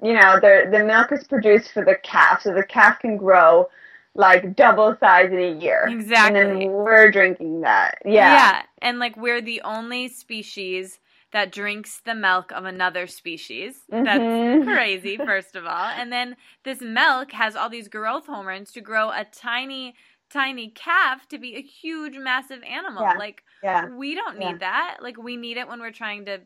you 0.01 0.13
know, 0.13 0.39
the 0.39 0.67
the 0.71 0.83
milk 0.83 1.11
is 1.11 1.25
produced 1.25 1.71
for 1.73 1.83
the 1.83 1.95
calf, 2.03 2.41
so 2.43 2.53
the 2.53 2.63
calf 2.63 2.99
can 2.99 3.17
grow 3.17 3.67
like 4.15 4.55
double 4.55 4.95
size 4.99 5.31
in 5.31 5.39
a 5.39 5.59
year. 5.59 5.87
Exactly. 5.89 6.39
And 6.39 6.61
then 6.61 6.71
we're 6.71 7.11
drinking 7.11 7.61
that. 7.61 7.99
Yeah. 8.05 8.33
Yeah. 8.33 8.61
And 8.81 8.99
like 8.99 9.15
we're 9.17 9.41
the 9.41 9.61
only 9.63 10.07
species 10.07 10.99
that 11.31 11.51
drinks 11.51 12.01
the 12.01 12.15
milk 12.15 12.51
of 12.51 12.65
another 12.65 13.07
species. 13.07 13.87
That's 14.03 14.31
Mhm. 14.31 14.59
crazy, 14.61 15.17
first 15.19 15.55
of 15.55 15.65
all. 15.65 15.89
And 15.91 16.11
then 16.11 16.35
this 16.63 16.81
milk 16.81 17.31
has 17.33 17.55
all 17.55 17.69
these 17.69 17.87
growth 17.87 18.25
hormones 18.27 18.71
to 18.73 18.81
grow 18.81 19.09
a 19.11 19.25
tiny, 19.25 19.95
tiny 20.29 20.71
calf 20.71 21.27
to 21.29 21.37
be 21.39 21.55
a 21.55 21.61
huge, 21.61 22.17
massive 22.17 22.63
animal. 22.63 23.13
Yeah. 23.13 23.15
Like, 23.15 23.43
Yeah. 23.61 23.89
we 23.97 24.15
don't 24.15 24.37
Yeah. 24.37 24.39
need 24.39 24.59
that. 24.61 24.97
Like, 25.01 25.17
we 25.17 25.37
need 25.37 25.57
it 25.57 25.67
when 25.67 25.79
we're 25.79 25.91
trying 25.91 26.25
to 26.25 26.41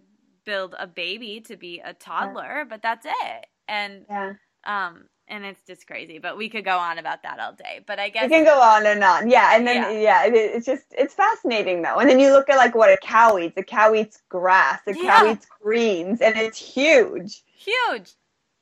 build 0.46 0.76
a 0.78 0.88
baby 0.88 1.42
to 1.42 1.56
be 1.58 1.80
a 1.80 1.94
toddler, 1.94 2.66
but 2.70 2.82
that's 2.82 3.06
it. 3.06 3.46
And, 3.68 4.08
Yeah. 4.10 4.34
um, 4.66 5.08
and 5.28 5.46
it's 5.46 5.62
just 5.66 5.88
crazy, 5.88 6.20
but 6.20 6.38
we 6.38 6.50
could 6.50 6.66
go 6.66 6.78
on 6.78 6.98
about 6.98 7.24
that 7.24 7.40
all 7.40 7.54
day. 7.54 7.80
But 7.86 8.00
I 8.00 8.06
You 8.06 8.12
guess 8.12 8.30
can 8.30 8.44
go 8.44 8.60
on 8.60 8.86
and 8.86 9.04
on. 9.04 9.30
Yeah, 9.30 9.56
and 9.56 9.66
then 9.68 9.84
Yeah. 10.02 10.24
yeah, 10.24 10.26
it, 10.26 10.34
it's 10.36 10.66
just 10.66 10.86
it's 10.92 11.14
fascinating 11.14 11.82
though. 11.82 11.98
And 12.00 12.10
then 12.10 12.20
you 12.20 12.32
look 12.32 12.50
at 12.50 12.58
like 12.58 12.76
what 12.76 12.90
a 12.92 12.98
cow 12.98 13.38
eats. 13.38 13.58
A 13.58 13.64
cow 13.64 13.94
eats 13.94 14.22
grass. 14.30 14.82
A 14.88 14.94
cow 14.94 15.32
eats 15.32 15.48
greens, 15.62 16.22
and 16.22 16.36
it's 16.38 16.58
huge. 16.58 17.44
huge. 17.56 18.12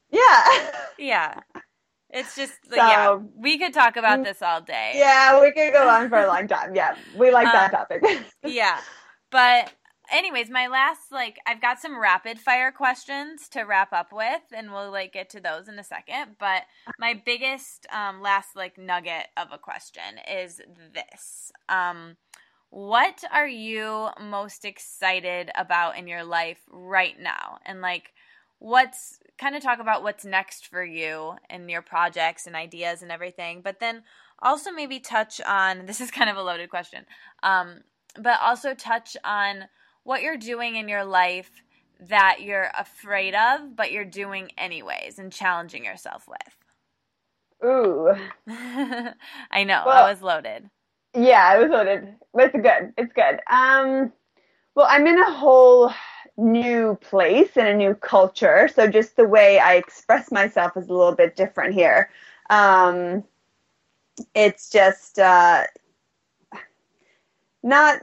Yeah. 0.09 0.71
Yeah. 0.97 1.39
It's 2.09 2.35
just 2.35 2.53
So- 2.69 2.75
yeah, 2.75 3.15
we 3.15 3.57
could 3.57 3.73
talk 3.73 3.95
about 3.97 4.23
this 4.23 4.41
all 4.41 4.61
day. 4.61 4.93
yeah, 4.95 5.39
we 5.41 5.51
could 5.51 5.71
go 5.73 5.87
on 5.87 6.09
for 6.09 6.19
a 6.19 6.27
long 6.27 6.47
time. 6.47 6.75
Yeah, 6.75 6.95
we 7.15 7.31
like 7.31 7.47
that 7.51 7.73
Um, 7.73 7.79
topic. 7.79 8.03
Yeah. 8.45 8.79
But 9.31 9.71
anyways, 10.11 10.49
my 10.49 10.67
last 10.67 11.11
like 11.11 11.39
I've 11.47 11.61
got 11.61 11.79
some 11.79 11.99
rapid 11.99 12.39
fire 12.39 12.71
questions 12.71 13.47
to 13.49 13.61
wrap 13.61 13.93
up 13.93 14.11
with 14.11 14.41
and 14.53 14.71
we'll 14.71 14.91
like 14.91 15.13
get 15.13 15.29
to 15.31 15.39
those 15.39 15.67
in 15.67 15.79
a 15.79 15.83
second, 15.83 16.35
but 16.39 16.63
my 16.99 17.19
biggest 17.25 17.87
um 17.91 18.21
last 18.21 18.55
like 18.55 18.77
nugget 18.77 19.27
of 19.37 19.47
a 19.51 19.57
question 19.57 20.19
is 20.31 20.61
this. 20.93 21.51
Um 21.69 22.17
what 22.69 23.23
are 23.31 23.47
you 23.47 24.09
most 24.21 24.63
excited 24.63 25.51
about 25.57 25.97
in 25.97 26.07
your 26.07 26.23
life 26.23 26.59
right 26.69 27.19
now? 27.19 27.59
And 27.65 27.81
like 27.81 28.13
what's 28.59 29.19
kind 29.37 29.55
of 29.55 29.63
talk 29.63 29.79
about 29.79 30.03
what's 30.03 30.23
next 30.23 30.67
for 30.67 30.83
you 30.83 31.35
and 31.49 31.69
your 31.69 31.81
projects 31.81 32.45
and 32.45 32.55
ideas 32.55 33.01
and 33.01 33.11
everything, 33.11 33.61
but 33.61 33.79
then 33.79 34.03
also 34.41 34.71
maybe 34.71 34.99
touch 34.99 35.41
on 35.41 35.85
this 35.85 36.01
is 36.01 36.11
kind 36.11 36.29
of 36.29 36.37
a 36.37 36.43
loaded 36.43 36.69
question. 36.69 37.05
Um 37.43 37.81
but 38.15 38.39
also 38.41 38.73
touch 38.73 39.15
on 39.23 39.69
what 40.03 40.21
you're 40.21 40.37
doing 40.37 40.75
in 40.75 40.87
your 40.89 41.03
life 41.05 41.51
that 42.09 42.41
you're 42.41 42.69
afraid 42.77 43.35
of, 43.35 43.75
but 43.75 43.91
you're 43.91 44.05
doing 44.05 44.51
anyways 44.57 45.19
and 45.19 45.31
challenging 45.31 45.85
yourself 45.85 46.27
with. 46.27 46.55
Ooh. 47.63 48.11
I 48.47 49.63
know, 49.63 49.83
Well- 49.85 50.03
I 50.05 50.09
was 50.09 50.21
loaded. 50.21 50.69
Yeah, 51.13 51.43
I 51.45 51.59
was 51.59 51.69
loaded. 51.69 52.15
But 52.33 52.45
it's 52.45 52.55
good. 52.55 52.93
It's 52.97 53.13
good. 53.13 53.39
Um, 53.49 54.13
well, 54.75 54.87
I'm 54.89 55.05
in 55.05 55.19
a 55.19 55.29
whole 55.31 55.91
new 56.37 56.97
place 57.01 57.57
and 57.57 57.67
a 57.67 57.73
new 57.75 57.93
culture, 57.95 58.69
so 58.73 58.87
just 58.87 59.17
the 59.17 59.27
way 59.27 59.59
I 59.59 59.75
express 59.75 60.31
myself 60.31 60.77
is 60.77 60.87
a 60.87 60.93
little 60.93 61.13
bit 61.13 61.35
different 61.35 61.73
here. 61.73 62.09
Um, 62.49 63.25
it's 64.33 64.69
just 64.69 65.19
uh, 65.19 65.65
not, 67.63 67.99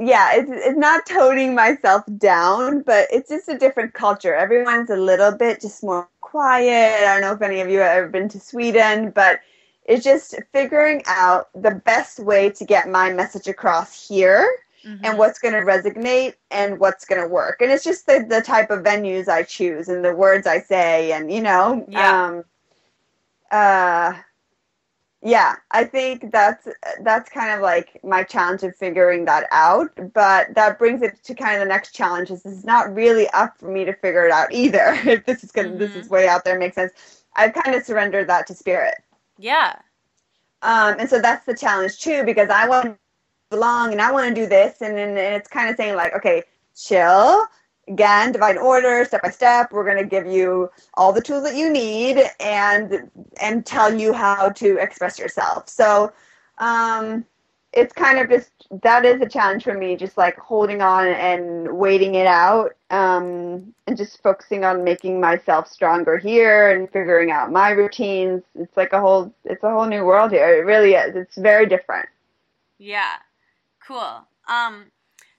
yeah, 0.00 0.30
it's, 0.34 0.50
it's 0.50 0.78
not 0.78 1.06
toning 1.06 1.54
myself 1.54 2.04
down, 2.18 2.82
but 2.82 3.08
it's 3.12 3.28
just 3.30 3.48
a 3.48 3.58
different 3.58 3.94
culture. 3.94 4.34
Everyone's 4.34 4.90
a 4.90 4.96
little 4.96 5.32
bit 5.32 5.60
just 5.60 5.82
more 5.82 6.08
quiet. 6.20 7.04
I 7.04 7.12
don't 7.12 7.20
know 7.20 7.32
if 7.32 7.42
any 7.42 7.60
of 7.60 7.68
you 7.68 7.78
have 7.80 7.96
ever 7.96 8.08
been 8.08 8.28
to 8.30 8.40
Sweden, 8.40 9.10
but 9.10 9.40
it's 9.84 10.04
just 10.04 10.34
figuring 10.52 11.02
out 11.06 11.48
the 11.54 11.70
best 11.84 12.18
way 12.20 12.50
to 12.50 12.64
get 12.64 12.88
my 12.88 13.12
message 13.12 13.46
across 13.48 14.08
here 14.08 14.48
Mhm. 14.84 15.00
and 15.04 15.18
what's 15.18 15.38
going 15.38 15.54
to 15.54 15.60
resonate 15.60 16.34
and 16.50 16.78
what's 16.78 17.04
going 17.04 17.20
to 17.20 17.28
work. 17.28 17.60
And 17.60 17.70
it's 17.70 17.84
just 17.84 18.06
the, 18.06 18.24
the 18.28 18.40
type 18.42 18.70
of 18.70 18.82
venues 18.84 19.28
I 19.28 19.42
choose 19.42 19.88
and 19.88 20.04
the 20.04 20.14
words 20.14 20.46
I 20.46 20.60
say 20.60 21.12
and, 21.12 21.30
you 21.32 21.42
know, 21.42 21.84
Yeah. 21.88 22.26
um, 22.26 22.44
uh, 23.50 24.14
yeah, 25.22 25.56
I 25.72 25.84
think 25.84 26.30
that's 26.30 26.68
that's 27.02 27.28
kind 27.30 27.52
of 27.54 27.60
like 27.62 27.98
my 28.04 28.22
challenge 28.22 28.62
of 28.62 28.76
figuring 28.76 29.24
that 29.26 29.46
out. 29.50 29.90
But 30.14 30.54
that 30.54 30.78
brings 30.78 31.02
it 31.02 31.22
to 31.24 31.34
kind 31.34 31.56
of 31.56 31.60
the 31.60 31.66
next 31.68 31.92
challenge. 31.94 32.30
Is 32.30 32.44
it's 32.46 32.64
not 32.64 32.94
really 32.94 33.28
up 33.30 33.58
for 33.58 33.70
me 33.70 33.84
to 33.84 33.94
figure 33.94 34.24
it 34.26 34.32
out 34.32 34.52
either. 34.52 34.94
If 35.06 35.26
this 35.26 35.42
is 35.44 35.52
gonna 35.52 35.70
this 35.76 35.94
Mhm. 35.94 35.96
is 35.96 36.08
way 36.10 36.28
out 36.28 36.44
there 36.44 36.58
makes 36.58 36.76
sense. 36.76 37.24
I've 37.36 37.54
kind 37.54 37.74
of 37.76 37.84
surrendered 37.84 38.28
that 38.28 38.46
to 38.48 38.54
spirit. 38.54 38.94
yeah. 39.38 39.80
Um, 40.62 40.96
and 40.98 41.08
so 41.08 41.20
that's 41.20 41.46
the 41.46 41.54
challenge 41.56 41.98
too, 42.00 42.24
because 42.24 42.48
I 42.50 42.68
want 42.68 42.84
to 42.86 42.98
belong 43.50 43.92
and 43.92 44.00
I 44.02 44.12
want 44.12 44.28
to 44.28 44.34
do 44.34 44.46
this, 44.48 44.82
and 44.82 44.96
then 44.96 45.10
and 45.10 45.18
it's 45.34 45.48
kind 45.48 45.70
of 45.70 45.76
saying 45.76 45.96
like, 45.96 46.14
okay, 46.16 46.44
chill. 46.76 47.44
Again, 47.88 48.32
divide 48.32 48.56
order, 48.58 49.04
step 49.04 49.22
by 49.22 49.30
step. 49.30 49.72
We're 49.72 49.84
going 49.84 50.02
to 50.02 50.08
give 50.08 50.26
you 50.26 50.70
all 50.94 51.12
the 51.12 51.20
tools 51.20 51.44
that 51.44 51.54
you 51.56 51.70
need, 51.70 52.22
and 52.40 53.10
and 53.40 53.64
tell 53.64 53.94
you 53.94 54.12
how 54.12 54.50
to 54.50 54.78
express 54.78 55.18
yourself. 55.18 55.68
So, 55.68 56.12
um, 56.58 57.24
it's 57.72 57.92
kind 57.92 58.18
of 58.18 58.28
just 58.28 58.50
that 58.82 59.04
is 59.04 59.20
a 59.20 59.28
challenge 59.28 59.64
for 59.64 59.74
me, 59.74 59.96
just 59.96 60.16
like 60.16 60.38
holding 60.38 60.80
on 60.82 61.06
and 61.06 61.78
waiting 61.78 62.14
it 62.14 62.26
out, 62.26 62.74
um, 62.90 63.74
and 63.86 63.96
just 63.96 64.22
focusing 64.22 64.64
on 64.64 64.82
making 64.82 65.20
myself 65.20 65.68
stronger 65.68 66.16
here 66.16 66.70
and 66.70 66.90
figuring 66.90 67.30
out 67.30 67.52
my 67.52 67.70
routines. 67.70 68.42
It's 68.54 68.76
like 68.76 68.92
a 68.94 69.00
whole, 69.00 69.32
it's 69.44 69.62
a 69.62 69.70
whole 69.70 69.86
new 69.86 70.04
world 70.04 70.32
here. 70.32 70.56
It 70.56 70.64
really 70.64 70.94
is. 70.94 71.14
It's 71.14 71.36
very 71.36 71.66
different. 71.66 72.08
Yeah. 72.78 73.16
Cool. 73.86 74.26
Um 74.48 74.86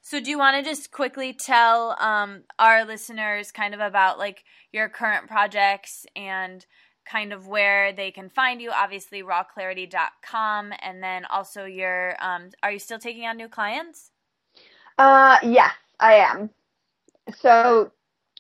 so 0.08 0.22
do 0.22 0.30
you 0.30 0.38
want 0.38 0.56
to 0.56 0.64
just 0.64 0.92
quickly 0.92 1.34
tell 1.34 1.98
um 2.00 2.44
our 2.58 2.86
listeners 2.86 3.52
kind 3.52 3.74
of 3.74 3.82
about 3.82 4.18
like 4.18 4.46
your 4.72 4.88
current 4.88 5.28
projects 5.28 6.06
and 6.16 6.66
kind 7.06 7.34
of 7.34 7.46
where 7.48 7.92
they 7.92 8.10
can 8.10 8.30
find 8.30 8.62
you 8.62 8.72
obviously 8.72 9.22
rawclarity.com 9.22 10.72
and 10.82 11.04
then 11.04 11.26
also 11.26 11.66
your 11.66 12.16
um 12.24 12.50
are 12.64 12.72
you 12.72 12.80
still 12.80 13.00
taking 13.00 13.26
on 13.26 13.36
new 13.36 13.50
clients? 13.50 14.12
Uh, 14.98 15.38
yes, 15.44 15.74
I 16.00 16.16
am. 16.16 16.50
So 17.36 17.92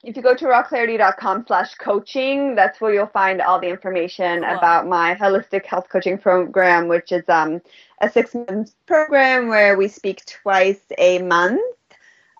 if 0.08 0.16
you 0.16 0.22
go 0.24 0.34
to 0.34 0.45
rawclarity.com 0.45 1.43
slash 1.47 1.76
coaching, 1.76 2.55
that's 2.55 2.80
where 2.80 2.93
you'll 2.93 3.08
find 3.08 3.41
all 3.41 3.60
the 3.60 3.68
information 3.68 4.41
Cool. 4.41 4.58
about 4.58 4.88
my 4.88 5.16
holistic 5.16 5.66
health 5.66 5.89
coaching 5.89 6.18
program, 6.18 6.88
which 6.88 7.12
is 7.12 7.28
um, 7.28 7.62
a 8.01 8.10
six 8.10 8.34
month 8.34 8.72
program 8.86 9.49
where 9.49 9.78
we 9.78 9.89
speak 9.89 10.26
twice 10.26 10.80
a 10.97 11.22
month, 11.24 11.60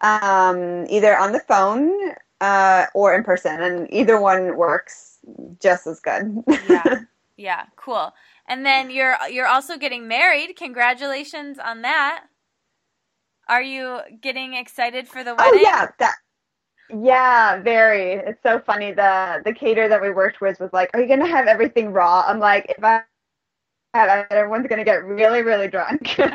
um, 0.01 0.86
either 0.89 1.18
on 1.18 1.34
the 1.34 1.41
phone 1.41 1.91
uh, 2.39 2.86
or 2.93 3.13
in 3.13 3.24
person. 3.26 3.61
And 3.61 3.93
either 3.93 4.20
one 4.22 4.55
works 4.55 5.18
just 5.59 5.88
as 5.88 5.99
good. 5.99 6.43
Yeah. 6.70 7.01
Yeah, 7.39 7.65
cool. 7.76 8.13
And 8.47 8.65
then 8.65 8.89
you're 8.89 9.15
you're 9.30 9.45
also 9.45 9.78
getting 9.78 10.07
married. 10.07 10.55
Congratulations 10.55 11.59
on 11.59 11.84
that. 11.84 12.24
Are 13.47 13.61
you 13.61 13.99
getting 14.22 14.55
excited 14.55 15.07
for 15.07 15.24
the 15.24 15.36
Oh 15.38 15.51
wedding? 15.51 15.61
yeah, 15.61 15.88
that. 15.99 16.15
Yeah, 16.90 17.62
very. 17.62 18.14
It's 18.14 18.42
so 18.44 18.60
funny. 18.60 18.94
The 18.94 19.42
the 19.44 19.54
caterer 19.54 19.88
that 19.90 20.02
we 20.02 20.12
worked 20.12 20.40
with 20.42 20.60
was 20.60 20.72
like, 20.72 20.90
"Are 20.94 21.02
you 21.02 21.08
gonna 21.08 21.28
have 21.28 21.48
everything 21.48 21.92
raw?" 21.92 22.24
I'm 22.28 22.40
like, 22.40 22.74
"If 22.78 22.84
I 22.84 23.02
have, 23.94 24.10
it, 24.10 24.28
everyone's 24.34 24.68
gonna 24.68 24.86
get 24.86 25.04
really, 25.04 25.42
really 25.42 25.68
drunk." 25.68 26.16
oh 26.20 26.30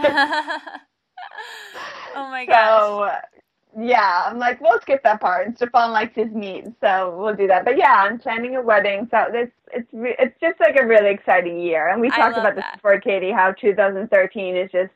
my 2.15 2.45
gosh. 2.45 2.57
so 2.57 3.11
yeah, 3.79 4.25
I'm 4.27 4.39
like, 4.39 4.61
we'll 4.61 4.81
skip 4.81 5.03
that 5.05 5.21
part. 5.21 5.47
And 5.47 5.57
Stefan 5.57 5.93
likes 5.93 6.15
his 6.15 6.31
meat, 6.31 6.67
so 6.83 7.17
we'll 7.19 7.35
do 7.35 7.47
that. 7.47 7.65
But 7.65 7.79
yeah, 7.79 8.05
I'm 8.07 8.19
planning 8.19 8.57
a 8.57 8.63
wedding, 8.63 9.09
so 9.11 9.25
it's 9.33 9.53
it's 9.73 9.89
re- 9.93 10.17
it's 10.19 10.39
just 10.41 10.61
like 10.61 10.79
a 10.79 10.87
really 10.87 11.11
exciting 11.11 11.59
year. 11.59 11.89
And 11.89 12.01
we 12.01 12.11
talked 12.11 12.37
about 12.37 12.55
this 12.55 12.65
that. 12.65 12.77
before, 12.77 13.01
Katie, 13.01 13.31
how 13.31 13.53
2013 13.53 14.57
is 14.57 14.71
just 14.71 14.93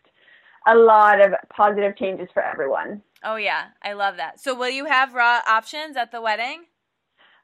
a 0.67 0.75
lot 0.75 1.21
of 1.21 1.33
positive 1.49 1.97
changes 1.97 2.29
for 2.35 2.43
everyone. 2.43 3.01
Oh 3.27 3.37
yeah, 3.37 3.66
I 3.83 3.95
love 3.95 4.16
that. 4.18 4.41
So 4.41 4.55
will 4.55 4.70
you 4.70 4.85
have 4.87 5.12
raw 5.12 5.41
options 5.49 5.97
at 5.97 6.12
the 6.12 6.20
wedding? 6.20 6.66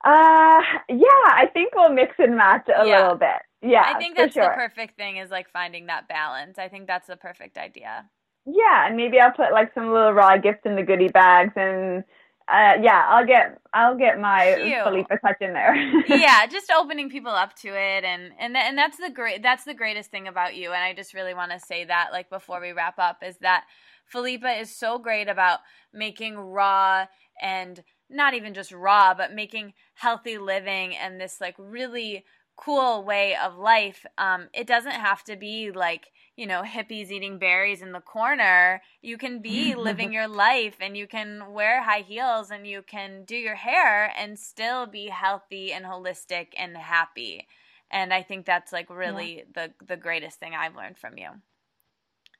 Uh, 0.05 0.63
yeah, 0.89 1.27
I 1.27 1.49
think 1.53 1.75
we'll 1.75 1.93
mix 1.93 2.15
and 2.19 2.37
match 2.37 2.69
a 2.69 2.87
Yeah. 2.87 3.03
little 3.03 3.17
bit. 3.17 3.43
Yeah, 3.63 3.85
I 3.87 3.99
think 3.99 4.17
that's 4.17 4.35
sure. 4.35 4.45
the 4.45 4.51
perfect 4.51 4.97
thing 4.97 5.17
is 5.19 5.31
like 5.31 5.51
finding 5.51 5.87
that 5.87 6.09
balance. 6.09 6.59
I 6.59 6.69
think 6.69 6.87
that's 6.87 7.09
the 7.09 7.17
perfect 7.17 7.59
idea. 7.59 8.07
Yeah, 8.45 8.87
and 8.87 8.97
maybe 8.97 9.21
I'll 9.21 9.31
put 9.33 9.53
like 9.53 9.73
some 9.75 9.93
little 9.93 10.13
raw 10.13 10.37
gifts 10.39 10.63
in 10.65 10.75
the 10.77 10.83
goodie 10.83 11.09
bags, 11.09 11.53
and 11.57 12.03
uh, 12.49 12.75
yeah, 12.83 13.07
I'll 13.09 13.27
get 13.27 13.59
I'll 13.73 13.97
get 13.97 14.19
my 14.21 14.57
Cute. 14.57 15.07
Touch 15.21 15.37
in 15.41 15.53
there. 15.53 15.77
yeah, 16.09 16.47
just 16.47 16.71
opening 16.77 17.09
people 17.09 17.31
up 17.33 17.55
to 17.59 17.69
it 17.69 18.05
and 18.05 18.33
and 18.41 18.55
th- 18.55 18.65
and 18.67 18.77
that's 18.77 18.97
the 18.99 19.11
great 19.11 19.43
that's 19.43 19.65
the 19.65 19.75
greatest 19.75 20.11
thing 20.11 20.27
about 20.27 20.57
you 20.57 20.73
and 20.73 20.83
I 20.83 20.93
just 20.93 21.15
really 21.15 21.35
want 21.35 21.53
to 21.53 21.61
say 21.61 21.85
that 21.85 22.09
like 22.13 22.29
before 22.31 22.61
we 22.61 22.73
wrap 22.73 22.99
up 22.99 23.23
is 23.23 23.37
that 23.39 23.65
Philippa 24.07 24.59
is 24.61 24.75
so 24.75 24.99
great 24.99 25.29
about 25.29 25.61
making 25.93 26.37
raw 26.37 27.07
and 27.41 27.83
not 28.11 28.35
even 28.35 28.55
just 28.55 28.73
raw, 28.73 29.15
but 29.15 29.33
making 29.33 29.73
healthy 29.95 30.39
living 30.39 30.95
and 30.97 31.21
this 31.21 31.41
like 31.41 31.55
really 31.59 32.25
cool 32.57 33.03
way 33.05 33.35
of 33.35 33.57
life. 33.57 34.05
Um, 34.19 34.49
it 34.53 34.67
doesn't 34.67 34.93
have 34.93 35.25
to 35.25 35.37
be 35.37 35.71
like, 35.71 36.09
you 36.37 36.47
know, 36.47 36.63
hippies 36.63 37.11
eating 37.11 37.39
berries 37.39 37.83
in 37.83 37.93
the 37.93 38.01
corner. 38.01 38.83
You 39.01 39.19
can 39.19 39.41
be 39.41 39.75
living 39.77 40.13
your 40.13 40.29
life 40.29 40.77
and 40.81 40.97
you 40.97 41.07
can 41.07 41.53
wear 41.53 41.83
high 41.83 42.03
heels 42.03 42.51
and 42.51 42.67
you 42.67 42.83
can 42.83 43.25
do 43.25 43.37
your 43.37 43.57
hair 43.57 44.13
and 44.17 44.39
still 44.39 44.87
be 44.87 45.09
healthy 45.09 45.73
and 45.73 45.85
holistic 45.85 46.49
and 46.57 46.77
happy. 46.77 47.47
And 47.91 48.13
I 48.13 48.23
think 48.23 48.47
that's 48.47 48.73
like 48.73 48.89
really 48.89 49.45
yeah. 49.55 49.69
the 49.79 49.87
the 49.87 49.97
greatest 49.97 50.39
thing 50.39 50.55
I've 50.55 50.77
learned 50.77 50.99
from 50.99 51.19
you. 51.19 51.29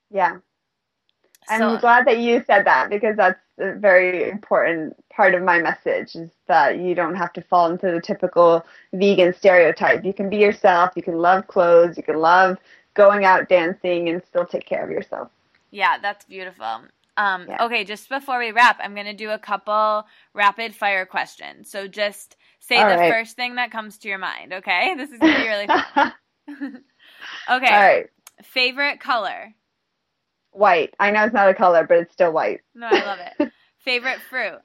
Yeah. 0.09 0.37
I'm 1.49 1.79
glad 1.79 2.05
that 2.07 2.19
you 2.19 2.43
said 2.47 2.65
that 2.65 2.89
because 2.89 3.15
that's 3.17 3.39
a 3.59 3.73
very 3.73 4.29
important 4.29 4.95
part 5.09 5.35
of 5.35 5.43
my 5.43 5.59
message 5.59 6.15
is 6.15 6.29
that 6.47 6.79
you 6.79 6.95
don't 6.95 7.15
have 7.15 7.33
to 7.33 7.41
fall 7.41 7.71
into 7.71 7.91
the 7.91 8.01
typical 8.01 8.65
vegan 8.93 9.33
stereotype. 9.33 10.03
You 10.03 10.13
can 10.13 10.29
be 10.29 10.37
yourself, 10.37 10.91
you 10.95 11.03
can 11.03 11.17
love 11.19 11.47
clothes, 11.47 11.97
you 11.97 12.03
can 12.03 12.19
love 12.19 12.57
going 12.93 13.25
out 13.25 13.49
dancing 13.49 14.09
and 14.09 14.23
still 14.25 14.45
take 14.45 14.65
care 14.65 14.83
of 14.83 14.89
yourself. 14.89 15.29
Yeah, 15.71 15.97
that's 15.99 16.25
beautiful. 16.25 16.81
Um, 17.17 17.45
yeah. 17.47 17.65
Okay, 17.65 17.83
just 17.83 18.09
before 18.09 18.39
we 18.39 18.51
wrap, 18.51 18.79
I'm 18.81 18.93
going 18.93 19.05
to 19.05 19.13
do 19.13 19.29
a 19.29 19.37
couple 19.37 20.05
rapid 20.33 20.75
fire 20.75 21.05
questions. 21.05 21.69
So 21.69 21.87
just 21.87 22.35
say 22.59 22.77
All 22.77 22.89
the 22.89 22.97
right. 22.97 23.11
first 23.11 23.35
thing 23.35 23.55
that 23.55 23.71
comes 23.71 23.97
to 23.99 24.07
your 24.07 24.17
mind, 24.17 24.53
okay? 24.53 24.93
This 24.97 25.11
is 25.11 25.19
going 25.19 25.33
to 25.33 25.41
be 25.41 25.47
really 25.47 25.67
fun. 25.67 26.13
okay. 26.49 26.83
All 27.47 27.57
right. 27.59 28.07
Favorite 28.43 28.99
color? 28.99 29.53
White. 30.53 30.93
I 30.99 31.11
know 31.11 31.25
it's 31.25 31.33
not 31.33 31.49
a 31.49 31.53
color, 31.53 31.85
but 31.87 31.97
it's 31.97 32.13
still 32.13 32.31
white. 32.31 32.61
No, 32.75 32.87
I 32.87 33.05
love 33.05 33.19
it. 33.19 33.51
Favorite 33.83 34.19
fruit? 34.29 34.59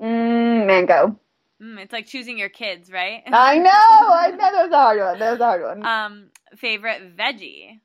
Mm, 0.00 0.66
mango. 0.66 1.18
Mm, 1.60 1.78
it's 1.78 1.92
like 1.92 2.06
choosing 2.06 2.38
your 2.38 2.50
kids, 2.50 2.90
right? 2.92 3.22
I 3.32 3.58
know. 3.58 3.70
I 3.70 4.28
know. 4.30 4.36
That 4.36 4.52
was 4.52 4.70
a 4.72 4.76
hard 4.76 4.98
one. 5.00 5.18
That 5.18 5.30
was 5.32 5.40
a 5.40 5.44
hard 5.44 5.62
one. 5.62 5.86
Um, 5.86 6.30
favorite 6.56 7.16
veggie? 7.16 7.80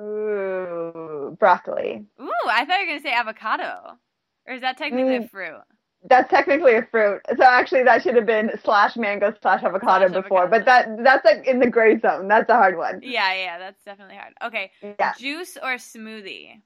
Ooh, 0.00 1.36
broccoli. 1.38 2.06
Ooh, 2.20 2.48
I 2.48 2.64
thought 2.64 2.80
you 2.80 2.86
were 2.86 2.92
gonna 2.92 3.02
say 3.02 3.12
avocado. 3.12 3.98
Or 4.46 4.54
is 4.54 4.62
that 4.62 4.78
technically 4.78 5.18
mm, 5.18 5.26
a 5.26 5.28
fruit? 5.28 5.60
That's 6.08 6.30
technically 6.30 6.74
a 6.74 6.86
fruit. 6.90 7.20
So 7.36 7.42
actually, 7.42 7.82
that 7.84 8.02
should 8.02 8.16
have 8.16 8.26
been 8.26 8.50
slash 8.64 8.96
mango 8.96 9.34
slash 9.42 9.62
avocado 9.62 10.08
slash 10.08 10.22
before. 10.22 10.44
Avocado. 10.44 10.50
But 10.50 10.64
that 10.64 11.04
that's 11.04 11.24
like 11.24 11.46
in 11.46 11.58
the 11.58 11.68
gray 11.68 11.98
zone. 11.98 12.26
That's 12.26 12.48
a 12.48 12.54
hard 12.54 12.78
one. 12.78 13.00
Yeah, 13.02 13.34
yeah, 13.34 13.58
that's 13.58 13.84
definitely 13.84 14.16
hard. 14.16 14.32
Okay, 14.42 14.70
yeah. 14.82 15.12
juice 15.18 15.58
or 15.62 15.74
smoothie? 15.74 16.62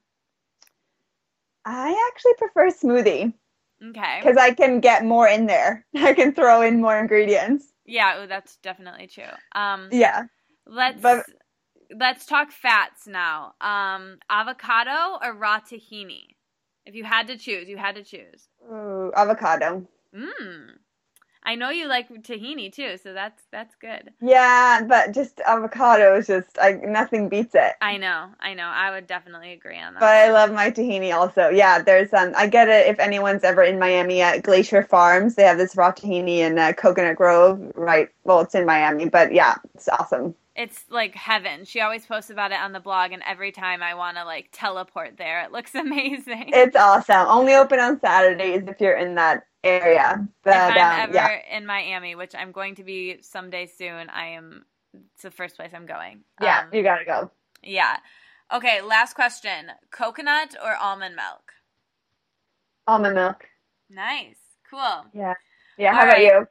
I 1.65 2.09
actually 2.09 2.33
prefer 2.37 2.69
smoothie. 2.69 3.33
Okay. 3.83 4.19
Because 4.21 4.37
I 4.37 4.53
can 4.53 4.79
get 4.79 5.03
more 5.03 5.27
in 5.27 5.47
there. 5.47 5.85
I 5.95 6.13
can 6.13 6.33
throw 6.33 6.61
in 6.61 6.79
more 6.79 6.97
ingredients. 6.97 7.73
Yeah, 7.85 8.23
ooh, 8.23 8.27
that's 8.27 8.57
definitely 8.57 9.07
true. 9.07 9.23
Um, 9.53 9.89
yeah. 9.91 10.23
Let's 10.65 11.01
but, 11.01 11.25
let's 11.95 12.25
talk 12.25 12.51
fats 12.51 13.07
now. 13.07 13.53
Um, 13.61 14.17
avocado 14.29 15.19
or 15.21 15.33
raw 15.35 15.59
tahini? 15.59 16.34
If 16.85 16.95
you 16.95 17.03
had 17.03 17.27
to 17.27 17.37
choose, 17.37 17.67
you 17.67 17.77
had 17.77 17.95
to 17.95 18.03
choose. 18.03 18.47
Ooh, 18.71 19.11
avocado. 19.15 19.87
Mmm. 20.15 20.77
I 21.45 21.53
know 21.53 21.69
you 21.69 21.87
like 21.87 22.09
tahini 22.09 22.73
too, 22.73 22.97
so 22.97 23.13
that's 23.13 23.43
that's 23.51 23.75
good. 23.75 24.11
Yeah, 24.19 24.81
but 24.87 25.13
just 25.13 25.39
avocado 25.45 26.17
is 26.17 26.25
just 26.25 26.57
like 26.57 26.83
nothing 26.83 27.29
beats 27.29 27.53
it. 27.53 27.73
I 27.81 27.97
know, 27.97 28.29
I 28.39 28.55
know. 28.55 28.65
I 28.65 28.89
would 28.91 29.05
definitely 29.05 29.53
agree 29.53 29.79
on 29.79 29.93
that. 29.93 29.99
But 29.99 30.09
I 30.09 30.31
love 30.31 30.51
my 30.51 30.71
tahini 30.71 31.13
also. 31.13 31.49
Yeah, 31.49 31.83
there's 31.83 32.11
um, 32.13 32.33
I 32.35 32.47
get 32.47 32.67
it 32.67 32.87
if 32.87 32.99
anyone's 32.99 33.43
ever 33.43 33.61
in 33.61 33.77
Miami 33.77 34.21
at 34.21 34.41
Glaser 34.41 34.81
Farms, 34.81 35.35
they 35.35 35.43
have 35.43 35.59
this 35.59 35.75
raw 35.75 35.91
tahini 35.91 36.39
in 36.39 36.57
uh, 36.57 36.73
Coconut 36.73 37.15
Grove, 37.15 37.61
right? 37.75 38.09
Well, 38.23 38.41
it's 38.41 38.55
in 38.55 38.65
Miami, 38.65 39.07
but 39.07 39.31
yeah, 39.31 39.55
it's 39.75 39.87
awesome. 39.87 40.33
It's 40.55 40.85
like 40.89 41.15
heaven. 41.15 41.65
She 41.65 41.81
always 41.81 42.05
posts 42.05 42.29
about 42.29 42.51
it 42.51 42.59
on 42.59 42.71
the 42.71 42.79
blog, 42.79 43.11
and 43.11 43.21
every 43.25 43.51
time 43.51 43.83
I 43.83 43.93
want 43.93 44.15
to 44.15 44.23
like 44.23 44.49
teleport 44.53 45.17
there, 45.17 45.43
it 45.43 45.51
looks 45.51 45.75
amazing. 45.75 46.51
It's 46.53 46.75
awesome. 46.75 47.27
Only 47.27 47.55
open 47.55 47.79
on 47.79 47.99
Saturdays 47.99 48.63
if 48.67 48.79
you're 48.79 48.97
in 48.97 49.15
that 49.15 49.45
area. 49.65 50.25
But, 50.43 50.71
if 50.71 50.77
I'm 50.77 51.09
um, 51.09 51.09
ever 51.09 51.13
yeah. 51.13 51.57
in 51.57 51.65
Miami, 51.65 52.15
which 52.15 52.33
I'm 52.35 52.53
going 52.53 52.75
to 52.75 52.83
be 52.83 53.17
someday 53.21 53.65
soon, 53.65 54.09
I 54.09 54.27
am. 54.27 54.65
It's 55.13 55.23
the 55.23 55.31
first 55.31 55.57
place 55.57 55.71
I'm 55.73 55.85
going. 55.85 56.21
Yeah, 56.41 56.61
um, 56.61 56.69
you 56.71 56.83
gotta 56.83 57.03
go. 57.03 57.31
Yeah. 57.61 57.97
Okay. 58.53 58.81
Last 58.81 59.13
question: 59.13 59.71
coconut 59.91 60.55
or 60.63 60.75
almond 60.75 61.17
milk? 61.17 61.51
Almond 62.87 63.15
milk. 63.15 63.49
Nice. 63.89 64.37
Cool. 64.69 65.05
Yeah. 65.13 65.33
Yeah. 65.77 65.93
How 65.93 66.03
All 66.03 66.07
about 66.07 66.21
you? 66.21 66.47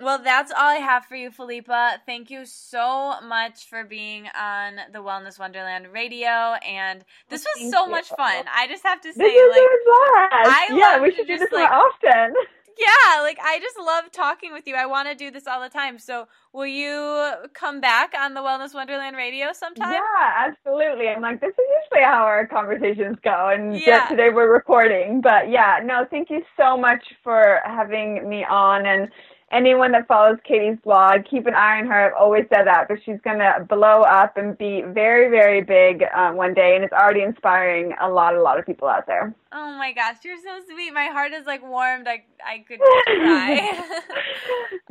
Well, 0.00 0.22
that's 0.22 0.50
all 0.50 0.68
I 0.68 0.76
have 0.76 1.04
for 1.04 1.14
you, 1.14 1.30
Philippa. 1.30 2.00
Thank 2.06 2.30
you 2.30 2.46
so 2.46 3.20
much 3.20 3.68
for 3.68 3.84
being 3.84 4.28
on 4.38 4.76
the 4.92 5.00
Wellness 5.00 5.38
Wonderland 5.38 5.88
radio, 5.92 6.54
and 6.66 7.04
this 7.28 7.42
was 7.44 7.60
Thank 7.60 7.74
so 7.74 7.84
you. 7.84 7.90
much 7.90 8.08
fun. 8.08 8.44
I 8.54 8.66
just 8.66 8.82
have 8.82 9.00
to 9.02 9.12
say, 9.12 9.18
this 9.18 9.32
is 9.32 9.56
like, 9.56 10.30
I 10.32 10.68
yeah, 10.72 11.00
we 11.02 11.14
should 11.14 11.26
do 11.26 11.36
this 11.36 11.52
like, 11.52 11.70
more 11.70 11.80
often. 11.80 12.34
Yeah, 12.78 13.20
like 13.20 13.38
I 13.42 13.58
just 13.58 13.76
love 13.78 14.10
talking 14.10 14.52
with 14.54 14.66
you. 14.66 14.74
I 14.74 14.86
want 14.86 15.08
to 15.08 15.14
do 15.14 15.30
this 15.30 15.46
all 15.46 15.60
the 15.60 15.68
time. 15.68 15.98
So, 15.98 16.28
will 16.54 16.66
you 16.66 17.34
come 17.52 17.80
back 17.82 18.14
on 18.18 18.32
the 18.32 18.40
Wellness 18.40 18.72
Wonderland 18.72 19.16
radio 19.16 19.52
sometime? 19.52 19.92
Yeah, 19.92 20.48
absolutely. 20.48 21.08
I'm 21.08 21.20
like, 21.20 21.42
this 21.42 21.50
is 21.50 21.64
usually 21.84 22.04
how 22.04 22.24
our 22.24 22.46
conversations 22.46 23.18
go, 23.22 23.50
and 23.52 23.78
yeah. 23.78 24.06
today 24.06 24.30
we're 24.30 24.50
recording. 24.50 25.20
But 25.20 25.50
yeah, 25.50 25.80
no, 25.84 26.06
thank 26.10 26.30
you 26.30 26.42
so 26.56 26.78
much 26.78 27.04
for 27.22 27.58
having 27.66 28.26
me 28.26 28.44
on 28.48 28.86
and 28.86 29.10
anyone 29.50 29.92
that 29.92 30.06
follows 30.06 30.38
Katie's 30.44 30.78
blog, 30.82 31.24
keep 31.28 31.46
an 31.46 31.54
eye 31.54 31.78
on 31.78 31.86
her. 31.86 32.06
I've 32.06 32.20
always 32.20 32.44
said 32.52 32.66
that, 32.66 32.86
but 32.88 32.98
she's 33.04 33.20
going 33.22 33.38
to 33.38 33.66
blow 33.68 34.02
up 34.02 34.36
and 34.36 34.56
be 34.56 34.82
very, 34.82 35.30
very 35.30 35.62
big 35.62 36.04
uh, 36.14 36.32
one 36.32 36.54
day, 36.54 36.74
and 36.74 36.84
it's 36.84 36.92
already 36.92 37.22
inspiring 37.22 37.92
a 38.00 38.08
lot, 38.08 38.34
a 38.34 38.42
lot 38.42 38.58
of 38.58 38.66
people 38.66 38.88
out 38.88 39.06
there. 39.06 39.34
Oh 39.52 39.72
my 39.76 39.92
gosh, 39.92 40.18
you're 40.24 40.38
so 40.38 40.60
sweet. 40.72 40.92
My 40.92 41.06
heart 41.06 41.32
is 41.32 41.46
like 41.46 41.62
warmed. 41.62 42.06
I 42.06 42.24
I 42.44 42.64
could 42.66 42.80
cry. 43.06 43.84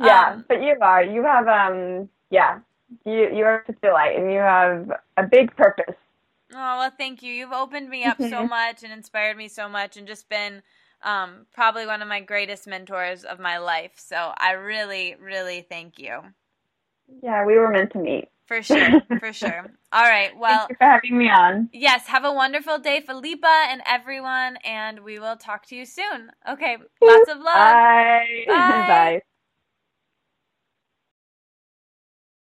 yeah, 0.00 0.32
um, 0.34 0.44
but 0.48 0.62
you 0.62 0.76
are. 0.80 1.02
You 1.02 1.22
have 1.24 1.48
um, 1.48 2.08
yeah, 2.30 2.58
you 3.06 3.30
you 3.34 3.44
are 3.44 3.64
such 3.66 3.76
a 3.82 3.86
delight, 3.86 4.18
and 4.18 4.30
you 4.30 4.38
have 4.38 4.92
a 5.16 5.22
big 5.22 5.56
purpose. 5.56 5.94
Oh 6.52 6.78
well, 6.78 6.92
thank 6.96 7.22
you. 7.22 7.32
You've 7.32 7.52
opened 7.52 7.88
me 7.88 8.04
up 8.04 8.18
so 8.20 8.46
much 8.46 8.82
and 8.82 8.92
inspired 8.92 9.36
me 9.36 9.48
so 9.48 9.68
much, 9.68 9.96
and 9.96 10.06
just 10.06 10.28
been 10.28 10.62
um, 11.02 11.46
probably 11.52 11.86
one 11.86 12.02
of 12.02 12.08
my 12.08 12.20
greatest 12.20 12.66
mentors 12.66 13.24
of 13.24 13.38
my 13.38 13.58
life. 13.58 13.92
So 13.96 14.32
I 14.36 14.52
really, 14.52 15.16
really 15.20 15.66
thank 15.68 15.98
you. 15.98 16.20
Yeah, 17.22 17.44
we 17.44 17.56
were 17.58 17.70
meant 17.70 17.92
to 17.92 17.98
meet. 17.98 18.28
For 18.46 18.62
sure, 18.62 19.00
for 19.18 19.32
sure. 19.32 19.66
All 19.92 20.04
right. 20.04 20.36
Well, 20.36 20.58
thank 20.58 20.70
you 20.70 20.76
for 20.76 20.84
having 20.86 21.18
me 21.18 21.30
on. 21.30 21.68
Yes. 21.72 22.06
Have 22.06 22.24
a 22.24 22.32
wonderful 22.32 22.78
day, 22.78 23.00
Philippa 23.00 23.66
and 23.68 23.80
everyone, 23.86 24.56
and 24.64 25.00
we 25.00 25.18
will 25.18 25.36
talk 25.36 25.66
to 25.66 25.76
you 25.76 25.84
soon. 25.86 26.30
Okay. 26.48 26.76
Lots 27.00 27.28
of 27.28 27.38
love. 27.38 27.44
Bye. 27.44 28.44
Bye. 28.46 28.84
Bye. 28.86 29.22